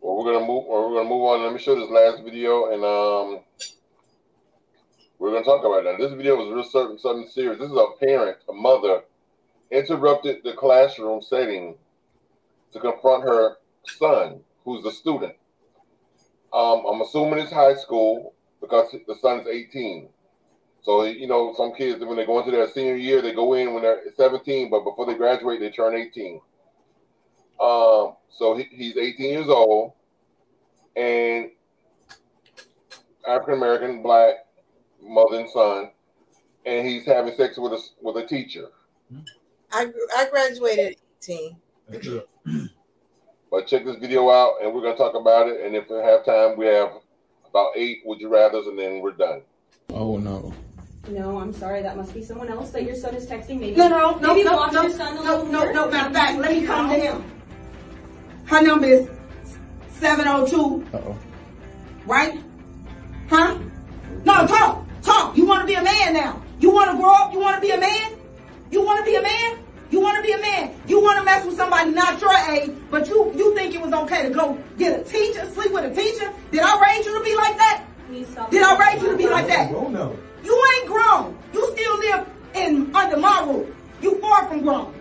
[0.00, 0.64] Well, we're gonna move.
[0.66, 1.42] Well, we're gonna move on.
[1.44, 3.44] Let me show this last video, and um,
[5.18, 5.98] we're gonna talk about that.
[5.98, 7.58] This video was real certain something serious.
[7.58, 9.02] This is a parent, a mother,
[9.70, 11.76] interrupted the classroom setting
[12.72, 15.34] to confront her son, who's a student.
[16.52, 20.08] Um, I'm assuming it's high school because the son's 18.
[20.82, 23.72] So you know, some kids when they go into their senior year, they go in
[23.72, 26.40] when they're 17, but before they graduate, they turn 18.
[27.60, 29.92] Um, so he, he's 18 years old,
[30.96, 31.50] and
[33.26, 34.43] African American, black,
[35.04, 35.90] mother and son,
[36.66, 38.68] and he's having sex with a with a teacher.
[39.72, 39.86] I
[40.16, 41.56] I graduated 18.
[43.50, 45.60] But check this video out, and we're gonna talk about it.
[45.64, 46.90] And if we have time, we have
[47.48, 49.42] about eight would you rather's, and then we're done.
[49.90, 50.52] Oh no.
[51.08, 51.82] No, I'm sorry.
[51.82, 53.60] That must be someone else that your son is texting.
[53.60, 53.76] Maybe.
[53.76, 55.90] No, no, no, maybe no, block no, your son a no, little no, no.
[55.90, 57.24] Matter of fact, let me come to him.
[58.46, 59.08] Her number is
[59.90, 60.86] seven zero two.
[60.92, 61.18] Uh oh.
[62.06, 62.40] Right?
[63.28, 63.58] Huh?
[64.24, 65.36] No, talk, talk.
[65.36, 66.42] You want to be a man now?
[66.60, 67.32] You want to grow up?
[67.32, 68.12] You want to be a man?
[68.70, 69.58] You want to be a man?
[69.90, 70.74] You want to be a man?
[70.88, 73.92] You want to mess with somebody not your age, but you you think it was
[73.92, 76.32] okay to go get a teacher, sleep with a teacher?
[76.50, 77.84] Did I raise you to be like that?
[78.08, 78.50] Please stop.
[78.50, 79.70] Did I raise you to be like that?
[79.70, 80.16] No.
[80.42, 81.38] You ain't grown.
[81.52, 83.68] You still live in under my roof.
[84.02, 84.92] You far from grown.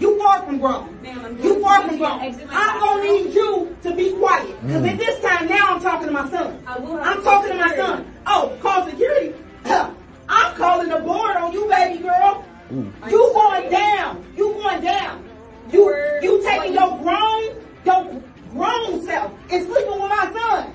[0.00, 0.98] You far from grown.
[1.04, 2.48] You going far from need grown.
[2.50, 4.60] I'm gonna need you to be quiet.
[4.62, 4.98] Because at mm.
[4.98, 6.62] this time now I'm talking to my son.
[6.66, 6.98] I will.
[6.98, 8.10] I'm talking to my son.
[8.26, 9.34] Oh, call security.
[9.64, 12.44] I'm calling the board on you, baby girl.
[12.72, 13.10] Mm.
[13.10, 14.24] You going down.
[14.36, 15.28] You going down.
[15.70, 18.22] You You're- you taking your grown, your
[18.52, 20.72] grown self and sleeping with my son.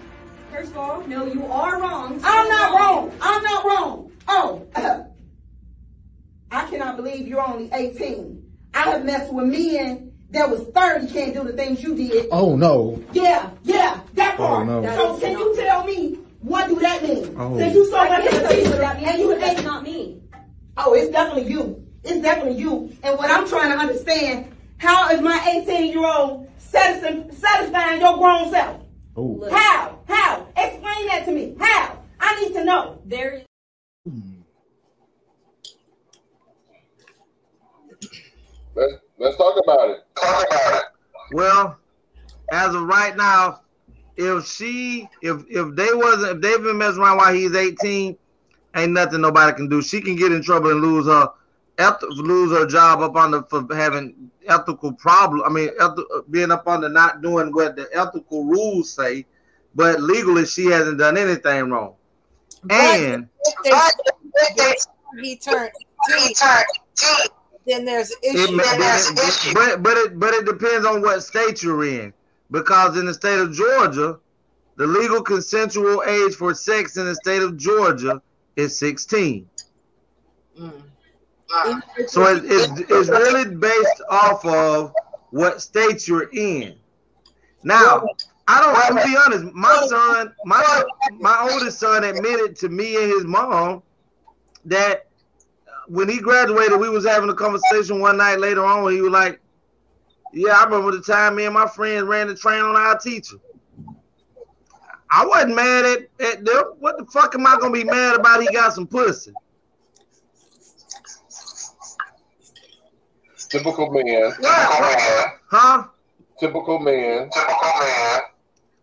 [0.52, 2.20] First of all, no, you are wrong.
[2.24, 3.12] I'm not wrong.
[3.22, 4.12] I'm not wrong.
[4.28, 4.66] Oh,
[6.52, 8.45] I cannot believe you're only 18.
[8.76, 12.28] I have messed with men that was 30 can't do the things you did.
[12.32, 13.02] Oh no.
[13.14, 14.68] Yeah, yeah, that part.
[14.68, 14.84] Oh, part.
[14.84, 14.96] no.
[14.96, 17.34] So can you tell me what do that mean?
[17.38, 17.58] Oh.
[17.58, 19.28] Since you so I much can't of a tell you teacher that means and you
[19.30, 19.66] because that's 18.
[19.66, 20.22] not me.
[20.78, 21.88] Oh, it's definitely you.
[22.04, 22.96] It's definitely you.
[23.02, 28.18] And what I'm trying to understand, how is my 18 year old satisfying, satisfying your
[28.18, 28.82] grown self?
[29.16, 29.50] Oh.
[29.50, 30.00] How?
[30.08, 30.48] How?
[30.58, 31.56] Explain that to me.
[31.58, 31.98] How?
[32.20, 33.02] I need to know.
[33.06, 33.46] there
[38.76, 40.00] Let's let's talk about it.
[40.16, 40.84] Talk about it.
[41.32, 41.78] Well,
[42.52, 43.62] as of right now,
[44.18, 48.18] if she, if if they wasn't, if they've been messing around while he's 18,
[48.76, 49.82] ain't nothing nobody can do.
[49.82, 51.30] She can get in trouble and lose her,
[51.80, 55.42] eth- lose her job up on the for having ethical problem.
[55.46, 59.26] I mean, eth- being up under not doing what the ethical rules say,
[59.74, 61.96] but legally she hasn't done anything wrong.
[62.70, 63.94] And If they, But
[64.58, 65.72] if if he turned
[66.10, 66.64] they 18, turn
[67.22, 67.28] 18,
[67.66, 68.56] then there's an issue.
[68.56, 69.54] may- Then there's an but, issue.
[69.54, 72.14] but but it but it depends on what state you're in.
[72.52, 74.20] Because in the state of Georgia,
[74.76, 78.22] the legal consensual age for sex in the state of Georgia
[78.56, 79.50] is 16.
[80.60, 80.84] Mm.
[82.08, 84.94] So it, it's it's really based off of
[85.32, 86.76] what state you're in.
[87.64, 88.06] Now,
[88.48, 88.96] I don't.
[88.96, 89.54] Gonna be honest.
[89.56, 90.84] My son, my
[91.20, 93.82] my oldest son, admitted to me and his mom
[94.66, 95.05] that
[95.88, 98.92] when he graduated, we was having a conversation one night later on.
[98.92, 99.40] He was like,
[100.34, 103.38] "Yeah, I remember the time me and my friends ran the train on our teacher."
[105.12, 106.74] I wasn't mad at, at them.
[106.80, 108.42] What the fuck am I gonna be mad about?
[108.42, 109.32] He got some pussy.
[113.50, 114.32] Typical man.
[114.32, 115.26] Typical man.
[115.50, 115.84] Huh?
[116.40, 117.30] Typical man.
[117.30, 118.22] Typical man.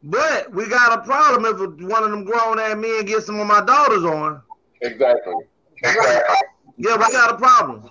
[0.04, 3.46] But we got a problem if one of them grown ass men get some of
[3.46, 4.42] my daughters on.
[4.80, 5.34] Exactly.
[5.82, 6.48] Exactly.
[6.76, 7.90] Yeah, we got a problem.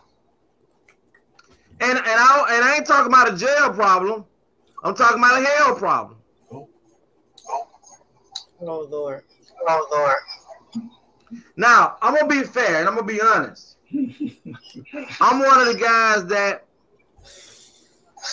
[1.79, 4.25] And and I and I ain't talking about a jail problem.
[4.83, 6.17] I'm talking about a hell problem.
[8.63, 9.23] Oh Lord.
[9.67, 10.91] oh Lord.
[11.55, 13.77] Now I'm gonna be fair and I'm gonna be honest.
[15.19, 16.65] I'm one of the guys that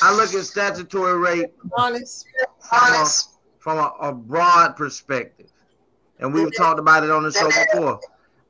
[0.03, 2.27] I look at statutory rape Honest.
[2.61, 3.31] from a, Honest.
[3.59, 5.51] from a, a broad perspective,
[6.21, 8.01] and we've talked about it on the show before.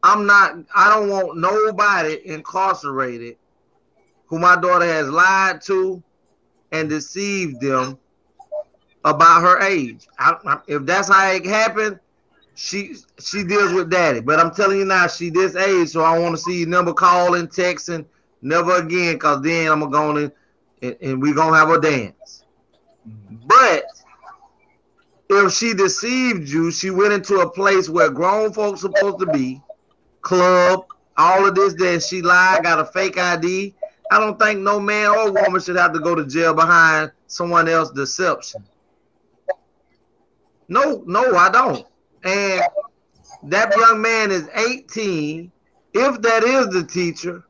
[0.02, 0.56] I'm not.
[0.74, 3.36] I don't want nobody incarcerated
[4.26, 6.02] who my daughter has lied to
[6.72, 7.98] and deceived them
[9.04, 10.06] about her age.
[10.18, 11.98] I, I- if that's how it happened,
[12.54, 14.20] she she deals with daddy.
[14.20, 16.92] But I'm telling you now, she this age, so I want to see you never
[16.92, 18.06] calling, texting,
[18.42, 20.32] never again, cause then I'm gonna
[20.82, 22.44] and, and we gonna have a dance.
[23.46, 23.84] But
[25.30, 29.62] if she deceived you, she went into a place where grown folks supposed to be,
[30.23, 30.86] club,
[31.16, 33.74] all of this that she lied, got a fake ID.
[34.11, 37.69] I don't think no man or woman should have to go to jail behind someone
[37.69, 38.65] else's deception.
[40.69, 41.86] No, no, I don't.
[42.24, 42.62] And
[43.45, 45.51] that young man is 18.
[45.95, 47.45] If that is the teacher,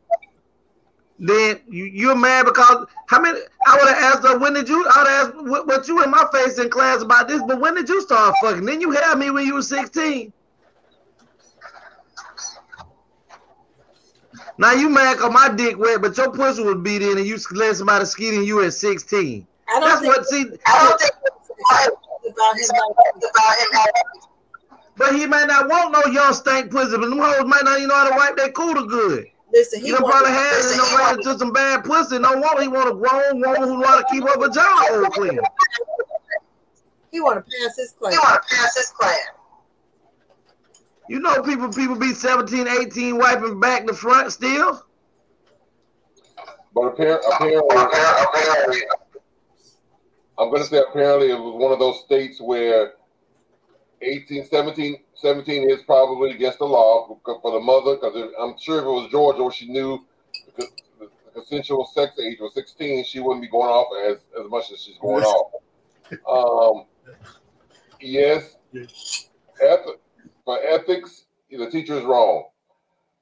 [1.19, 3.41] then you, you're mad because how many?
[3.67, 4.87] I would have asked her when did you?
[4.89, 7.61] I would have asked what, what you in my face in class about this, but
[7.61, 8.65] when did you start fucking?
[8.65, 10.33] Then you had me when you were 16.
[14.59, 17.39] Now you mad cause my dick wet, but your pussy was beat in and you
[17.53, 19.47] let somebody skeet in you at 16.
[19.69, 20.45] I don't That's think- what see.
[20.67, 21.13] I don't think
[22.33, 22.71] about him
[23.31, 24.81] about him.
[24.97, 27.89] But he might not want no young stank pussy, but them hoes might not even
[27.89, 29.27] know how to wipe their cooter good.
[29.53, 31.53] Listen, he He done want- probably had it listen, and he done ran want- some
[31.53, 32.19] bad pussy.
[32.19, 35.11] No want he want a grown woman who know how to keep her vagina hole
[35.11, 35.39] clean.
[37.13, 38.13] He want to pass his class.
[38.13, 39.19] He want to pass his class.
[41.09, 44.85] You know people people be 17, 18 wiping back to front still.
[46.75, 48.83] But appar- apparently,
[50.39, 52.93] I'm going to say apparently it was one of those states where
[54.03, 58.79] 18, 17, 17 is probably against the law for for the mother, because I'm sure
[58.79, 59.99] if it was Georgia where she knew
[60.57, 60.69] the,
[61.01, 64.83] the consensual sex age was 16, she wouldn't be going off as, as much as
[64.83, 65.53] she's going off.
[66.29, 66.85] Um,
[68.01, 69.99] yes, eth-
[70.49, 72.45] for ethics, the teacher is wrong.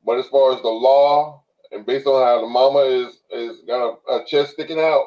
[0.04, 1.42] But as far as the law,
[1.72, 5.06] and based on how the mama is is got a, a chest sticking out,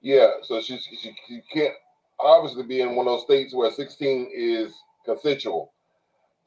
[0.00, 0.34] yeah.
[0.44, 1.74] So she, she can't
[2.20, 4.72] obviously be in one of those states where 16 is
[5.04, 5.72] consensual.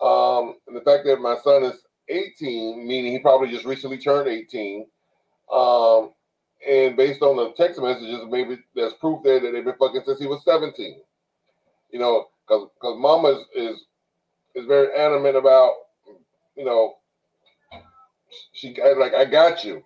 [0.01, 4.29] Um, and the fact that my son is 18, meaning he probably just recently turned
[4.29, 4.87] 18.
[5.51, 6.11] Um,
[6.65, 10.19] and based on the text messages, maybe there's proof there that they've been fucking since
[10.21, 11.01] he was 17.
[11.91, 13.85] You know, because because mama is, is
[14.55, 15.73] is very adamant about,
[16.55, 16.95] you know,
[18.53, 19.83] she like I got you,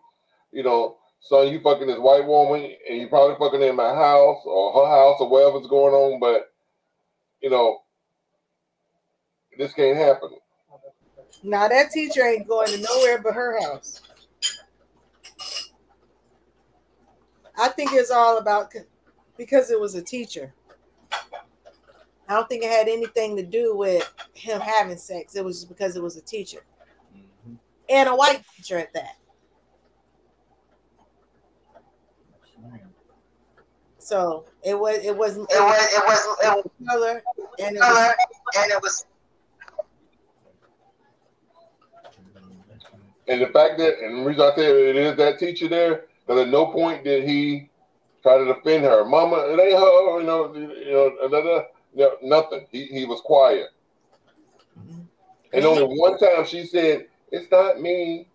[0.52, 4.42] you know, son, you fucking this white woman, and you probably fucking in my house
[4.46, 6.52] or her house or whatever's going on, but
[7.42, 7.80] you know,
[9.58, 10.30] this can't happen.
[11.44, 14.02] Now that teacher ain't going to nowhere but her house.
[17.58, 18.74] I think it's all about
[19.38, 20.54] because it was a teacher.
[22.28, 25.36] I don't think it had anything to do with him having sex.
[25.36, 26.66] It was just because it was a teacher
[27.16, 27.56] mm-hmm.
[27.90, 29.18] and a white teacher at that.
[34.00, 37.24] So it was it wasn't It was it was it was color
[37.60, 38.16] and it color was
[38.56, 39.06] and it was
[43.28, 46.44] And the fact that, and the reason I say it is that teacher there, because
[46.44, 47.70] at no point did he
[48.22, 49.04] try to defend her.
[49.04, 51.64] Mama, it ain't her, you know, you know, da,
[51.98, 52.68] da, da, you know, nothing.
[52.72, 53.68] He he was quiet.
[55.54, 58.28] And only one time she said, "It's not me."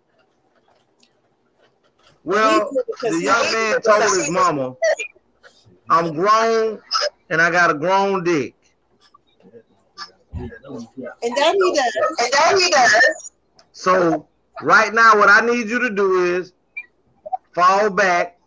[2.24, 2.70] Well,
[3.02, 4.76] the young man told his mama,
[5.88, 6.80] I'm grown
[7.30, 8.54] and I got a grown dick.
[10.34, 10.50] and
[11.36, 11.92] then he does.
[12.20, 13.32] and then he does.
[13.72, 14.26] So
[14.62, 16.52] right now, what I need you to do is
[17.54, 18.38] fall back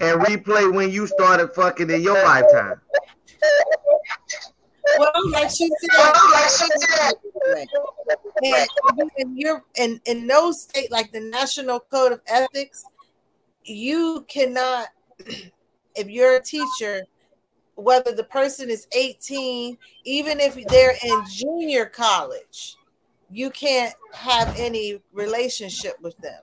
[0.00, 2.80] and replay when you started fucking in your lifetime.
[4.98, 7.66] Well, like she said, like she said.
[8.42, 12.84] and in your in in no state like the National Code of Ethics,
[13.64, 14.88] you cannot,
[15.96, 17.02] if you're a teacher,
[17.76, 22.76] whether the person is 18, even if they're in junior college,
[23.30, 26.40] you can't have any relationship with them.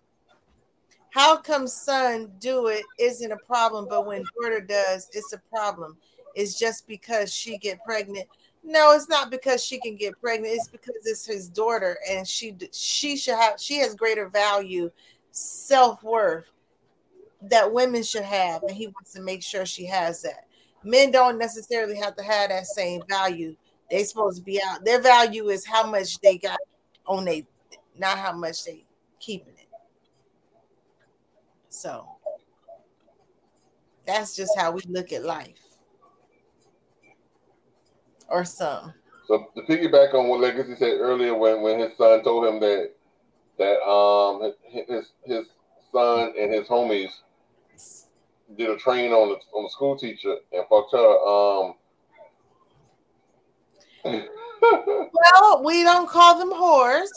[1.11, 5.97] How come son do it isn't a problem, but when daughter does, it's a problem.
[6.35, 8.27] It's just because she get pregnant.
[8.63, 10.55] No, it's not because she can get pregnant.
[10.55, 14.91] It's because it's his daughter, and she she should have she has greater value,
[15.31, 16.51] self worth
[17.43, 20.45] that women should have, and he wants to make sure she has that.
[20.83, 23.55] Men don't necessarily have to have that same value.
[23.89, 24.85] They supposed to be out.
[24.85, 26.59] Their value is how much they got
[27.05, 27.45] on they,
[27.97, 28.85] not how much they
[29.19, 29.67] keeping it.
[31.69, 32.07] So
[34.05, 35.70] that's just how we look at life,
[38.31, 38.93] or some.
[39.27, 42.91] So to piggyback on what Legacy said earlier, when, when his son told him that
[43.57, 45.47] that um his his
[45.91, 47.11] son and his homies
[48.57, 51.17] did a train on the on the school teacher and fucked her.
[51.27, 51.75] Um,
[55.13, 57.09] Well, we don't call them whores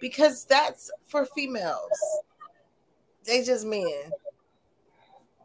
[0.00, 1.90] because that's for females.
[3.24, 4.10] They just men.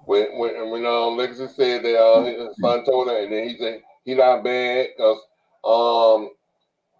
[0.05, 3.57] when when when um Legacy said that uh, his son told her, and then he
[3.57, 5.17] said he not bad because
[5.63, 6.31] um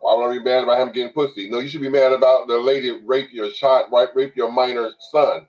[0.02, 1.50] Why would I be mad about him getting pussy?
[1.50, 4.10] No, you should be mad about the lady rape your child, right?
[4.16, 5.48] Rape your minor son,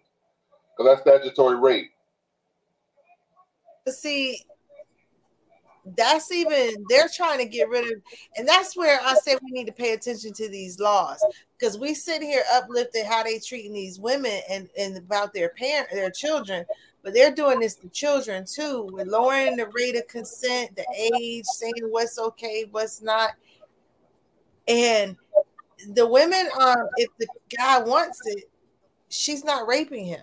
[0.76, 1.90] because that's statutory rape.
[3.88, 4.38] See,
[5.96, 8.02] that's even they're trying to get rid of,
[8.36, 11.24] and that's where I say we need to pay attention to these laws
[11.58, 15.88] because we sit here uplifting how they treating these women and and about their parent,
[15.92, 16.64] their children,
[17.02, 21.44] but they're doing this to children too, with lowering the rate of consent, the age,
[21.46, 23.30] saying what's okay, what's not,
[24.68, 25.16] and
[25.94, 27.26] the women um if the
[27.56, 28.44] guy wants it,
[29.08, 30.22] she's not raping him.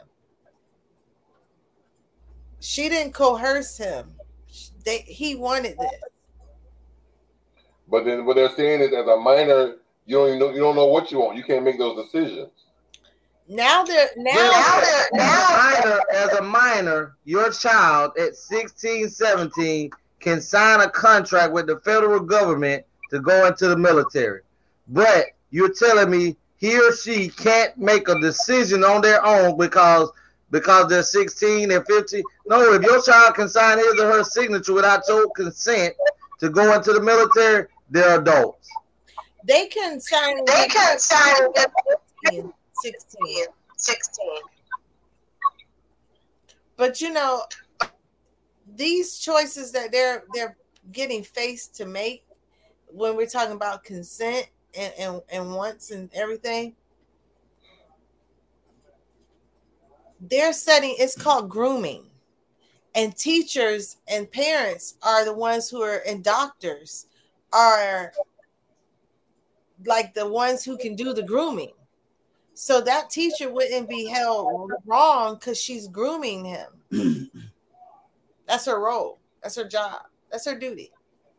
[2.61, 4.13] She didn't coerce him.
[4.85, 5.91] They he wanted this.
[7.89, 9.75] But then what they're saying is, as a minor,
[10.05, 11.37] you don't even know, you don't know what you want.
[11.37, 12.49] You can't make those decisions.
[13.47, 19.89] Now they're now, as, a minor, as a minor, your child at 16, 17
[20.19, 24.41] can sign a contract with the federal government to go into the military.
[24.87, 30.11] But you're telling me he or she can't make a decision on their own because
[30.51, 32.23] because they're 16 and 15.
[32.47, 35.93] No, if your child can sign his or her signature without your consent
[36.39, 38.67] to go into the military, they're adults.
[39.45, 40.43] They can sign.
[40.45, 41.33] They can sign.
[42.25, 43.45] 16, 16.
[43.77, 44.27] 16.
[46.75, 47.43] But you know,
[48.75, 50.57] these choices that they're they're
[50.91, 52.25] getting faced to make
[52.87, 54.47] when we're talking about consent
[54.77, 56.75] and, and, and wants and everything,
[60.19, 62.05] they're setting it's called grooming.
[62.95, 67.07] And teachers and parents are the ones who are and doctors
[67.53, 68.11] are
[69.85, 71.73] like the ones who can do the grooming.
[72.53, 77.31] So that teacher wouldn't be held wrong because she's grooming him.
[78.47, 79.19] That's her role.
[79.41, 80.01] That's her job.
[80.31, 80.91] That's her duty.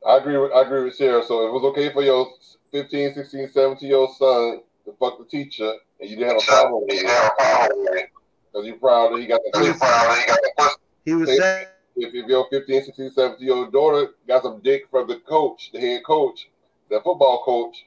[0.07, 1.23] I agree with I agree with Sarah.
[1.23, 2.27] So it was okay for your
[2.73, 6.47] 15, 16, 17 year old son to fuck the teacher and you didn't have a
[6.47, 8.11] problem with it.
[8.53, 10.75] Because you're proud that he got the pussy.
[11.05, 11.67] He was Say- saying
[11.97, 15.71] if, if your 15, 16, 17 year old daughter got some dick from the coach,
[15.73, 16.49] the head coach,
[16.89, 17.85] the football coach,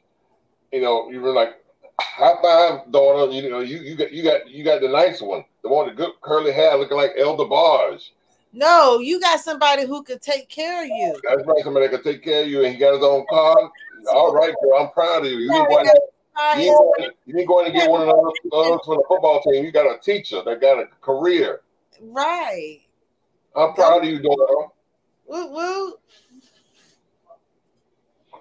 [0.71, 1.63] you know, you were like,
[1.99, 3.31] high five, daughter.
[3.31, 5.95] You know, you, you got you got you got the nice one, the one with
[5.97, 8.09] the good curly hair looking like El DeBarge.
[8.51, 11.19] No, you got somebody who could take care of you.
[11.27, 13.55] That's right, somebody that could take care of you, and he got his own car.
[14.11, 15.37] All right, girl, I'm proud of you.
[15.37, 15.87] You didn't go out,
[16.55, 16.93] you didn't go
[17.25, 19.63] you didn't go and get one of those those from the football team.
[19.65, 21.61] You got a teacher that got a career.
[22.01, 22.79] Right.
[23.55, 24.69] I'm proud of you, daughter.
[25.27, 25.93] Woo woo.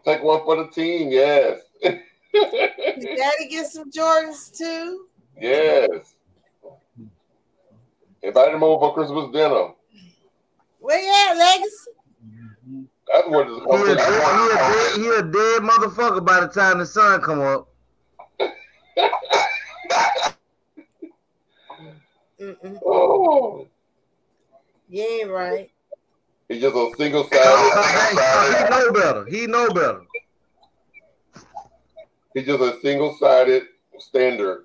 [0.04, 1.60] Take one for the team, yes.
[1.82, 2.00] Did
[2.32, 5.06] daddy get some Jordans too?
[5.40, 6.14] yes.
[8.22, 9.68] Invite him over for Christmas dinner.
[10.78, 11.90] Where you at, Legacy?
[13.12, 13.86] That's what it's he called.
[13.86, 17.71] he, a dead, he a dead motherfucker by the time the sun come up.
[22.40, 22.78] Mm-mm.
[22.84, 23.66] Oh,
[24.88, 25.70] You ain't right.
[26.48, 28.58] he's just a single sided.
[28.58, 29.24] he know better.
[29.26, 30.02] He know better.
[32.34, 33.64] He's just a single sided
[33.98, 34.64] standard.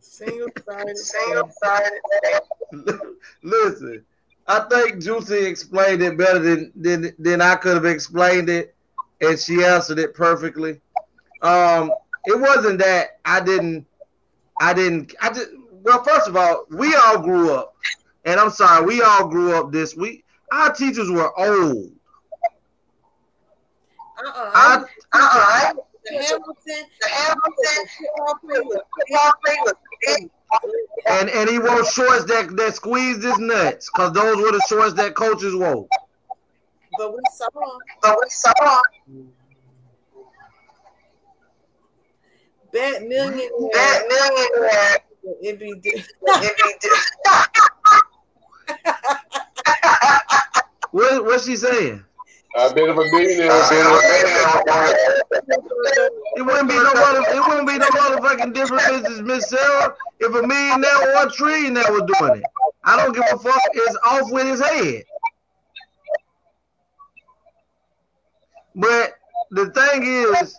[0.00, 0.96] Single sided.
[0.98, 2.00] Single sided.
[3.42, 4.04] Listen,
[4.46, 8.74] I think Juicy explained it better than than, than I could have explained it,
[9.20, 10.80] and she answered it perfectly.
[11.42, 11.92] Um,
[12.24, 13.86] it wasn't that I didn't,
[14.60, 15.50] I didn't, I just.
[15.82, 17.74] Well, first of all, we all grew up,
[18.24, 20.24] and I'm sorry, we all grew up this week.
[20.52, 21.90] Our teachers were old.
[24.24, 24.50] Uh-uh.
[24.54, 25.72] I, Uh-uh.
[26.04, 26.88] The Hamilton.
[27.00, 27.88] The Hamilton.
[27.98, 28.78] football player was
[29.08, 29.74] Football play was
[30.06, 30.30] big.
[31.06, 34.94] and and he wore shorts that that squeezed his nuts, cause those were the shorts
[34.94, 35.86] that coaches wore.
[36.98, 37.46] But we saw
[38.02, 38.80] But we saw
[42.72, 43.48] bet millionaire.
[43.72, 44.98] that millionaire.
[45.40, 46.92] It be di- If he did.
[50.90, 52.04] What what's she saying?
[52.56, 53.70] I bet if a millionaire was
[56.36, 60.34] It wouldn't be no mother, it wouldn't be no motherfucking different business, Miss Sarah, if
[60.34, 62.44] a millionaire or a trillionaire was doing it.
[62.84, 63.62] I don't give a fuck.
[63.72, 65.04] It's off with his head.
[68.74, 69.14] But
[69.50, 70.58] the thing is,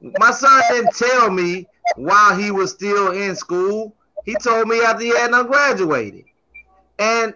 [0.00, 1.66] my son didn't tell me
[1.96, 3.94] while he was still in school.
[4.24, 6.24] He told me after he had not graduated.
[6.98, 7.34] And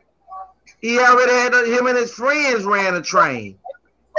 [0.81, 3.59] he already had him and his friends ran a train.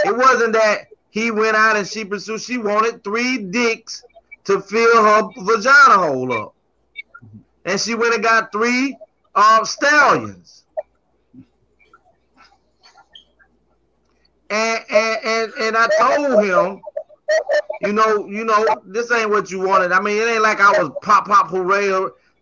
[0.04, 2.42] It wasn't that he went out and she pursued.
[2.42, 4.04] She wanted three dicks
[4.46, 6.56] to fill her vagina hole up,
[7.64, 8.98] and she went and got three
[9.34, 10.66] uh, stallions.
[14.50, 16.82] and and and, and I told him,
[17.82, 19.92] you know, you know, this ain't what you wanted.
[19.92, 21.92] I mean, it ain't like I was pop pop hooray.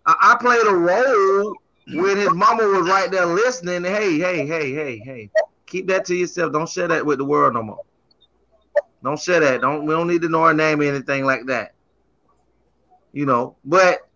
[0.06, 1.56] I, I played a role
[1.88, 3.84] when his mama was right there listening.
[3.84, 5.30] Hey, hey, hey, hey, hey,
[5.66, 6.54] keep that to yourself.
[6.54, 7.82] Don't share that with the world no more.
[9.04, 9.62] Don't share that.
[9.62, 11.74] Don't we don't need to know her name or anything like that.
[13.12, 14.08] You know, but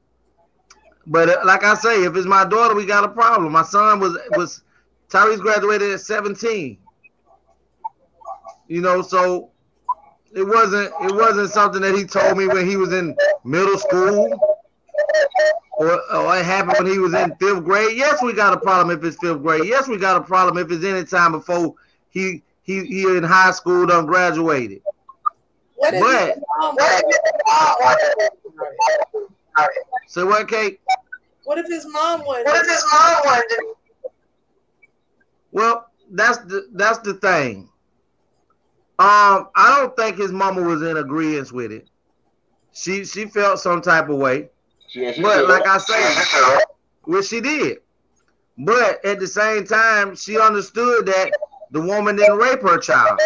[1.06, 3.52] but uh, like I say, if it's my daughter, we got a problem.
[3.52, 4.64] My son was was
[5.10, 6.78] Tyrese graduated at 17.
[8.68, 9.52] You know, so
[10.38, 14.40] it wasn't it wasn't something that he told me when he was in middle school
[15.80, 17.98] or, or it happened when he was in fifth grade.
[17.98, 19.66] Yes, we got a problem if it's fifth grade.
[19.66, 21.74] Yes, we got a problem if it's any time before
[22.10, 24.82] he he he in high school done graduated.
[25.76, 27.04] What if But his mom was-
[30.08, 30.80] so what, Kate?
[31.46, 32.46] What if his mom was?
[32.46, 33.76] What if his mom wanted
[35.52, 37.70] Well, that's the that's the thing.
[39.00, 41.88] Um, I don't think his mama was in agreement with it.
[42.74, 44.50] She she felt some type of way.
[44.88, 46.60] She But like I say,
[47.06, 47.80] well, she did.
[48.58, 51.32] But at the same time, she understood that
[51.72, 53.20] the woman didn't rape her child.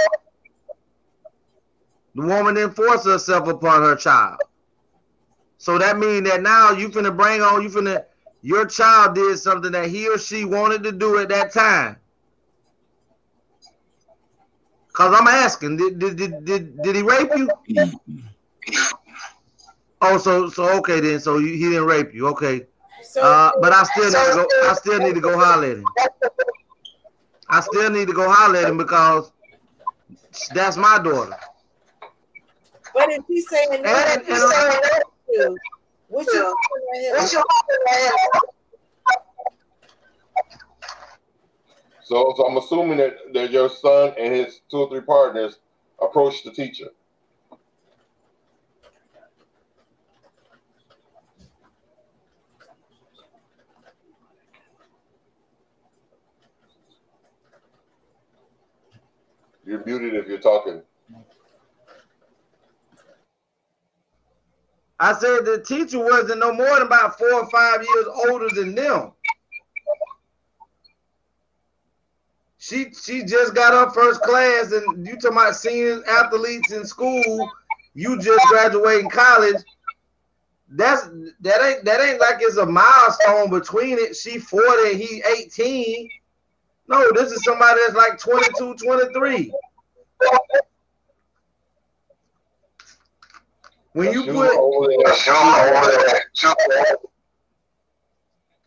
[2.15, 4.39] The woman didn't force herself upon her child.
[5.57, 8.03] So that means that now you finna bring on you finna
[8.41, 11.98] your child did something that he or she wanted to do at that time.
[14.93, 17.49] Cause I'm asking, did did did did, did he rape you?
[20.01, 21.19] Oh, so so okay then.
[21.19, 22.65] So you, he didn't rape you, okay?
[23.22, 24.69] Uh, but I still need to go.
[24.69, 25.85] I still need to go holler at him.
[27.49, 29.31] I still need to go holler at him because
[30.53, 31.35] that's my daughter.
[32.93, 35.57] But if he's saying no, And- if he's saying no to,
[36.09, 36.55] what you
[37.13, 37.43] What you
[42.12, 45.60] So, so I'm assuming that, that your son and his two or three partners
[46.02, 46.90] approached the teacher.
[59.66, 60.82] You're muted if you're talking.
[65.00, 68.76] I said the teacher wasn't no more than about four or five years older than
[68.76, 69.14] them.
[72.62, 77.50] She she just got her first class, and you talking about senior athletes in school.
[77.96, 79.56] You just graduating college.
[80.70, 81.10] That's
[81.40, 84.16] that ain't that ain't like it's a milestone between it.
[84.16, 86.08] She 40, he 18.
[86.88, 89.52] No, this is somebody that's like 22, 23.
[93.94, 94.52] When you put.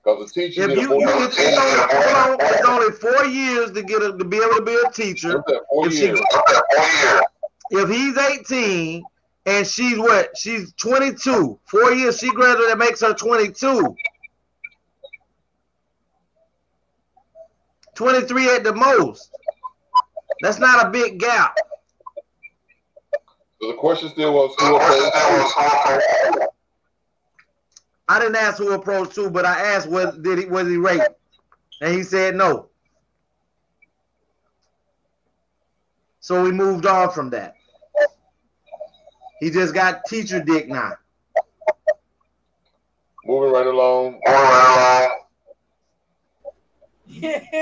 [0.05, 4.03] Because the teacher If you, you only, hold on, it's only four years to get
[4.03, 5.43] a, to be able to be a teacher.
[5.71, 6.15] four If, she,
[7.71, 9.03] if he's 18
[9.47, 10.37] and she's what?
[10.37, 11.59] She's 22.
[11.65, 13.97] Four years, she graduated, that makes her 22.
[17.95, 19.31] 23 at the most.
[20.43, 21.57] That's not a big gap.
[23.63, 26.54] So the question still was who approached
[28.09, 31.09] I didn't ask who approached who, but I asked was did he was he raped,
[31.81, 32.69] and he said no.
[36.21, 37.55] So we moved on from that.
[39.41, 40.93] He just got teacher dick now.
[43.27, 44.21] Moving right along.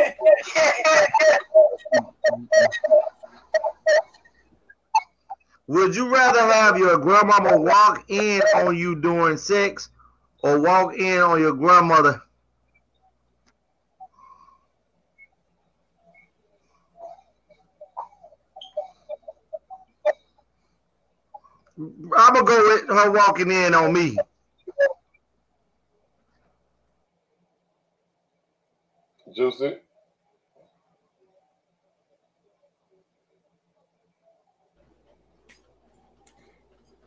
[5.69, 9.89] Would you rather have your grandmama walk in on you during sex
[10.43, 12.23] or walk in on your grandmother?
[21.79, 24.17] I'm gonna go with her walking in on me.
[29.35, 29.79] Juicy.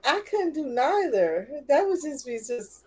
[0.03, 1.48] I couldn't do neither.
[1.68, 2.85] That was just be just.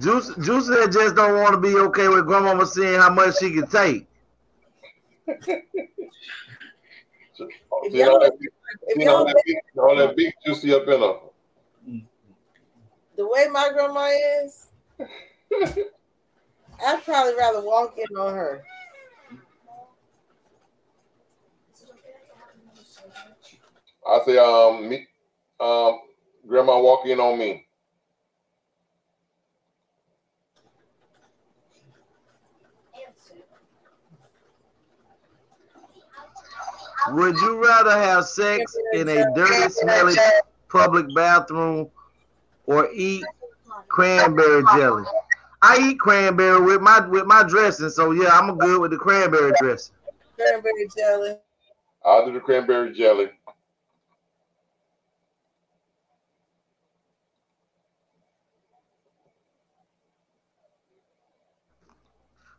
[0.00, 3.52] Juice, Juice said just don't want to be okay with grandmama seeing how much she
[3.52, 4.06] can take.
[7.90, 8.32] See all that,
[8.94, 11.14] see all that, big, all that big juicy up in her.
[13.16, 14.10] The way my grandma
[14.44, 14.68] is,
[16.84, 18.64] I'd probably rather walk in on her.
[24.06, 25.06] I say, um, me,
[25.60, 26.00] um,
[26.46, 27.66] grandma walk in on me.
[37.12, 40.14] Would you rather have sex in a dirty, smelly
[40.68, 41.90] public bathroom
[42.66, 43.24] or eat
[43.88, 45.04] cranberry jelly?
[45.62, 49.52] I eat cranberry with my with my dressing, so yeah, I'm good with the cranberry
[49.60, 49.94] dressing.
[50.36, 51.36] Cranberry jelly.
[52.04, 53.30] I'll do the cranberry jelly.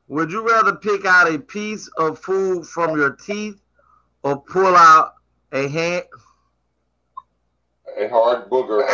[0.09, 3.61] Would you rather pick out a piece of food from your teeth
[4.23, 5.13] or pull out
[5.51, 6.03] a hand?
[7.97, 8.85] A hard booger.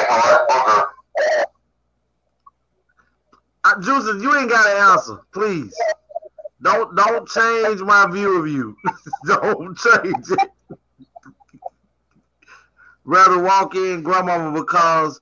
[3.63, 5.75] Uh, Juices, you ain't got to answer, please.
[6.61, 8.75] Don't don't change my view of you.
[9.25, 10.51] don't change it.
[13.03, 15.19] Rather walk in grandmama because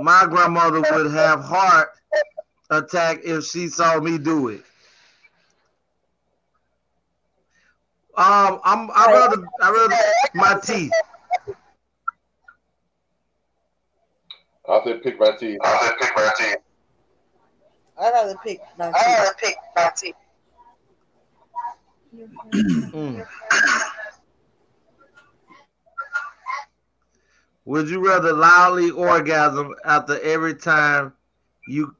[0.00, 1.88] my grandmother would have heart
[2.70, 4.62] attack if she saw me do it.
[8.18, 9.94] Um, I'm I rather I rather
[10.34, 10.90] my teeth.
[14.66, 15.58] I'll say pick my teeth.
[15.62, 16.56] I'll say pick my teeth.
[17.98, 18.96] I'd rather pick my teeth.
[18.96, 19.18] I teeth.
[19.18, 20.14] rather pick my teeth.
[22.96, 23.26] Mm.
[27.66, 31.12] Would you rather loudly orgasm after every time
[31.66, 31.94] you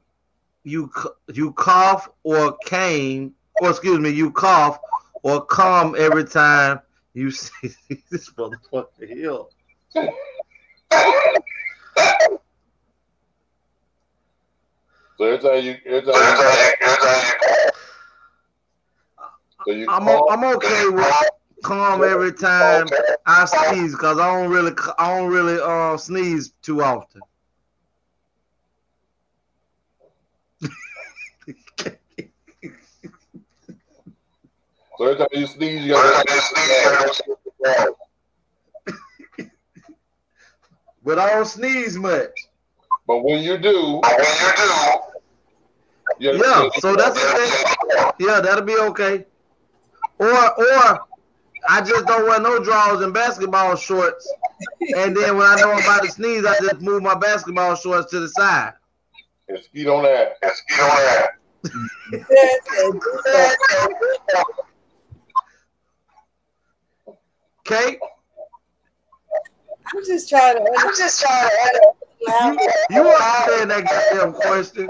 [0.63, 0.91] you
[1.31, 4.79] you cough or cane or excuse me you cough
[5.27, 6.79] or calm every time
[7.13, 7.69] you see
[8.11, 9.43] this motherfucker here?
[15.17, 16.37] So every time you, every time you,
[19.65, 21.23] so you I'm call, I'm okay with
[21.63, 22.87] calm every time
[23.25, 27.21] I sneeze because I don't really I don't really uh sneeze too often.
[34.97, 36.25] So every time you sneeze, you gotta
[41.03, 42.31] But I don't sneeze much.
[43.07, 44.01] But when you do,
[46.19, 47.51] you Yeah, so that's the thing.
[48.19, 49.25] Yeah, that'll be okay.
[50.19, 50.99] Or or
[51.69, 54.27] I just don't wear no drawers and basketball shorts.
[54.95, 58.09] And then when I know I'm about to sneeze, I just move my basketball shorts
[58.11, 58.73] to the side.
[59.47, 60.33] and skeet on that.
[60.53, 61.29] Skeet on that.
[67.67, 67.99] Kate,
[69.93, 70.61] I'm just trying to.
[70.77, 71.91] I'm just trying to.
[72.21, 72.59] you,
[72.91, 74.89] you understand that goddamn question.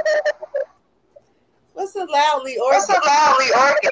[1.74, 3.92] What's a loudly or What's a loudly organ?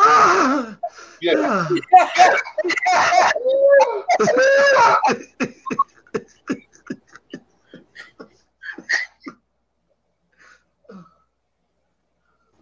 [0.00, 0.76] Ah,
[1.20, 1.68] Yeah.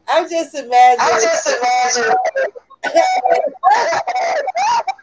[0.09, 0.99] I'm just imagining.
[1.01, 2.15] I just imagine.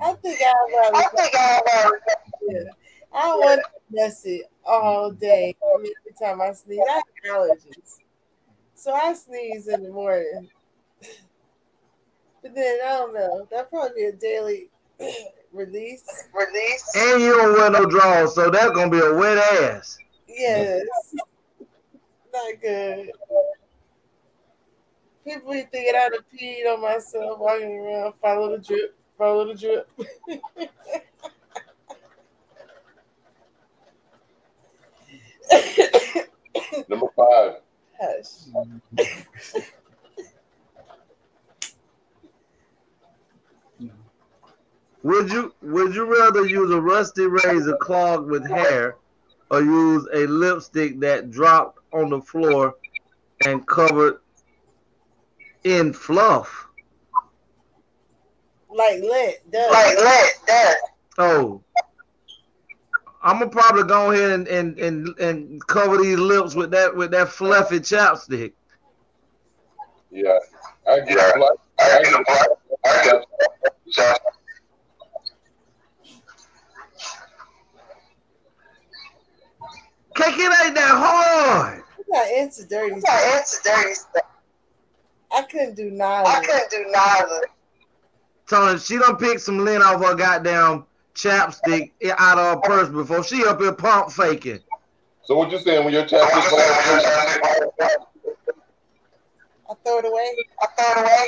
[0.00, 0.96] I think I'd rather.
[0.96, 2.00] I think I'd rather.
[2.48, 2.70] Yeah.
[3.12, 5.56] I want to mess it all day.
[5.74, 7.04] Every time I sneeze, I have
[7.36, 7.98] allergies.
[8.74, 10.48] So I sneeze in the morning.
[12.42, 13.48] But then I don't know.
[13.50, 14.68] That'd probably be a daily
[15.52, 16.04] release.
[16.34, 16.92] Release.
[16.96, 19.96] and you don't wear no drawers, so that's gonna be a wet ass.
[20.28, 20.82] Yes.
[22.32, 23.10] Not good.
[25.24, 29.54] People be thinking I'd have peed on myself walking around, follow the drip, follow the
[29.54, 29.88] drip.
[36.88, 37.60] Number five.
[38.00, 38.48] Hush.
[45.02, 48.96] Would you would you rather use a rusty razor clogged with hair
[49.50, 52.76] or use a lipstick that dropped on the floor
[53.46, 54.20] and covered
[55.64, 56.68] in fluff?
[58.70, 59.68] Like lit, duh.
[59.70, 60.74] Like lit, duh.
[61.18, 61.62] Oh.
[63.22, 67.10] I'm gonna probably go ahead and, and, and, and cover these lips with that with
[67.12, 68.52] that fluffy chapstick.
[70.10, 70.38] Yeah.
[70.86, 71.32] I get yeah.
[71.36, 71.50] black.
[71.80, 72.48] I get black.
[72.84, 73.24] I get
[80.14, 81.82] Cake it ain't that hard.
[81.82, 83.10] I got into dirty I stuff.
[83.10, 84.33] got into dirty stuff.
[85.34, 86.28] I couldn't do neither.
[86.28, 87.40] I couldn't do neither.
[88.46, 90.84] Tony, she done picked some lint off her goddamn
[91.14, 94.60] chapstick out of her purse before she up here pump faking.
[95.24, 96.62] So what you saying when your chapstick falls?
[99.70, 100.36] I throw it away.
[100.62, 101.26] I throw it away.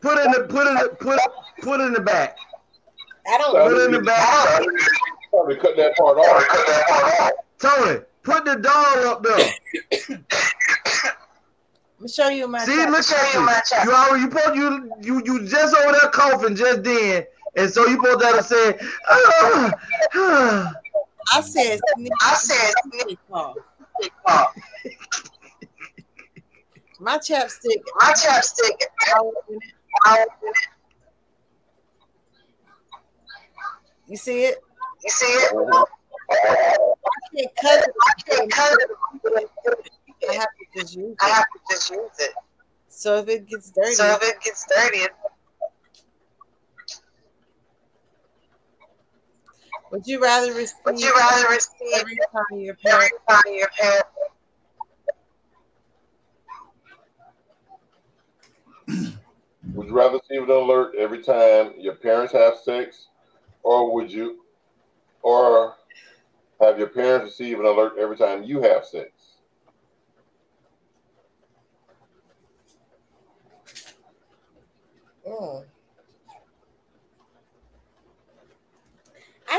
[0.00, 1.20] Put it in the put it in the, put
[1.62, 2.36] put it in the back.
[3.26, 3.68] I don't know.
[3.68, 4.62] Put it in the back.
[5.30, 6.48] Probably cut that part off.
[6.48, 7.32] Cut that part off.
[7.58, 10.18] Tony, put the doll up there.
[12.04, 12.58] me show you my.
[12.60, 12.90] See, chat.
[12.90, 13.40] look at you.
[13.40, 17.24] My You already you put you you you just over there coughing just then,
[17.56, 18.78] and so you put that and say,
[19.08, 19.72] ah,
[20.14, 20.72] ah.
[21.32, 21.80] I said.
[22.22, 22.74] I said.
[27.00, 27.82] My chapstick.
[27.96, 28.78] My chapstick.
[34.06, 34.58] You see it?
[35.02, 35.52] You see it?
[35.54, 35.84] I
[37.34, 37.94] can't cut it.
[38.06, 39.90] I can't cut it.
[40.28, 41.22] I have to just use it.
[41.22, 42.32] I have to just use it.
[42.88, 45.06] So if it gets dirty, So if it gets dirty,
[49.90, 50.76] would you rather receive?
[50.84, 53.14] would you rather receive every time your parents?
[53.28, 54.08] every time your parents
[59.74, 63.08] Would you rather receive an alert every time your parents have sex,
[63.62, 64.44] or would you,
[65.22, 65.76] or
[66.60, 69.10] have your parents receive an alert every time you have sex?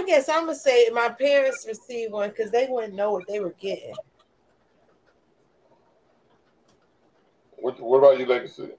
[0.06, 3.56] Guess I'm gonna say my parents received one because they wouldn't know what they were
[3.60, 3.94] getting.
[7.58, 8.70] What, what about you, Legacy?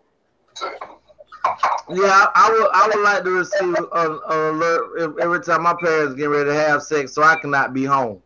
[1.88, 2.70] Yeah, I would.
[2.72, 6.82] I would like to receive an alert every time my parents get ready to have
[6.82, 8.22] sex, so I cannot be home.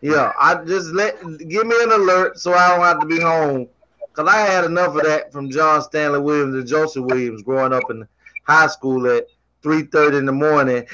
[0.00, 3.68] Yeah, I just let give me an alert so I don't have to be home.
[4.12, 7.84] Cause I had enough of that from John Stanley Williams and Joseph Williams growing up
[7.90, 8.06] in
[8.44, 9.26] high school at
[9.62, 10.86] three thirty in the morning.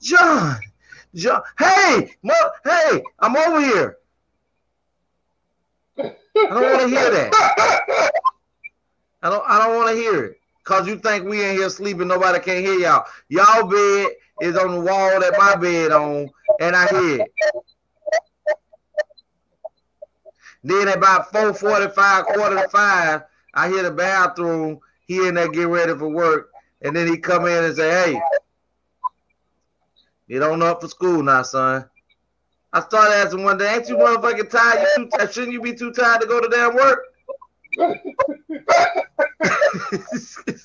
[0.00, 0.58] John,
[1.14, 3.98] John, hey, mo- hey, I'm over here.
[5.98, 8.10] I don't want to hear that.
[9.22, 9.44] I don't.
[9.46, 10.40] I don't want to hear it.
[10.64, 13.06] Cause you think we in here sleeping, nobody can hear y'all.
[13.28, 14.08] Y'all bed
[14.40, 16.28] is on the wall that my bed on,
[16.58, 17.32] and I hear it.
[20.64, 23.22] Then at about 445, quarter to five,
[23.54, 24.80] I hear the bathroom.
[25.06, 26.50] He in there getting ready for work.
[26.86, 28.22] And then he come in and say, hey,
[30.28, 31.84] get on up for school now, son.
[32.72, 34.86] I started asking one day, ain't you motherfucking tired?
[34.96, 37.00] You too, shouldn't you be too tired to go to damn work?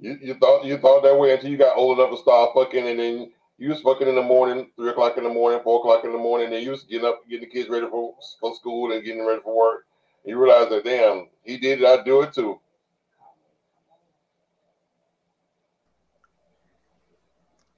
[0.00, 2.88] You, you thought you thought that way until you got old enough to start fucking,
[2.88, 6.04] and then you was fucking in the morning, three o'clock in the morning, four o'clock
[6.04, 8.52] in the morning, and then you was getting up, getting the kids ready for, for
[8.56, 9.86] school and getting ready for work.
[10.24, 12.58] And you realize that damn, he did it, I do it too.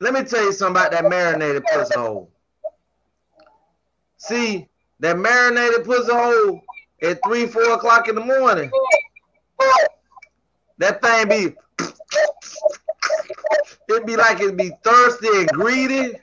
[0.01, 2.31] Let me tell you something about that marinated pussy hole.
[4.19, 4.69] See,
[5.01, 6.61] that marinated pussy hole
[7.03, 8.71] at three, four o'clock in the morning.
[10.79, 11.55] That thing be
[13.89, 16.13] it be like it be thirsty and greedy.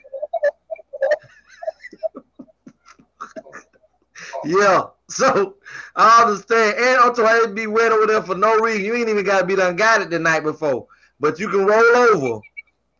[4.44, 4.84] yeah.
[5.08, 5.56] So
[5.96, 6.76] I understand.
[6.78, 8.84] And also it be wet over there for no reason.
[8.84, 10.86] You ain't even gotta be done got it the night before.
[11.20, 12.40] But you can roll over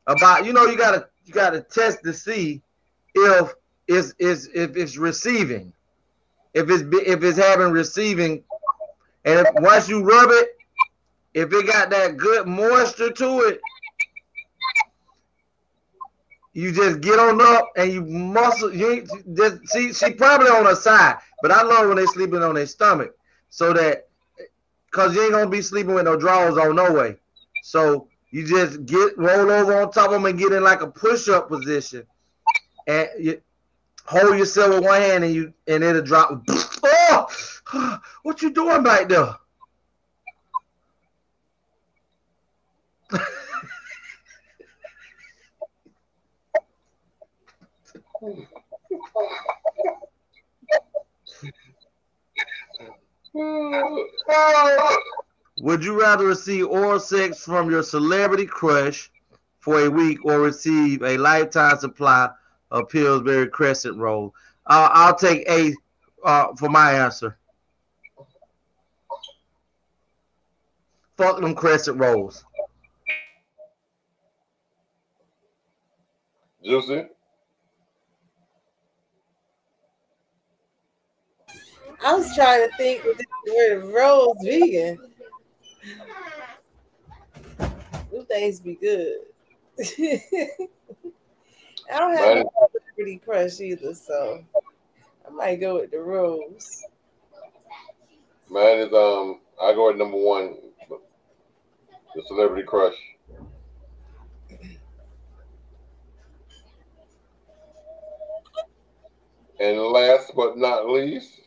[0.07, 2.62] about you know you gotta you gotta test to see
[3.15, 3.55] if
[3.89, 5.73] it's, it's if it's receiving.
[6.55, 8.45] If it's if it's having receiving.
[9.24, 10.57] And if once you rub it
[11.35, 13.61] if it got that good moisture to it
[16.53, 20.74] you just get on up and you muscle you just see she probably on her
[20.74, 23.16] side but i love when they sleeping on their stomach
[23.49, 24.09] so that
[24.93, 27.16] because you ain't gonna be sleeping with no drawers on no way.
[27.62, 30.87] So you just get roll over on top of them and get in like a
[30.87, 32.05] push-up position,
[32.87, 33.41] and you
[34.07, 36.43] hold yourself with one hand and you and it'll drop.
[37.75, 39.37] Oh, what you doing back there?
[53.35, 54.99] Oh.
[55.59, 59.11] Would you rather receive oral sex from your celebrity crush
[59.61, 62.31] for a week or receive a lifetime supply
[62.70, 64.35] of Pillsbury Crescent Roll?
[64.66, 65.74] Uh, I'll take A
[66.24, 67.37] uh, for my answer.
[71.16, 72.45] Fuck them Crescent Rolls.
[76.65, 77.05] Juicy.
[82.05, 85.12] I was trying to think with the word rose vegan.
[88.11, 89.21] Those things be good.
[91.91, 92.45] I don't have Right.
[92.47, 94.45] a celebrity crush either, so
[95.27, 96.85] I might go with the rose.
[98.49, 100.57] Mine is um, I go with number one,
[100.89, 102.95] the celebrity crush.
[109.61, 111.41] And last but not least,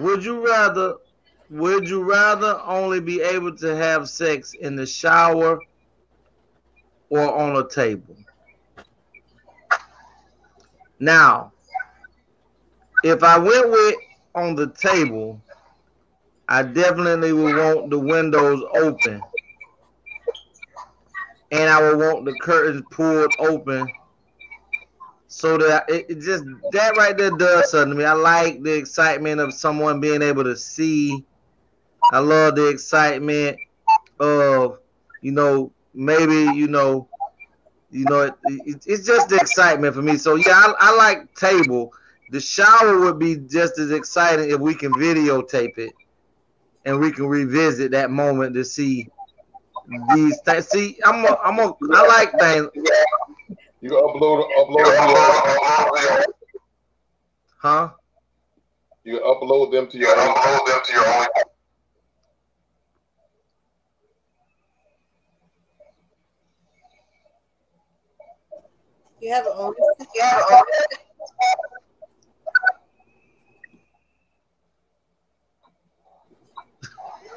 [0.00, 0.94] Would you rather
[1.50, 5.60] would you rather only be able to have sex in the shower
[7.10, 8.16] or on a table?
[10.98, 11.52] Now,
[13.04, 13.96] if I went with
[14.34, 15.40] on the table,
[16.48, 19.20] I definitely would want the windows open.
[21.50, 23.86] And I would want the curtains pulled open
[25.30, 28.04] so that it, it just that right there does something to me.
[28.04, 31.24] I like the excitement of someone being able to see.
[32.12, 33.58] I love the excitement
[34.20, 34.78] of
[35.22, 37.08] you know maybe you know
[37.90, 40.16] you know it, it- it's just the excitement for me.
[40.18, 41.92] So yeah, I, I like table.
[42.30, 45.92] The shower would be just as exciting if we can videotape it
[46.84, 49.08] and we can revisit that moment to see
[50.08, 50.68] these things.
[50.68, 52.68] See, I'm a, I'm a, I like things.
[53.80, 56.24] You can upload upload
[57.58, 57.90] Huh?
[59.04, 61.26] you can upload them to your upload them to your own.
[69.20, 69.74] You have an own.
[70.14, 70.62] You have an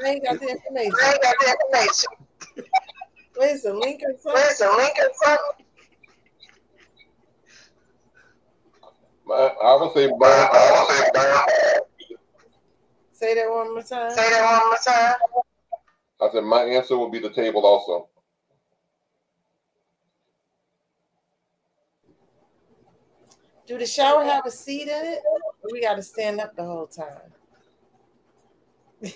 [0.04, 0.94] I ain't got the information.
[1.02, 2.10] I ain't got the information.
[3.36, 4.34] Where's the link or something?
[4.34, 5.63] Where's the link or something?
[9.32, 11.38] I would say I would say burn.
[13.12, 14.12] Say that one more time.
[14.12, 15.16] Say that one more time.
[16.22, 18.10] I said my answer would be the table also.
[23.66, 25.22] Do the shower have a seat in it?
[25.26, 27.32] Or we got to stand up the whole time.
[29.02, 29.16] It,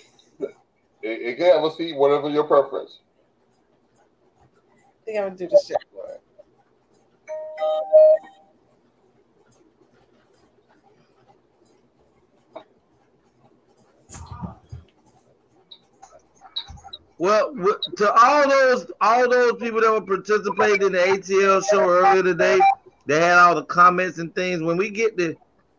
[1.02, 3.00] it can have a seat, whatever your preference.
[3.86, 6.20] I think I'm gonna do the shower.
[17.18, 17.52] Well,
[17.96, 22.60] to all those all those people that were participating in the ATL show earlier today,
[23.06, 24.62] they had all the comments and things.
[24.62, 25.36] When we get to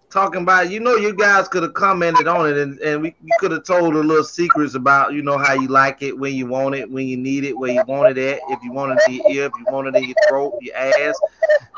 [0.09, 3.15] talking about, it, you know, you guys could have commented on it, and, and we
[3.23, 6.35] you could have told a little secrets about, you know, how you like it, when
[6.35, 8.91] you want it, when you need it, where you want it at, if you want
[8.91, 11.15] it in your ear, if you want it in your throat, your ass.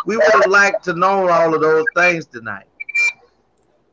[0.07, 2.65] We would have liked to know all of those things tonight.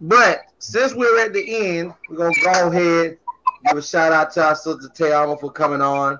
[0.00, 3.18] But since we're at the end, we're gonna go ahead
[3.66, 6.18] give a shout out to our sister Tayama for coming on.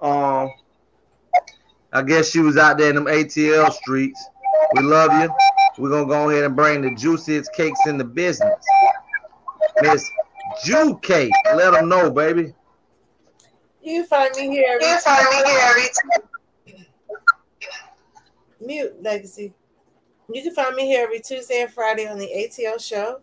[0.00, 0.50] Um,
[1.92, 4.22] I guess she was out there in them ATL streets.
[4.74, 5.32] We love you.
[5.78, 8.64] We're gonna go ahead and bring the juiciest cakes in the business.
[9.82, 10.08] Miss
[10.64, 12.54] Jew Cake, let them know, baby.
[13.82, 14.66] You can find me here.
[14.70, 16.78] Every You can find me here every
[18.60, 19.52] Mute legacy.
[20.32, 23.20] You can find me here every Tuesday and Friday on the ATL show.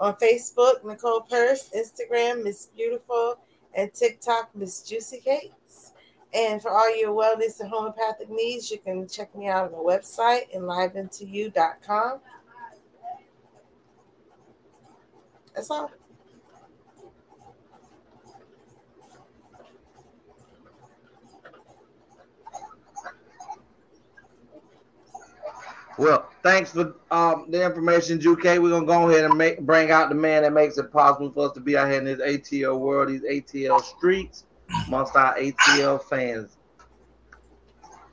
[0.00, 3.36] On Facebook, Nicole Purse, Instagram, Miss Beautiful,
[3.74, 5.92] and TikTok, Miss Juicy Cakes.
[6.32, 9.76] And for all your wellness and homeopathic needs, you can check me out on the
[9.76, 12.20] website, enliventoyou.com.
[15.54, 15.90] That's all.
[26.00, 28.44] Well, thanks for um, the information, Juke.
[28.44, 31.48] We're gonna go ahead and make, bring out the man that makes it possible for
[31.48, 34.46] us to be out here in this ATL world, these ATL streets,
[34.86, 36.56] amongst our ATL fans.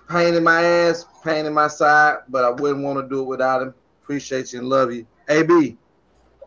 [0.10, 3.26] Pain in my ass, pain in my side, but I wouldn't want to do it
[3.26, 3.74] without him.
[4.04, 5.08] Appreciate you and love you.
[5.30, 5.78] AB,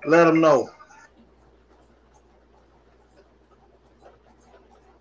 [0.04, 0.68] let him know.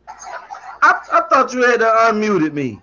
[0.08, 2.80] I, I thought you had to unmuted me.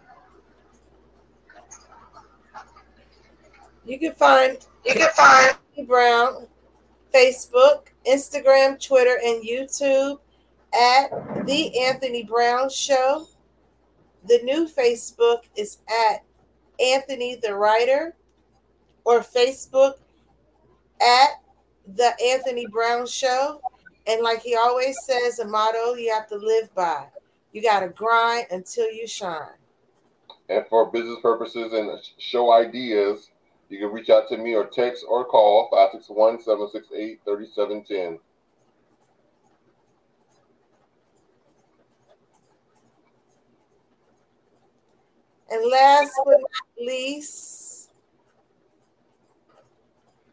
[3.87, 6.47] You can find You can find Anthony Brown,
[7.15, 10.19] Facebook, Instagram, Twitter, and YouTube
[10.75, 13.29] at The Anthony Brown Show.
[14.27, 16.25] The new Facebook is at
[16.81, 18.15] Anthony the Writer
[19.05, 19.95] or Facebook
[21.01, 21.29] at
[21.95, 23.61] The Anthony Brown Show.
[24.09, 27.07] And like he always says, a motto you have to live by.
[27.53, 29.57] You got to grind until you shine.
[30.49, 33.31] And for business purposes and show ideas,
[33.69, 38.19] you can reach out to me or text or call 561 768 3710.
[45.51, 47.91] And last but not least,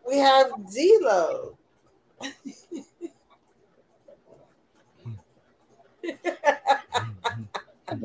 [0.07, 1.57] we have D-Lo.
[7.95, 8.03] Hmm,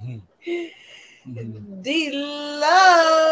[0.00, 0.66] hmm, hmm,
[1.82, 3.24] D-Lo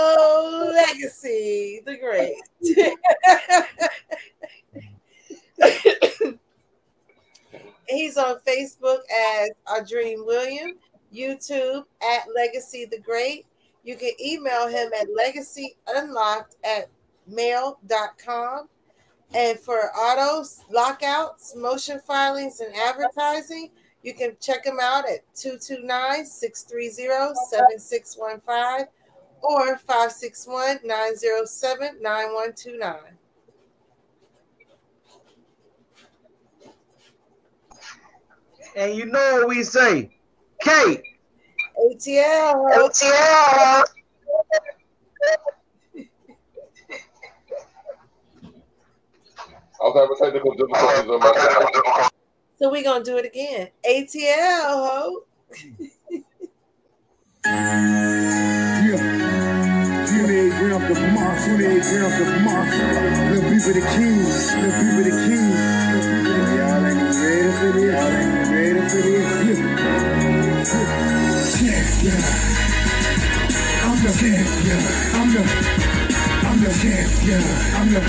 [0.72, 2.36] Legacy, the great.
[7.88, 9.00] He's on Facebook
[9.38, 10.72] as Adrene William,
[11.14, 13.46] YouTube at Legacy the Great.
[13.84, 16.88] You can email him at legacyunlocked at
[17.26, 18.68] mail.com.
[19.34, 23.70] And for autos, lockouts, motion filings, and advertising,
[24.06, 28.86] you can check them out at 229 630 7615
[29.42, 32.94] or 561 907 9129.
[38.76, 40.16] And you know what we say,
[40.62, 41.02] Kate.
[41.76, 42.70] ATL.
[42.76, 43.84] ATL.
[49.78, 52.08] I was having technical difficulties on my
[52.58, 53.68] So we're going to do it again.
[53.84, 55.24] ATL, ho.
[57.44, 58.96] Yeah.
[60.06, 62.40] 28 grams of moss, 28 grams of the
[63.28, 63.60] the ready
[67.58, 67.92] for this,
[68.56, 69.60] ready for this.
[73.84, 74.80] I'm the champion.
[75.12, 75.40] I'm the,
[76.46, 77.42] I'm the champion.
[77.76, 78.00] I'm the,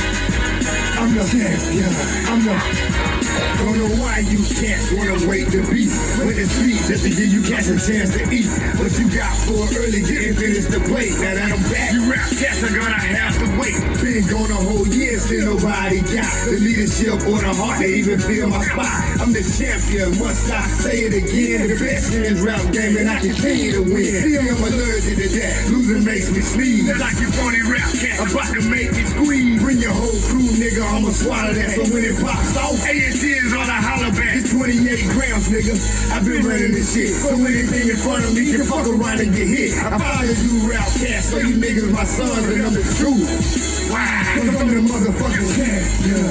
[0.99, 1.91] I'm the champion.
[2.27, 3.26] I'm the.
[3.57, 5.89] Don't know why you can't wanna wait to be
[6.21, 8.45] with the speed just to give you cats a chance to eat.
[8.77, 11.17] What you got for early didn't finish the plate.
[11.17, 13.77] Now that I'm back, you rap cats are gonna have to wait.
[13.97, 18.19] Been gone a whole year, still nobody got the leadership or the heart to even
[18.19, 19.25] feel my spot.
[19.25, 21.67] I'm the champion, must I say it again?
[21.67, 24.21] The best in rap game and I continue to win.
[24.21, 25.53] See, I'm allergic to that.
[25.73, 26.93] Losing makes me sneeze.
[26.93, 29.61] Like you phony rap cat, about to make me squeeze.
[29.61, 31.73] Bring your whole crew, nigga, I'ma swallow that.
[31.73, 33.69] So when it pops off, ANC is on
[34.03, 34.35] a back.
[34.35, 35.75] It's 28 grams, nigga.
[36.11, 37.15] I've been running this shit.
[37.15, 39.77] So anything in front of me can fuck around and get hit.
[39.77, 43.91] I follow you rap cats, so you niggas my sons and I'm the truth.
[43.91, 44.23] Why?
[44.35, 46.27] Cause I'm the motherfucking champion.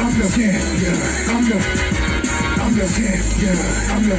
[0.00, 0.96] I'm the champion.
[1.32, 1.58] I'm the,
[2.60, 3.56] I'm the champion.
[3.88, 4.16] I'm the,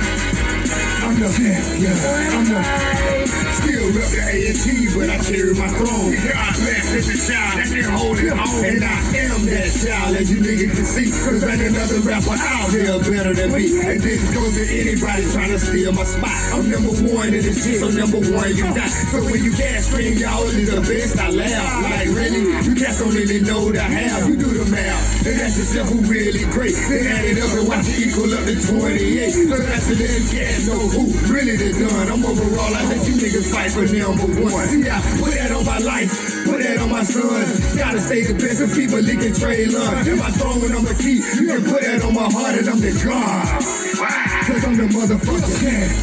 [1.05, 1.95] I'm the champion.
[2.33, 6.11] I'm the, still rep the A&T, but I carry my throne.
[6.15, 8.63] God bless the child that can hold it home.
[8.65, 8.97] And I
[9.29, 11.07] am that child, as you niggas can see.
[11.11, 13.65] Cause ain't another rapper out there better than me.
[13.81, 16.37] And this goes to anybody trying to steal my spot.
[16.53, 18.87] I'm number one in this shit, so number one you die.
[19.11, 21.69] So when you gas scream, y'all is the best, I laugh.
[21.83, 24.27] Like really, you cats don't really know the how.
[24.27, 26.75] You do the math, and that's yourself who really great.
[26.75, 29.31] Then add it up and watch it equal up to 28.
[29.31, 29.95] So that's the
[30.31, 32.07] cats know who really the done.
[32.11, 34.67] I'm overall, I let you niggas fight for number one.
[34.67, 37.77] See, I put that on my life, put that on my son.
[37.77, 40.07] Gotta stay the best of people licking Trey Lund.
[40.07, 41.25] Am I throwing on the key?
[41.33, 43.63] You can put that on my heart and I'm the God.
[44.45, 45.89] Cause I'm the motherfucker champion.